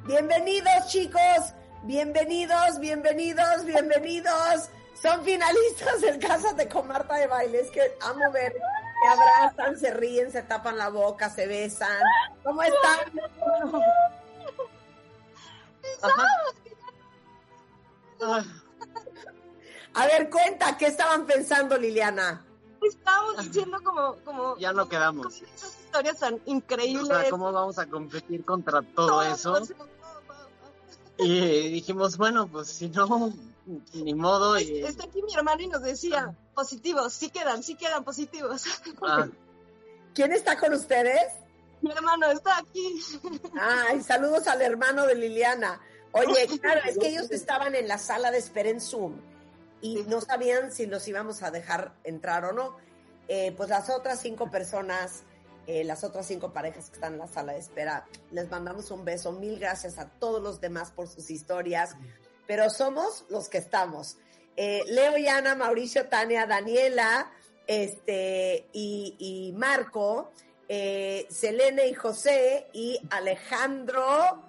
Bienvenidos 0.05 0.89
chicos, 0.89 1.55
bienvenidos, 1.85 2.81
bienvenidos, 2.81 3.65
bienvenidos. 3.65 4.71
Son 5.01 5.23
finalistas 5.23 6.01
del 6.01 6.19
Cásate 6.19 6.69
con 6.69 6.89
Marta 6.89 7.15
de 7.17 7.29
Baile. 7.29 7.61
Es 7.61 7.71
que 7.71 7.83
amo 8.01 8.33
ver 8.33 8.53
que 8.53 9.09
abrazan, 9.09 9.79
se 9.79 9.93
ríen, 9.93 10.33
se 10.33 10.43
tapan 10.43 10.77
la 10.77 10.89
boca, 10.89 11.31
se 11.31 11.47
besan. 11.47 12.03
¿Cómo 12.43 12.63
están? 12.63 13.13
A 19.95 20.07
ver, 20.07 20.29
cuenta, 20.31 20.77
¿qué 20.77 20.87
estaban 20.87 21.27
pensando, 21.27 21.77
Liliana? 21.79 22.45
Estábamos 22.83 23.43
diciendo 23.45 23.79
como, 23.83 24.17
como 24.25 24.57
Ya 24.59 24.73
no 24.73 24.89
quedamos. 24.89 25.41
esas 25.41 25.77
historias 25.85 26.19
tan 26.19 26.35
O 26.35 26.41
increíbles. 26.47 27.07
sea, 27.09 27.31
¿cómo 27.31 27.51
vamos 27.53 27.79
a 27.79 27.87
competir 27.87 28.45
contra 28.45 28.83
todo 28.83 29.23
eso? 29.23 29.63
Y 31.19 31.71
dijimos, 31.71 32.19
bueno, 32.19 32.47
pues 32.47 32.69
si 32.69 32.91
no, 32.91 33.33
ni 33.95 34.15
modo. 34.15 34.59
Y, 34.61 34.83
Está 34.83 35.05
aquí 35.05 35.23
mi 35.23 35.35
hermano 35.35 35.63
y 35.63 35.67
nos 35.69 35.83
decía, 35.83 36.37
positivos, 36.55 37.15
sí 37.15 37.31
quedan, 37.31 37.63
sí 37.63 37.75
quedan 37.75 38.05
positivos. 38.05 38.65
ah, 39.03 39.27
¿Quién 40.15 40.33
está 40.33 40.59
con 40.59 40.75
ustedes? 40.75 41.33
Mi 41.81 41.91
hermano 41.91 42.27
está 42.31 42.59
aquí. 42.59 43.01
Ay, 43.59 44.03
saludos 44.03 44.47
al 44.47 44.61
hermano 44.61 45.07
de 45.07 45.15
Liliana. 45.15 45.81
Oye, 46.17 46.47
claro, 46.61 46.81
es 46.87 46.99
que 46.99 47.09
ellos 47.09 47.31
estaban 47.31 47.75
en 47.75 47.89
la 47.89 47.99
sala 47.99 48.31
de 48.31 48.39
espera 48.39 48.71
en 48.71 48.81
Zoom 48.81 49.21
y 49.81 50.03
no 50.09 50.21
sabían 50.21 50.73
si 50.73 50.87
los 50.87 51.07
íbamos 51.07 51.43
a 51.43 51.51
dejar 51.51 51.95
entrar 52.05 52.45
o 52.45 52.53
no. 52.53 52.77
Eh, 53.29 53.53
pues 53.57 53.69
las 53.69 53.91
otras 53.91 54.21
cinco 54.21 54.51
personas, 54.51 55.25
eh, 55.67 55.85
las 55.85 56.05
otras 56.05 56.27
cinco 56.27 56.53
parejas 56.53 56.89
que 56.89 56.95
están 56.95 57.15
en 57.15 57.19
la 57.19 57.29
sala 57.29 57.53
de 57.53 57.59
espera, 57.59 58.07
les 58.31 58.51
mandamos 58.51 58.91
un 58.91 59.05
beso. 59.05 59.33
Mil 59.33 59.59
gracias 59.59 59.99
a 59.99 60.09
todos 60.09 60.43
los 60.43 60.61
demás 60.61 60.91
por 60.91 61.09
sus 61.09 61.31
historias, 61.31 61.97
pero 62.47 62.71
somos 62.71 63.25
los 63.29 63.49
que 63.49 63.59
estamos. 63.59 64.17
Eh, 64.57 64.83
Leo 64.87 65.19
y 65.19 65.29
Ana, 65.29 65.55
Mauricio, 65.55 66.07
Tania, 66.09 66.47
Daniela, 66.47 67.31
este, 67.67 68.67
y, 68.73 69.17
y 69.19 69.53
Marco, 69.53 70.33
Selene 70.69 71.89
y 71.89 71.95
José, 71.95 72.69
y 72.73 72.99
Alejandro 73.11 74.46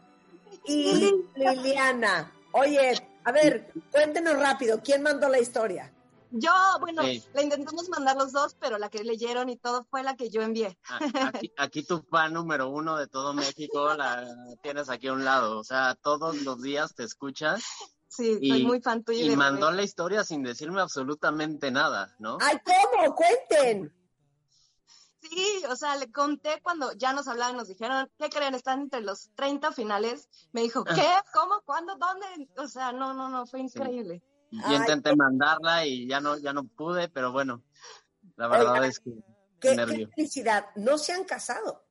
y 0.68 1.14
Liliana. 1.36 2.32
Oye, 2.52 2.94
a 3.24 3.32
ver, 3.32 3.72
cuéntenos 3.92 4.40
rápido, 4.40 4.82
¿quién 4.84 5.02
mandó 5.04 5.30
la 5.30 5.40
historia? 5.40 5.94
Yo, 6.32 6.52
bueno, 6.82 7.04
Sí. 7.04 7.24
la 7.34 7.42
intentamos 7.42 7.88
mandar 7.88 8.18
los 8.18 8.34
dos, 8.34 8.56
pero 8.60 8.78
la 8.78 8.90
que 8.90 9.02
leyeron 9.04 9.48
y 9.50 9.56
todo 9.56 9.86
fue 9.90 10.04
la 10.04 10.16
que 10.18 10.30
yo 10.30 10.42
envié. 10.42 10.78
a- 10.90 11.28
aquí, 11.28 11.52
aquí 11.58 11.84
tu 11.84 12.02
fan 12.02 12.34
número 12.34 12.70
uno 12.70 12.98
de 12.98 13.08
todo 13.08 13.34
México 13.34 13.94
la 13.94 14.28
tienes 14.62 14.90
aquí 14.90 15.08
a 15.08 15.14
un 15.14 15.24
lado. 15.24 15.58
O 15.58 15.64
sea, 15.64 15.96
todos 15.96 16.42
los 16.42 16.62
días 16.62 16.94
te 16.96 17.04
escuchas 17.04 17.64
Sí, 18.10 18.38
y, 18.42 18.50
soy 18.50 18.66
muy 18.66 18.82
fan 18.82 19.04
tuya. 19.04 19.24
y 19.24 19.30
de 19.30 19.36
mandó 19.38 19.72
la 19.72 19.84
historia 19.84 20.24
sin 20.26 20.44
decirme 20.44 20.82
absolutamente 20.82 21.72
nada, 21.72 22.14
¿no? 22.20 22.38
¡Ay, 22.42 22.58
cómo! 22.66 23.16
¡Cuenten! 23.16 23.94
Sí, 25.30 25.64
o 25.70 25.76
sea, 25.76 25.96
le 25.96 26.12
conté 26.12 26.62
cuando 26.62 26.94
ya 26.94 27.14
nos 27.14 27.28
hablaban, 27.28 27.58
nos 27.58 27.68
dijeron, 27.68 28.10
¿qué 28.18 28.30
creen? 28.30 28.56
Están 28.56 28.82
entre 28.82 29.02
los 29.02 29.30
30 29.36 29.72
finales. 29.72 30.30
Me 30.52 30.62
dijo, 30.62 30.84
¿qué? 30.84 31.08
¿Cómo? 31.34 31.62
¿Cuándo? 31.66 31.96
¿Dónde? 31.96 32.50
O 32.58 32.68
sea, 32.68 32.92
no, 32.92 33.14
no, 33.14 33.30
no, 33.30 33.46
fue 33.46 33.60
increíble. 33.60 34.22
Y 34.52 34.60
Ay, 34.64 34.78
intenté 34.78 35.16
mandarla 35.16 35.86
y 35.86 36.08
ya 36.08 36.22
no, 36.22 36.38
ya 36.38 36.54
no 36.54 36.64
pude, 36.64 37.10
pero 37.10 37.32
bueno, 37.32 37.64
la 38.38 38.48
verdad 38.48 38.86
es 38.86 39.00
que 39.00 39.12
¡Qué, 39.60 39.76
felicidad! 40.16 40.68
No 40.76 40.98
se 40.98 41.14
han 41.14 41.24
casado. 41.24 41.87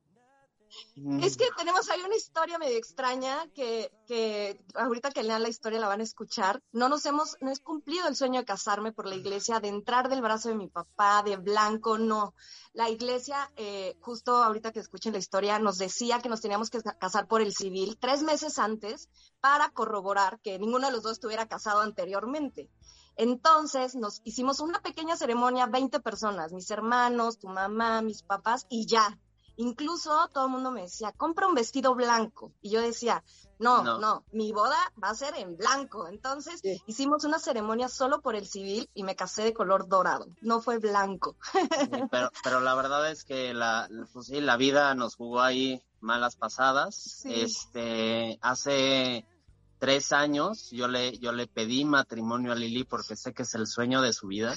Es 1.21 1.37
que 1.37 1.45
tenemos 1.55 1.89
ahí 1.89 2.01
una 2.01 2.15
historia 2.15 2.57
medio 2.57 2.77
extraña 2.77 3.47
que, 3.53 3.91
que 4.07 4.59
ahorita 4.75 5.11
que 5.11 5.23
lean 5.23 5.43
la 5.43 5.49
historia 5.49 5.79
la 5.79 5.87
van 5.87 6.01
a 6.01 6.03
escuchar. 6.03 6.61
No 6.71 6.89
nos 6.89 7.05
hemos, 7.05 7.37
no 7.41 7.51
he 7.51 7.57
cumplido 7.57 8.07
el 8.07 8.15
sueño 8.15 8.39
de 8.39 8.45
casarme 8.45 8.91
por 8.91 9.07
la 9.07 9.15
iglesia, 9.15 9.59
de 9.59 9.69
entrar 9.69 10.09
del 10.09 10.21
brazo 10.21 10.49
de 10.49 10.55
mi 10.55 10.67
papá, 10.67 11.23
de 11.23 11.37
blanco, 11.37 11.97
no. 11.97 12.33
La 12.73 12.89
iglesia, 12.89 13.51
eh, 13.55 13.97
justo 14.01 14.35
ahorita 14.43 14.71
que 14.71 14.79
escuchen 14.79 15.13
la 15.13 15.19
historia, 15.19 15.59
nos 15.59 15.77
decía 15.77 16.19
que 16.19 16.29
nos 16.29 16.41
teníamos 16.41 16.69
que 16.69 16.81
casar 16.81 17.27
por 17.27 17.41
el 17.41 17.53
civil 17.53 17.97
tres 17.99 18.23
meses 18.23 18.59
antes 18.59 19.09
para 19.39 19.69
corroborar 19.69 20.39
que 20.41 20.59
ninguno 20.59 20.87
de 20.87 20.93
los 20.93 21.03
dos 21.03 21.13
estuviera 21.13 21.47
casado 21.47 21.81
anteriormente. 21.81 22.69
Entonces 23.17 23.95
nos 23.95 24.21
hicimos 24.23 24.59
una 24.59 24.79
pequeña 24.81 25.17
ceremonia, 25.17 25.65
20 25.65 25.99
personas, 26.01 26.53
mis 26.53 26.69
hermanos, 26.69 27.39
tu 27.39 27.47
mamá, 27.47 28.03
mis 28.03 28.21
papás 28.21 28.67
y 28.69 28.85
ya. 28.85 29.19
Incluso 29.57 30.29
todo 30.33 30.45
el 30.45 30.51
mundo 30.51 30.71
me 30.71 30.83
decía, 30.83 31.11
compra 31.11 31.47
un 31.47 31.55
vestido 31.55 31.95
blanco. 31.95 32.53
Y 32.61 32.69
yo 32.69 32.81
decía, 32.81 33.23
no, 33.59 33.83
no, 33.99 34.23
mi 34.31 34.51
boda 34.51 34.77
va 35.03 35.09
a 35.09 35.15
ser 35.15 35.35
en 35.35 35.57
blanco. 35.57 36.07
Entonces 36.07 36.61
hicimos 36.85 37.23
una 37.23 37.39
ceremonia 37.39 37.89
solo 37.89 38.21
por 38.21 38.35
el 38.35 38.47
civil 38.47 38.89
y 38.93 39.03
me 39.03 39.15
casé 39.15 39.43
de 39.43 39.53
color 39.53 39.87
dorado. 39.87 40.27
No 40.41 40.61
fue 40.61 40.77
blanco. 40.77 41.35
pero, 42.11 42.31
pero 42.43 42.59
la 42.59 42.75
verdad 42.75 43.09
es 43.09 43.23
que 43.23 43.53
la, 43.53 43.89
pues 44.13 44.27
sí, 44.27 44.41
la 44.41 44.57
vida 44.57 44.93
nos 44.93 45.15
jugó 45.15 45.41
ahí 45.41 45.81
malas 45.99 46.35
pasadas. 46.35 47.25
Este, 47.25 48.37
hace 48.41 49.25
tres 49.79 50.11
años 50.11 50.69
yo 50.71 50.87
le, 50.87 51.17
yo 51.17 51.31
le 51.31 51.47
pedí 51.47 51.85
matrimonio 51.85 52.51
a 52.51 52.55
Lili 52.55 52.83
porque 52.83 53.15
sé 53.15 53.33
que 53.33 53.43
es 53.43 53.53
el 53.55 53.67
sueño 53.67 54.01
de 54.01 54.13
su 54.13 54.27
vida. 54.27 54.55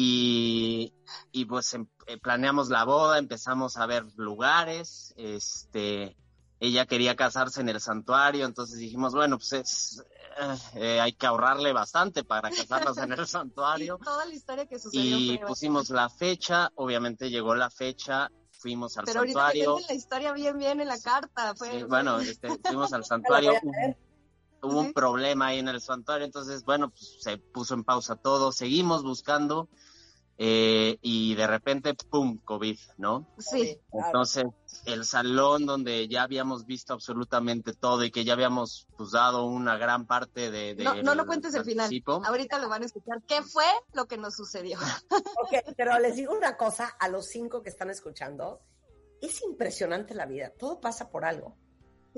Y, 0.00 0.94
y 1.32 1.46
pues 1.46 1.74
em, 1.74 1.88
eh, 2.06 2.18
planeamos 2.18 2.68
la 2.68 2.84
boda, 2.84 3.18
empezamos 3.18 3.76
a 3.78 3.86
ver 3.86 4.04
lugares, 4.14 5.12
este, 5.16 6.16
ella 6.60 6.86
quería 6.86 7.16
casarse 7.16 7.62
en 7.62 7.68
el 7.68 7.80
santuario, 7.80 8.46
entonces 8.46 8.78
dijimos, 8.78 9.12
bueno, 9.12 9.38
pues 9.38 9.54
es, 9.54 10.04
eh, 10.76 11.00
hay 11.00 11.14
que 11.14 11.26
ahorrarle 11.26 11.72
bastante 11.72 12.22
para 12.22 12.48
casarnos 12.48 12.96
en 12.98 13.10
el 13.10 13.26
santuario. 13.26 13.98
Toda 13.98 14.24
la 14.24 14.32
historia 14.32 14.66
que 14.66 14.78
sucedió. 14.78 15.16
Y 15.16 15.38
pusimos 15.38 15.90
la 15.90 16.08
fecha, 16.08 16.70
obviamente 16.76 17.28
llegó 17.28 17.56
la 17.56 17.68
fecha, 17.68 18.30
fuimos 18.52 18.96
al 18.98 19.04
Pero 19.04 19.24
santuario. 19.24 19.70
Ahorita 19.70 19.92
la 19.92 19.96
historia 19.96 20.32
bien, 20.32 20.58
bien 20.58 20.80
en 20.80 20.86
la 20.86 21.00
carta. 21.00 21.56
Fue, 21.56 21.82
bueno, 21.82 22.20
este, 22.20 22.56
fuimos 22.62 22.92
al 22.92 23.04
santuario. 23.04 23.52
hubo 24.62 24.78
un 24.78 24.92
problema 24.92 25.48
ahí 25.48 25.58
en 25.58 25.66
el 25.66 25.80
santuario, 25.80 26.24
entonces, 26.24 26.64
bueno, 26.64 26.90
pues 26.90 27.16
se 27.20 27.36
puso 27.38 27.74
en 27.74 27.82
pausa 27.82 28.14
todo, 28.14 28.52
seguimos 28.52 29.02
buscando 29.02 29.68
eh, 30.40 30.98
y 31.02 31.34
de 31.34 31.48
repente, 31.48 31.94
¡pum!, 31.94 32.38
COVID, 32.38 32.78
¿no? 32.96 33.26
Sí. 33.38 33.76
Entonces, 33.92 34.44
el 34.86 35.04
salón 35.04 35.66
donde 35.66 36.06
ya 36.06 36.22
habíamos 36.22 36.64
visto 36.64 36.94
absolutamente 36.94 37.72
todo 37.72 38.04
y 38.04 38.12
que 38.12 38.24
ya 38.24 38.34
habíamos 38.34 38.86
pues, 38.96 39.10
dado 39.10 39.46
una 39.46 39.76
gran 39.76 40.06
parte 40.06 40.52
de... 40.52 40.76
de 40.76 40.84
no, 40.84 41.02
no 41.02 41.16
lo 41.16 41.26
cuentes 41.26 41.54
el 41.54 41.64
final, 41.64 41.90
ahorita 42.24 42.60
lo 42.60 42.68
van 42.68 42.84
a 42.84 42.86
escuchar. 42.86 43.20
¿Qué 43.26 43.42
fue 43.42 43.64
lo 43.94 44.06
que 44.06 44.16
nos 44.16 44.36
sucedió? 44.36 44.78
ok, 45.10 45.74
pero 45.76 45.98
les 45.98 46.14
digo 46.14 46.32
una 46.36 46.56
cosa 46.56 46.86
a 47.00 47.08
los 47.08 47.26
cinco 47.26 47.60
que 47.60 47.70
están 47.70 47.90
escuchando. 47.90 48.60
Es 49.20 49.42
impresionante 49.42 50.14
la 50.14 50.26
vida, 50.26 50.52
todo 50.56 50.80
pasa 50.80 51.10
por 51.10 51.24
algo. 51.24 51.56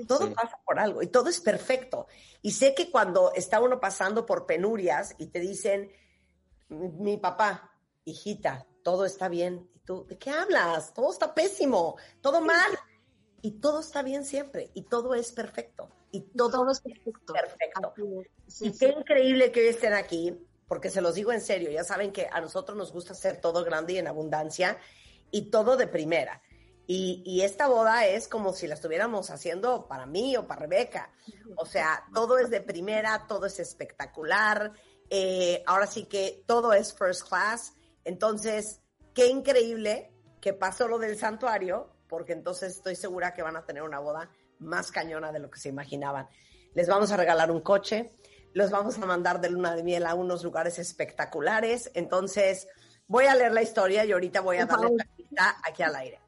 Todo 0.07 0.33
pasa 0.33 0.59
por 0.65 0.79
algo 0.79 1.01
y 1.01 1.07
todo 1.07 1.29
es 1.29 1.41
perfecto. 1.41 2.07
Y 2.43 2.51
sé 2.51 2.75
que 2.75 2.91
cuando 2.91 3.33
está 3.33 3.59
uno 3.59 3.79
pasando 3.79 4.25
por 4.25 4.45
penurias 4.45 5.15
y 5.17 5.27
te 5.27 5.39
dicen, 5.39 5.91
mi 6.69 7.17
papá, 7.17 7.70
hijita, 8.05 8.65
todo 8.83 9.05
está 9.05 9.29
bien. 9.29 9.69
¿Y 9.75 9.79
tú, 9.79 10.05
de 10.07 10.17
qué 10.17 10.29
hablas? 10.29 10.93
Todo 10.93 11.11
está 11.11 11.33
pésimo, 11.33 11.97
todo 12.21 12.41
mal. 12.41 12.71
Y 13.41 13.59
todo 13.59 13.79
está 13.79 14.03
bien 14.03 14.23
siempre 14.23 14.69
y 14.73 14.83
todo 14.83 15.15
es 15.15 15.31
perfecto. 15.31 15.89
Y 16.11 16.21
todo, 16.21 16.69
es 16.69 16.81
perfecto. 16.81 17.33
perfecto. 17.33 17.93
y 18.59 18.77
qué 18.77 18.89
increíble 18.89 19.51
que 19.51 19.61
hoy 19.61 19.67
estén 19.67 19.93
aquí, 19.93 20.37
porque 20.67 20.89
se 20.89 21.01
los 21.01 21.15
digo 21.15 21.31
en 21.31 21.41
serio, 21.41 21.71
ya 21.71 21.83
saben 21.83 22.11
que 22.11 22.27
a 22.31 22.41
nosotros 22.41 22.77
nos 22.77 22.91
gusta 22.91 23.13
hacer 23.13 23.39
todo 23.39 23.63
grande 23.63 23.93
y 23.93 23.97
en 23.97 24.07
abundancia 24.07 24.77
y 25.31 25.49
todo 25.49 25.77
de 25.77 25.87
primera. 25.87 26.41
Y, 26.93 27.41
esta 27.41 27.67
boda 27.67 28.05
es 28.05 28.27
como 28.27 28.51
si 28.51 28.67
la 28.67 28.73
estuviéramos 28.73 29.29
haciendo 29.29 29.87
para 29.87 30.05
mí 30.05 30.35
o 30.35 30.45
para 30.45 30.61
Rebeca. 30.61 31.09
O 31.55 31.65
sea, 31.65 32.03
todo 32.13 32.37
es 32.37 32.49
de 32.49 32.59
primera, 32.59 33.27
todo 33.29 33.45
es 33.45 33.59
espectacular. 33.59 34.73
Eh, 35.09 35.63
ahora 35.67 35.87
sí 35.87 36.03
que 36.03 36.43
todo 36.45 36.73
es 36.73 36.93
first 36.93 37.29
class. 37.29 37.75
Entonces, 38.03 38.81
qué 39.13 39.27
increíble 39.27 40.13
que 40.39 40.53
pasó 40.53 40.87
lo 40.87 40.99
del 40.99 41.17
santuario, 41.17 41.93
porque 42.07 42.33
entonces 42.33 42.75
estoy 42.75 42.95
segura 42.95 43.33
que 43.33 43.41
van 43.41 43.55
a 43.55 43.65
tener 43.65 43.83
una 43.83 43.99
boda 43.99 44.29
más 44.59 44.91
cañona 44.91 45.31
de 45.31 45.39
lo 45.39 45.49
que 45.49 45.59
se 45.59 45.69
imaginaban. 45.69 46.27
Les 46.73 46.87
vamos 46.87 47.11
a 47.11 47.17
regalar 47.17 47.51
un 47.51 47.61
coche, 47.61 48.13
los 48.53 48.71
vamos 48.71 48.97
a 48.97 49.05
mandar 49.05 49.41
de 49.41 49.49
luna 49.49 49.75
de 49.75 49.83
miel 49.83 50.05
a 50.05 50.15
unos 50.15 50.43
lugares 50.43 50.79
espectaculares. 50.79 51.91
Entonces, 51.93 52.67
voy 53.07 53.25
a 53.25 53.35
leer 53.35 53.53
la 53.53 53.61
historia 53.61 54.05
y 54.05 54.11
ahorita 54.11 54.41
voy 54.41 54.57
a 54.57 54.65
darle 54.65 54.95
la 54.95 55.07
lista 55.17 55.57
aquí 55.63 55.83
al 55.83 55.95
aire. 55.95 56.19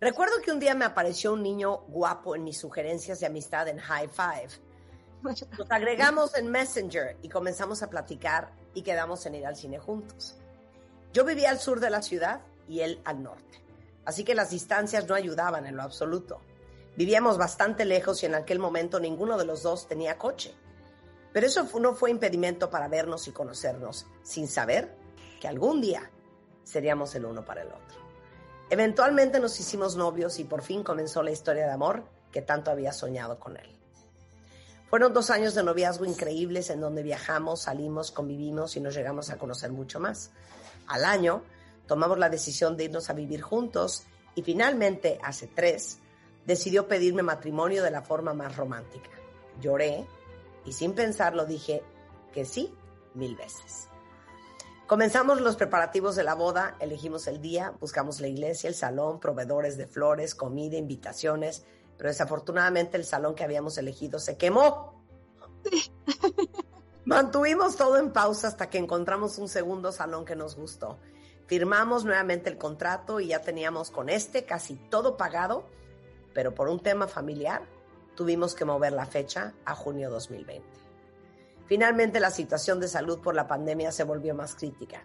Recuerdo 0.00 0.40
que 0.42 0.52
un 0.52 0.60
día 0.60 0.74
me 0.74 0.84
apareció 0.84 1.32
un 1.32 1.42
niño 1.42 1.78
guapo 1.88 2.36
en 2.36 2.44
mis 2.44 2.58
sugerencias 2.58 3.18
de 3.20 3.26
amistad 3.26 3.68
en 3.68 3.78
High 3.78 4.08
Five. 4.08 4.48
Nos 5.22 5.44
agregamos 5.70 6.36
en 6.36 6.46
Messenger 6.48 7.16
y 7.22 7.28
comenzamos 7.28 7.82
a 7.82 7.90
platicar 7.90 8.52
y 8.78 8.82
quedamos 8.82 9.26
en 9.26 9.34
ir 9.34 9.46
al 9.46 9.56
cine 9.56 9.78
juntos. 9.78 10.36
Yo 11.12 11.24
vivía 11.24 11.50
al 11.50 11.58
sur 11.58 11.80
de 11.80 11.90
la 11.90 12.00
ciudad 12.00 12.42
y 12.68 12.80
él 12.80 13.00
al 13.04 13.22
norte, 13.22 13.62
así 14.04 14.24
que 14.24 14.34
las 14.34 14.50
distancias 14.50 15.06
no 15.08 15.14
ayudaban 15.14 15.66
en 15.66 15.76
lo 15.76 15.82
absoluto. 15.82 16.40
Vivíamos 16.96 17.38
bastante 17.38 17.84
lejos 17.84 18.22
y 18.22 18.26
en 18.26 18.34
aquel 18.34 18.58
momento 18.58 19.00
ninguno 19.00 19.36
de 19.36 19.44
los 19.44 19.62
dos 19.62 19.88
tenía 19.88 20.18
coche. 20.18 20.54
Pero 21.32 21.46
eso 21.46 21.68
no 21.80 21.94
fue 21.94 22.10
impedimento 22.10 22.70
para 22.70 22.88
vernos 22.88 23.28
y 23.28 23.32
conocernos, 23.32 24.06
sin 24.22 24.48
saber 24.48 24.94
que 25.40 25.48
algún 25.48 25.80
día 25.80 26.10
seríamos 26.64 27.14
el 27.14 27.24
uno 27.24 27.44
para 27.44 27.62
el 27.62 27.68
otro. 27.68 27.98
Eventualmente 28.70 29.40
nos 29.40 29.58
hicimos 29.58 29.96
novios 29.96 30.38
y 30.38 30.44
por 30.44 30.62
fin 30.62 30.82
comenzó 30.82 31.22
la 31.22 31.30
historia 31.30 31.66
de 31.66 31.72
amor 31.72 32.04
que 32.32 32.42
tanto 32.42 32.70
había 32.70 32.92
soñado 32.92 33.38
con 33.38 33.56
él. 33.56 33.77
Fueron 34.90 35.12
dos 35.12 35.28
años 35.28 35.54
de 35.54 35.62
noviazgo 35.62 36.06
increíbles 36.06 36.70
en 36.70 36.80
donde 36.80 37.02
viajamos, 37.02 37.62
salimos, 37.62 38.10
convivimos 38.10 38.76
y 38.76 38.80
nos 38.80 38.94
llegamos 38.94 39.28
a 39.28 39.36
conocer 39.36 39.70
mucho 39.70 40.00
más. 40.00 40.30
Al 40.86 41.04
año 41.04 41.42
tomamos 41.86 42.18
la 42.18 42.30
decisión 42.30 42.76
de 42.76 42.84
irnos 42.84 43.10
a 43.10 43.12
vivir 43.12 43.42
juntos 43.42 44.04
y 44.34 44.42
finalmente, 44.42 45.18
hace 45.22 45.46
tres, 45.46 45.98
decidió 46.46 46.88
pedirme 46.88 47.22
matrimonio 47.22 47.82
de 47.82 47.90
la 47.90 48.00
forma 48.00 48.32
más 48.32 48.56
romántica. 48.56 49.10
Lloré 49.60 50.06
y 50.64 50.72
sin 50.72 50.94
pensarlo 50.94 51.44
dije 51.44 51.82
que 52.32 52.46
sí 52.46 52.72
mil 53.14 53.36
veces. 53.36 53.88
Comenzamos 54.86 55.42
los 55.42 55.56
preparativos 55.56 56.16
de 56.16 56.24
la 56.24 56.34
boda, 56.34 56.76
elegimos 56.80 57.26
el 57.26 57.42
día, 57.42 57.74
buscamos 57.78 58.22
la 58.22 58.28
iglesia, 58.28 58.68
el 58.68 58.74
salón, 58.74 59.20
proveedores 59.20 59.76
de 59.76 59.86
flores, 59.86 60.34
comida, 60.34 60.78
invitaciones, 60.78 61.66
pero 61.98 62.08
desafortunadamente 62.08 62.96
el 62.96 63.04
salón 63.04 63.34
que 63.34 63.44
habíamos 63.44 63.76
elegido 63.76 64.18
se 64.18 64.38
quemó. 64.38 65.04
Mantuvimos 67.04 67.76
todo 67.76 67.98
en 67.98 68.12
pausa 68.12 68.48
hasta 68.48 68.70
que 68.70 68.78
encontramos 68.78 69.36
un 69.38 69.48
segundo 69.48 69.92
salón 69.92 70.24
que 70.24 70.36
nos 70.36 70.56
gustó. 70.56 70.98
Firmamos 71.46 72.04
nuevamente 72.04 72.48
el 72.48 72.58
contrato 72.58 73.20
y 73.20 73.28
ya 73.28 73.42
teníamos 73.42 73.90
con 73.90 74.08
este 74.08 74.44
casi 74.44 74.76
todo 74.76 75.16
pagado, 75.16 75.64
pero 76.34 76.54
por 76.54 76.68
un 76.68 76.80
tema 76.80 77.08
familiar 77.08 77.62
tuvimos 78.14 78.54
que 78.54 78.64
mover 78.64 78.92
la 78.92 79.06
fecha 79.06 79.54
a 79.64 79.74
junio 79.74 80.10
2020. 80.10 80.64
Finalmente 81.66 82.20
la 82.20 82.30
situación 82.30 82.80
de 82.80 82.88
salud 82.88 83.20
por 83.20 83.34
la 83.34 83.46
pandemia 83.46 83.92
se 83.92 84.04
volvió 84.04 84.34
más 84.34 84.54
crítica 84.54 85.04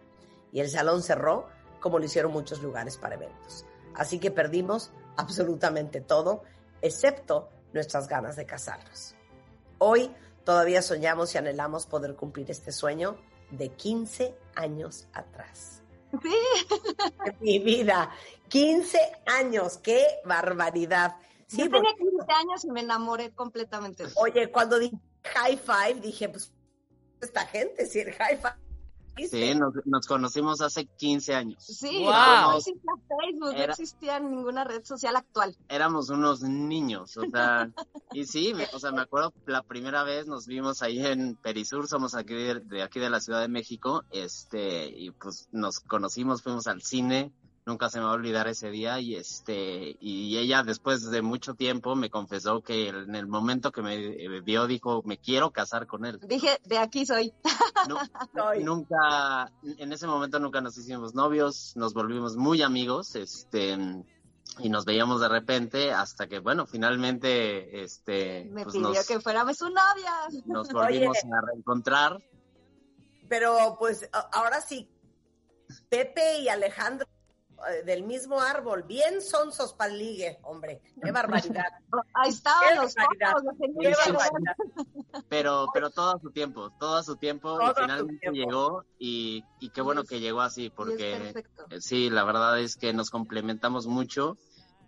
y 0.52 0.60
el 0.60 0.70
salón 0.70 1.02
cerró 1.02 1.48
como 1.80 2.00
lo 2.00 2.06
hicieron 2.06 2.32
muchos 2.32 2.62
lugares 2.62 2.98
para 2.98 3.16
eventos. 3.16 3.66
Así 3.96 4.20
que 4.20 4.32
perdimos 4.32 4.92
absolutamente 5.18 6.02
todo, 6.02 6.44
excepto 6.84 7.50
nuestras 7.74 8.08
ganas 8.08 8.36
de 8.36 8.46
casarnos. 8.46 9.16
Hoy 9.80 10.12
todavía 10.44 10.82
soñamos 10.82 11.34
y 11.34 11.38
anhelamos 11.40 11.88
poder 11.88 12.16
cumplir 12.16 12.52
este 12.52 12.72
sueño 12.72 13.18
de 13.50 13.70
15 13.70 14.38
años 14.56 15.08
atrás. 15.14 15.82
Sí. 16.22 16.36
Mi 17.40 17.58
vida, 17.58 18.12
15 18.50 19.00
años, 19.26 19.78
qué 19.78 20.06
barbaridad. 20.26 21.16
Sí, 21.48 21.58
Yo 21.58 21.70
tenía 21.72 21.96
15 21.96 22.32
años 22.34 22.66
y 22.66 22.72
me 22.72 22.82
enamoré 22.82 23.32
completamente. 23.32 24.04
Oye, 24.16 24.52
cuando 24.52 24.78
dije 24.78 24.98
high 25.24 25.58
five, 25.58 26.02
dije, 26.02 26.30
pues 26.30 26.52
esta 27.22 27.46
gente, 27.46 27.86
si 27.86 28.02
el 28.02 28.14
high 28.14 28.38
five. 28.38 28.63
Sí, 29.16 29.54
nos, 29.86 30.08
conocimos 30.08 30.62
hace 30.62 30.86
15 30.86 31.36
años. 31.36 31.64
Sí, 31.64 32.04
no 32.04 32.58
existía 32.58 32.94
Facebook, 33.08 33.54
no 33.56 33.64
existía 33.64 34.20
ninguna 34.20 34.64
red 34.64 34.84
social 34.84 35.16
actual. 35.16 35.56
Éramos 35.70 36.10
unos 36.10 36.42
niños, 36.42 37.16
o 37.18 37.30
sea, 37.30 37.70
y 38.14 38.26
sí, 38.26 38.54
o 38.74 38.80
sea, 38.80 38.92
me 38.92 39.02
acuerdo 39.02 39.34
la 39.46 39.62
primera 39.62 40.04
vez 40.04 40.28
nos 40.28 40.48
vimos 40.48 40.82
ahí 40.82 41.06
en 41.06 41.36
Perisur, 41.36 41.88
somos 41.88 42.16
aquí 42.16 42.34
de, 42.34 42.82
aquí 42.82 43.00
de 43.00 43.10
la 43.10 43.20
Ciudad 43.20 43.42
de 43.42 43.48
México, 43.50 44.04
este, 44.12 44.88
y 44.88 45.12
pues 45.12 45.48
nos 45.52 45.80
conocimos, 45.80 46.42
fuimos 46.42 46.66
al 46.68 46.82
cine, 46.82 47.32
nunca 47.66 47.90
se 47.90 48.00
me 48.00 48.06
va 48.06 48.12
a 48.12 48.16
olvidar 48.16 48.48
ese 48.48 48.70
día 48.70 49.00
y 49.00 49.16
este 49.16 49.96
y 50.00 50.38
ella 50.38 50.64
después 50.64 51.10
de 51.10 51.22
mucho 51.22 51.54
tiempo 51.56 51.96
me 51.96 52.10
confesó 52.10 52.62
que 52.62 52.90
en 52.90 53.16
el 53.16 53.28
momento 53.28 53.72
que 53.72 53.82
me 53.82 54.42
vio 54.42 54.68
dijo 54.68 55.02
me 55.06 55.18
quiero 55.18 55.52
casar 55.52 55.88
con 55.88 56.06
él 56.06 56.20
Dije, 56.28 56.60
de 56.66 56.78
aquí 56.78 57.06
soy. 57.06 57.34
nunca 58.62 59.52
en 59.64 59.94
ese 59.94 60.08
momento 60.08 60.40
nunca 60.40 60.62
nos 60.62 60.78
hicimos 60.78 61.14
novios 61.16 61.74
nos 61.76 61.94
volvimos 61.94 62.36
muy 62.36 62.62
amigos 62.62 63.16
este 63.16 63.78
y 64.60 64.70
nos 64.70 64.86
veíamos 64.86 65.22
de 65.22 65.30
repente 65.30 65.92
hasta 65.92 66.28
que 66.28 66.40
bueno 66.40 66.66
finalmente 66.66 67.82
este 67.84 68.46
Me 68.52 68.64
pues 68.64 68.74
pidió 68.76 68.90
nos, 68.90 69.08
que 69.08 69.20
fuéramos 69.20 69.58
su 69.58 69.66
novia. 69.70 70.14
nos 70.46 70.68
volvimos 70.72 71.18
Oye. 71.24 71.34
a 71.34 71.42
reencontrar 71.42 72.18
Pero 73.30 73.78
pues 73.80 74.08
ahora 74.32 74.62
sí, 74.62 74.88
Pepe 75.90 76.40
y 76.40 76.50
Alejandro 76.50 77.08
eh, 77.08 77.13
del 77.86 78.04
mismo 78.04 78.42
árbol, 78.42 78.84
bien 78.84 79.22
sonsos 79.22 79.74
para 79.74 79.94
ligue, 79.94 80.40
hombre, 80.44 80.82
qué 81.02 81.12
barbaridad. 81.58 81.66
Ahí 82.14 82.30
estaban 82.30 82.76
los 82.78 82.94
pero 85.30 85.68
pero 85.74 85.90
todo 85.90 86.16
a 86.16 86.20
su 86.20 86.32
tiempo 86.32 86.72
todo 86.80 86.98
a 86.98 87.04
su 87.04 87.16
tiempo 87.16 87.58
Todo 87.58 87.72
y 87.72 87.74
finalmente 87.82 88.20
tiempo. 88.32 88.38
llegó 88.38 88.86
y, 89.00 89.44
y 89.60 89.70
qué 89.70 89.82
bueno 89.82 90.02
es- 90.02 90.10
que 90.10 90.20
llegó 90.20 90.42
así 90.42 90.70
porque 90.70 91.34
eh, 91.70 91.82
sí 91.82 92.10
la 92.10 92.24
verdad 92.24 92.60
es 92.60 92.76
que 92.76 92.94
nos 92.94 93.10
complementamos 93.10 93.88
mucho. 93.88 94.38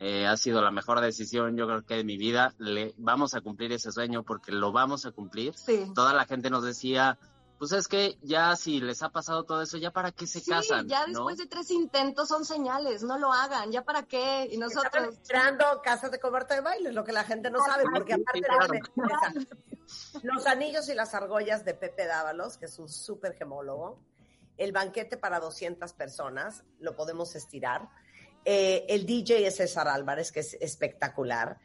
Eh, 0.01 0.27
ha 0.27 0.35
sido 0.35 0.61
la 0.61 0.71
mejor 0.71 0.99
decisión 0.99 1.55
yo 1.55 1.67
creo 1.67 1.85
que 1.85 1.95
de 1.95 2.03
mi 2.03 2.17
vida. 2.17 2.53
Le 2.57 2.93
vamos 2.97 3.33
a 3.33 3.41
cumplir 3.41 3.71
ese 3.71 3.91
sueño 3.91 4.23
porque 4.23 4.51
lo 4.51 4.71
vamos 4.73 5.05
a 5.05 5.11
cumplir. 5.11 5.53
Sí. 5.55 5.91
toda 5.95 6.13
la 6.13 6.25
gente 6.25 6.49
nos 6.49 6.63
decía 6.63 7.17
pues 7.57 7.71
es 7.71 7.87
que 7.87 8.17
ya 8.21 8.55
si 8.55 8.79
les 8.81 9.01
ha 9.01 9.09
pasado 9.09 9.43
todo 9.45 9.61
eso 9.61 9.77
ya 9.77 9.91
para 9.91 10.11
qué 10.11 10.27
se 10.27 10.39
Sí, 10.41 10.51
casan 10.51 10.87
ya 10.87 11.01
¿no? 11.07 11.13
después 11.13 11.37
de 11.37 11.45
tres 11.47 11.71
intentos 11.71 12.27
son 12.27 12.43
señales, 12.45 13.03
no 13.03 13.17
lo 13.17 13.31
hagan, 13.31 13.71
ya 13.71 13.83
para 13.83 14.03
qué. 14.03 14.47
Y 14.51 14.57
nosotros, 14.57 15.13
esperando 15.13 15.65
casas 15.81 16.11
de 16.11 16.19
coberta 16.19 16.55
de 16.55 16.61
baile, 16.61 16.91
lo 16.91 17.03
que 17.03 17.11
la 17.13 17.23
gente 17.23 17.49
no 17.49 17.59
sabe, 17.63 17.83
porque 17.93 18.15
sí, 18.15 18.23
aparte 18.43 18.81
empezar. 18.95 19.33
los 20.23 20.45
anillos 20.45 20.89
y 20.89 20.93
las 20.95 21.13
argollas 21.13 21.63
de 21.65 21.73
Pepe 21.73 22.05
Dávalos, 22.07 22.57
que 22.57 22.65
es 22.65 22.77
un 22.79 22.89
súper 22.89 23.35
gemólogo, 23.35 23.99
el 24.57 24.71
banquete 24.71 25.17
para 25.17 25.39
200 25.39 25.93
personas, 25.93 26.63
lo 26.79 26.95
podemos 26.95 27.35
estirar, 27.35 27.89
Eh, 28.47 28.85
el 28.89 29.07
DJ 29.07 29.47
es 29.47 29.55
César 29.55 29.87
Álvarez, 29.87 30.31
que 30.31 30.41
es 30.41 30.53
espectacular, 30.61 31.57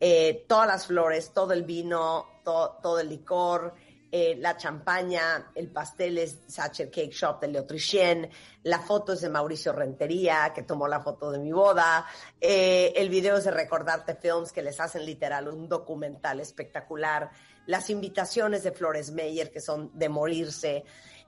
Eh, 0.00 0.44
todas 0.46 0.66
las 0.66 0.86
flores, 0.86 1.32
todo 1.32 1.54
el 1.54 1.62
vino, 1.64 2.26
to- 2.44 2.78
todo 2.82 3.00
el 3.00 3.08
licor, 3.08 3.72
eh, 4.18 4.34
la 4.38 4.56
champaña, 4.56 5.50
el 5.54 5.68
pastel 5.68 6.16
es 6.16 6.38
Sacher 6.46 6.90
Cake 6.90 7.12
Shop 7.12 7.38
de 7.38 7.48
Leotricien, 7.48 8.30
la 8.62 8.78
foto 8.78 9.12
es 9.12 9.20
de 9.20 9.28
Mauricio 9.28 9.74
Rentería, 9.74 10.52
que 10.54 10.62
tomó 10.62 10.88
la 10.88 11.00
foto 11.00 11.30
de 11.30 11.38
mi 11.38 11.52
boda, 11.52 12.06
eh, 12.40 12.94
el 12.96 13.10
video 13.10 13.36
es 13.36 13.44
de 13.44 13.50
Recordarte 13.50 14.14
Films, 14.14 14.52
que 14.52 14.62
les 14.62 14.80
hacen 14.80 15.04
literal 15.04 15.48
un 15.48 15.68
documental 15.68 16.40
espectacular, 16.40 17.30
las 17.66 17.90
invitaciones 17.90 18.62
de 18.62 18.72
Flores 18.72 19.10
Meyer, 19.10 19.52
que 19.52 19.60
son 19.60 19.90
de 19.92 20.08
morirse, 20.08 20.84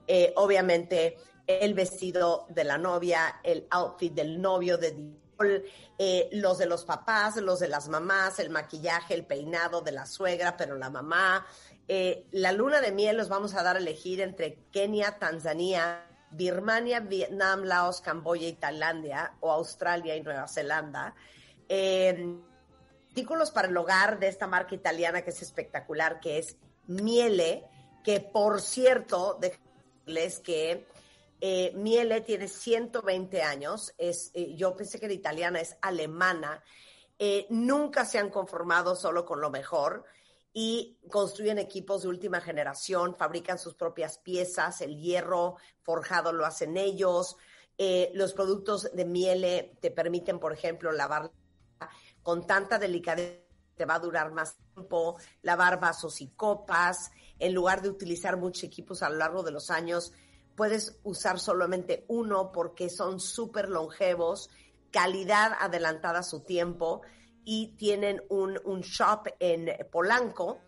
eh, 0.07 0.33
obviamente 0.37 1.17
el 1.45 1.75
vestido 1.75 2.47
de 2.49 2.63
la 2.63 2.79
novia, 2.79 3.39
el 3.43 3.67
outfit 3.69 4.15
del 4.15 4.41
novio 4.41 4.79
de 4.79 4.95
eh, 5.97 6.29
los 6.33 6.57
de 6.57 6.65
los 6.65 6.85
papás, 6.85 7.37
los 7.37 7.59
de 7.59 7.67
las 7.67 7.87
mamás, 7.87 8.39
el 8.39 8.49
maquillaje, 8.49 9.13
el 9.13 9.25
peinado 9.25 9.81
de 9.81 9.91
la 9.91 10.05
suegra, 10.05 10.57
pero 10.57 10.75
la 10.75 10.89
mamá. 10.89 11.45
Eh, 11.91 12.27
la 12.33 12.51
luna 12.51 12.81
de 12.81 12.91
miel 12.91 13.17
los 13.17 13.29
vamos 13.29 13.55
a 13.55 13.63
dar 13.63 13.75
a 13.75 13.79
elegir 13.79 14.21
entre 14.21 14.59
Kenia, 14.71 15.17
Tanzania, 15.17 16.05
Birmania, 16.29 16.99
Vietnam, 16.99 17.63
Laos, 17.63 17.99
Camboya 17.99 18.47
y 18.47 18.53
Tailandia, 18.53 19.33
o 19.39 19.51
Australia 19.51 20.15
y 20.15 20.21
Nueva 20.21 20.47
Zelanda. 20.47 21.15
Eh, 21.67 22.37
artículos 23.07 23.49
para 23.49 23.67
el 23.67 23.75
hogar 23.75 24.19
de 24.19 24.27
esta 24.27 24.45
marca 24.45 24.75
italiana 24.75 25.23
que 25.23 25.31
es 25.31 25.41
espectacular, 25.41 26.19
que 26.19 26.37
es 26.37 26.57
Miele, 26.85 27.65
que 28.03 28.19
por 28.19 28.61
cierto, 28.61 29.39
déjenles 29.41 30.41
que 30.41 30.85
eh, 31.41 31.71
Miele 31.75 32.21
tiene 32.21 32.47
120 32.47 33.41
años, 33.41 33.95
es, 33.97 34.29
eh, 34.35 34.53
yo 34.55 34.75
pensé 34.75 34.99
que 34.99 35.07
era 35.07 35.15
italiana, 35.15 35.59
es 35.59 35.75
alemana, 35.81 36.63
nunca 37.49 38.05
se 38.05 38.19
han 38.19 38.29
conformado 38.29 38.95
solo 38.95 39.25
con 39.25 39.41
lo 39.41 39.49
mejor 39.49 40.05
y 40.53 40.97
construyen 41.09 41.59
equipos 41.59 42.01
de 42.01 42.09
última 42.09 42.41
generación, 42.41 43.15
fabrican 43.15 43.59
sus 43.59 43.75
propias 43.75 44.17
piezas, 44.17 44.81
el 44.81 44.97
hierro 44.97 45.57
forjado 45.81 46.33
lo 46.33 46.45
hacen 46.45 46.77
ellos, 46.77 47.37
eh, 47.77 48.11
los 48.13 48.33
productos 48.33 48.89
de 48.93 49.05
Miele 49.05 49.77
te 49.79 49.91
permiten, 49.91 50.39
por 50.39 50.53
ejemplo, 50.53 50.91
lavar 50.91 51.31
con 52.21 52.45
tanta 52.45 52.77
delicadeza 52.77 53.49
te 53.79 53.85
va 53.85 53.95
a 53.95 53.99
durar 53.99 54.33
más 54.33 54.57
tiempo, 54.73 55.17
lavar 55.41 55.79
vasos 55.79 56.19
y 56.19 56.27
copas, 56.27 57.11
en 57.39 57.53
lugar 57.53 57.81
de 57.81 57.87
utilizar 57.87 58.35
muchos 58.35 58.65
equipos 58.65 59.01
a 59.01 59.09
lo 59.09 59.15
largo 59.15 59.41
de 59.41 59.51
los 59.51 59.69
años, 59.69 60.11
puedes 60.53 60.99
usar 61.03 61.39
solamente 61.39 62.03
uno 62.09 62.51
porque 62.51 62.89
son 62.89 63.21
súper 63.21 63.69
longevos, 63.69 64.49
calidad 64.91 65.53
adelantada 65.57 66.19
a 66.19 66.23
su 66.23 66.41
tiempo 66.41 67.03
y 67.51 67.75
tienen 67.77 68.21
un, 68.29 68.61
un 68.63 68.81
shop 68.81 69.29
en 69.39 69.75
Polanco 69.89 70.59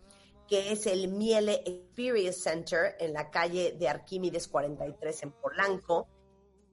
que 0.48 0.72
es 0.72 0.86
el 0.86 1.06
Miele 1.06 1.62
Experience 1.64 2.40
Center 2.40 2.96
en 2.98 3.12
la 3.12 3.30
calle 3.30 3.76
de 3.78 3.88
Arquímedes 3.88 4.48
43 4.48 5.22
en 5.22 5.30
Polanco. 5.30 6.08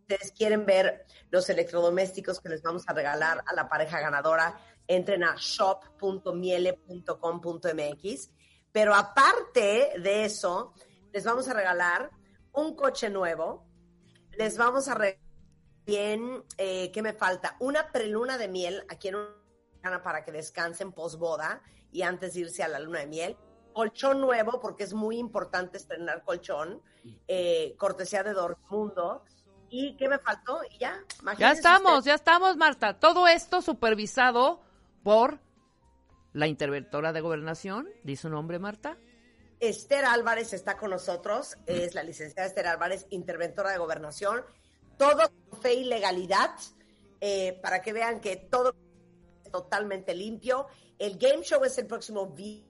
Ustedes 0.02 0.32
quieren 0.32 0.66
ver 0.66 1.06
los 1.30 1.48
electrodomésticos 1.48 2.40
que 2.40 2.50
les 2.50 2.64
vamos 2.64 2.86
a 2.88 2.94
regalar 2.94 3.44
a 3.46 3.54
la 3.54 3.70
pareja 3.70 4.00
ganadora, 4.00 4.60
entren 4.88 5.24
a 5.24 5.36
shop.miele.com.mx. 5.38 8.32
Pero 8.72 8.96
aparte 8.96 9.92
de 10.02 10.26
eso, 10.26 10.74
les 11.14 11.24
vamos 11.24 11.48
a 11.50 11.54
regalar 11.54 12.10
un 12.54 12.76
coche 12.76 13.12
nuevo, 13.12 13.64
les 14.32 14.58
vamos 14.58 14.88
a 14.88 14.96
regalar 14.96 15.22
bien, 15.86 16.44
eh, 16.58 16.92
¿qué 16.92 17.04
me 17.04 17.14
falta? 17.14 17.56
Una 17.60 17.92
preluna 17.92 18.40
de 18.40 18.48
miel 18.48 18.84
aquí 18.90 19.10
en 19.10 19.18
para 19.82 20.24
que 20.24 20.32
descansen 20.32 20.92
posboda 20.92 21.62
y 21.92 22.02
antes 22.02 22.34
de 22.34 22.42
irse 22.42 22.64
a 22.64 22.68
la 22.68 22.80
luna 22.80 23.00
de 23.00 23.08
miel. 23.08 23.38
Colchón 23.74 24.20
nuevo, 24.20 24.60
porque 24.60 24.84
es 24.84 24.94
muy 24.94 25.18
importante 25.18 25.78
estrenar 25.78 26.24
colchón, 26.24 26.82
eh, 27.28 27.76
cortesía 27.78 28.24
de 28.24 28.34
Dormundo. 28.34 29.24
¿Y 29.70 29.96
qué 29.96 30.10
me 30.10 30.18
faltó? 30.20 30.62
Y 30.70 30.80
ya, 30.80 31.00
Ya 31.38 31.52
estamos, 31.52 32.04
ya 32.04 32.16
estamos, 32.16 32.58
Marta. 32.58 33.00
Todo 33.00 33.28
esto 33.28 33.62
supervisado 33.62 34.62
por 35.04 35.40
la 36.34 36.48
interventora 36.48 37.14
de 37.14 37.22
gobernación. 37.22 37.88
¿Di 38.04 38.16
su 38.16 38.30
nombre, 38.30 38.60
Marta? 38.60 38.98
Esther 39.60 40.06
Álvarez 40.06 40.54
está 40.54 40.78
con 40.78 40.90
nosotros, 40.90 41.58
es 41.66 41.94
la 41.94 42.02
licenciada 42.04 42.48
Esther 42.48 42.68
Álvarez, 42.68 43.06
interventora 43.10 43.72
de 43.72 43.78
gobernación. 43.78 44.44
Todo 44.98 45.30
con 45.52 45.62
fe 45.62 45.76
y 45.76 45.84
legalidad, 45.84 46.52
eh, 47.22 47.60
para 47.62 47.82
que 47.82 47.94
vean 47.94 48.22
que 48.22 48.38
todo 48.38 48.74
totalmente 49.50 50.14
limpio. 50.16 50.68
El 50.98 51.18
game 51.18 51.44
show 51.44 51.64
es 51.64 51.78
el 51.78 51.88
próximo 51.88 52.28
vi- 52.28 52.66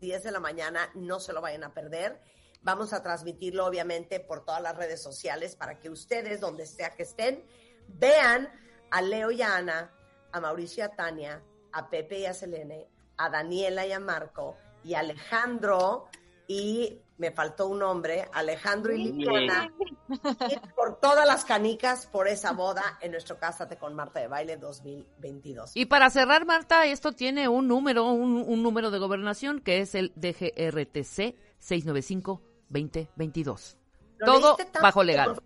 10 0.00 0.22
de 0.22 0.32
la 0.32 0.40
mañana, 0.40 0.90
no 0.94 1.20
se 1.20 1.32
lo 1.32 1.40
vayan 1.40 1.64
a 1.64 1.74
perder. 1.74 2.20
Vamos 2.62 2.92
a 2.92 3.02
transmitirlo 3.02 3.66
obviamente 3.66 4.20
por 4.20 4.44
todas 4.44 4.62
las 4.62 4.76
redes 4.76 5.02
sociales 5.02 5.56
para 5.56 5.78
que 5.78 5.90
ustedes, 5.90 6.40
donde 6.40 6.66
sea 6.66 6.94
que 6.94 7.02
estén, 7.04 7.44
vean 7.88 8.48
a 8.90 9.02
Leo 9.02 9.30
y 9.30 9.42
a 9.42 9.56
Ana, 9.56 9.92
a 10.32 10.40
Mauricio 10.40 10.82
y 10.84 10.86
a 10.86 10.94
Tania, 10.96 11.42
a 11.72 11.88
Pepe 11.90 12.20
y 12.20 12.26
a 12.26 12.34
Selene, 12.34 12.88
a 13.16 13.28
Daniela 13.30 13.86
y 13.86 13.92
a 13.92 14.00
Marco, 14.00 14.56
y 14.82 14.94
a 14.94 15.00
Alejandro, 15.00 16.08
y 16.46 17.02
me 17.18 17.30
faltó 17.30 17.68
un 17.68 17.78
nombre, 17.80 18.26
Alejandro 18.32 18.92
y 18.94 19.04
Liliana, 19.04 19.70
por 20.76 21.00
todas 21.00 21.26
las 21.26 21.44
canicas 21.44 22.06
por 22.06 22.28
esa 22.28 22.52
boda 22.52 22.98
en 23.00 23.10
nuestro 23.12 23.38
Cásate 23.38 23.76
con 23.76 23.94
Marta 23.94 24.20
de 24.20 24.28
Baile 24.28 24.56
2022. 24.56 25.72
Y 25.74 25.86
para 25.86 26.10
cerrar, 26.10 26.46
Marta, 26.46 26.86
esto 26.86 27.12
tiene 27.12 27.48
un 27.48 27.68
número, 27.68 28.06
un, 28.06 28.44
un 28.46 28.62
número 28.62 28.90
de 28.90 28.98
gobernación 28.98 29.60
que 29.60 29.80
es 29.80 29.94
el 29.94 30.12
DGRTC 30.16 31.34
695-2022. 31.60 33.76
Lo 34.18 34.26
Todo 34.26 34.56
bajo 34.82 35.02
legal. 35.02 35.40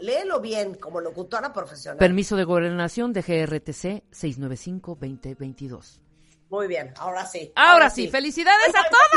Léelo 0.00 0.40
bien, 0.40 0.74
como 0.74 1.00
locutora 1.00 1.52
profesional. 1.52 1.98
Permiso 1.98 2.36
de 2.36 2.44
gobernación 2.44 3.12
DGRTC 3.12 4.04
695-2022. 4.10 6.00
Muy 6.48 6.68
bien, 6.68 6.94
ahora 6.98 7.26
sí. 7.26 7.52
Ahora 7.56 7.90
sí, 7.90 8.06
felicidades 8.08 8.68
a 8.68 8.84
todos. 8.88 9.10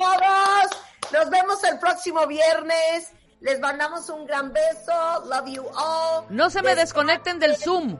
a 0.00 0.18
todos. 0.18 0.70
Nos 1.12 1.28
vemos 1.30 1.62
el 1.64 1.78
próximo 1.78 2.26
viernes. 2.26 3.12
Les 3.40 3.60
mandamos 3.60 4.08
un 4.10 4.26
gran 4.26 4.52
beso. 4.52 5.24
Love 5.26 5.48
you 5.48 5.64
all. 5.74 6.24
No 6.30 6.50
se 6.50 6.62
me 6.62 6.74
desconecten 6.74 7.38
del 7.38 7.56
Zoom. 7.56 7.98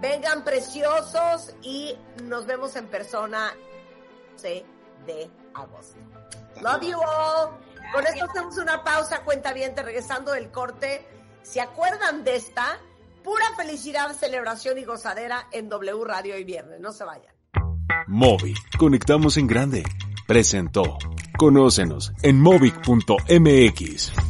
Vengan 0.00 0.44
preciosos 0.44 1.54
y 1.62 1.96
nos 2.24 2.46
vemos 2.46 2.76
en 2.76 2.86
persona 2.86 3.52
11 4.34 4.64
de 5.06 5.30
agosto. 5.54 5.98
Love 6.62 6.82
you 6.82 6.98
all. 6.98 7.50
Con 7.92 8.06
esto 8.06 8.24
hacemos 8.24 8.56
una 8.58 8.84
pausa, 8.84 9.24
cuenta 9.24 9.52
bien, 9.52 9.74
regresando 9.76 10.32
del 10.32 10.50
corte. 10.50 11.06
¿Se 11.42 11.60
acuerdan 11.60 12.22
de 12.24 12.36
esta? 12.36 12.78
Pura 13.24 13.44
felicidad, 13.56 14.14
celebración 14.14 14.78
y 14.78 14.84
gozadera 14.84 15.48
en 15.52 15.68
W 15.68 16.04
Radio 16.04 16.38
y 16.38 16.44
viernes. 16.44 16.80
No 16.80 16.92
se 16.92 17.04
vayan. 17.04 17.34
Móvil, 18.06 18.56
conectamos 18.78 19.36
en 19.36 19.46
grande. 19.46 19.84
Presentó. 20.26 20.98
Conócenos 21.36 22.12
en 22.22 22.40
movic.mx. 22.40 24.29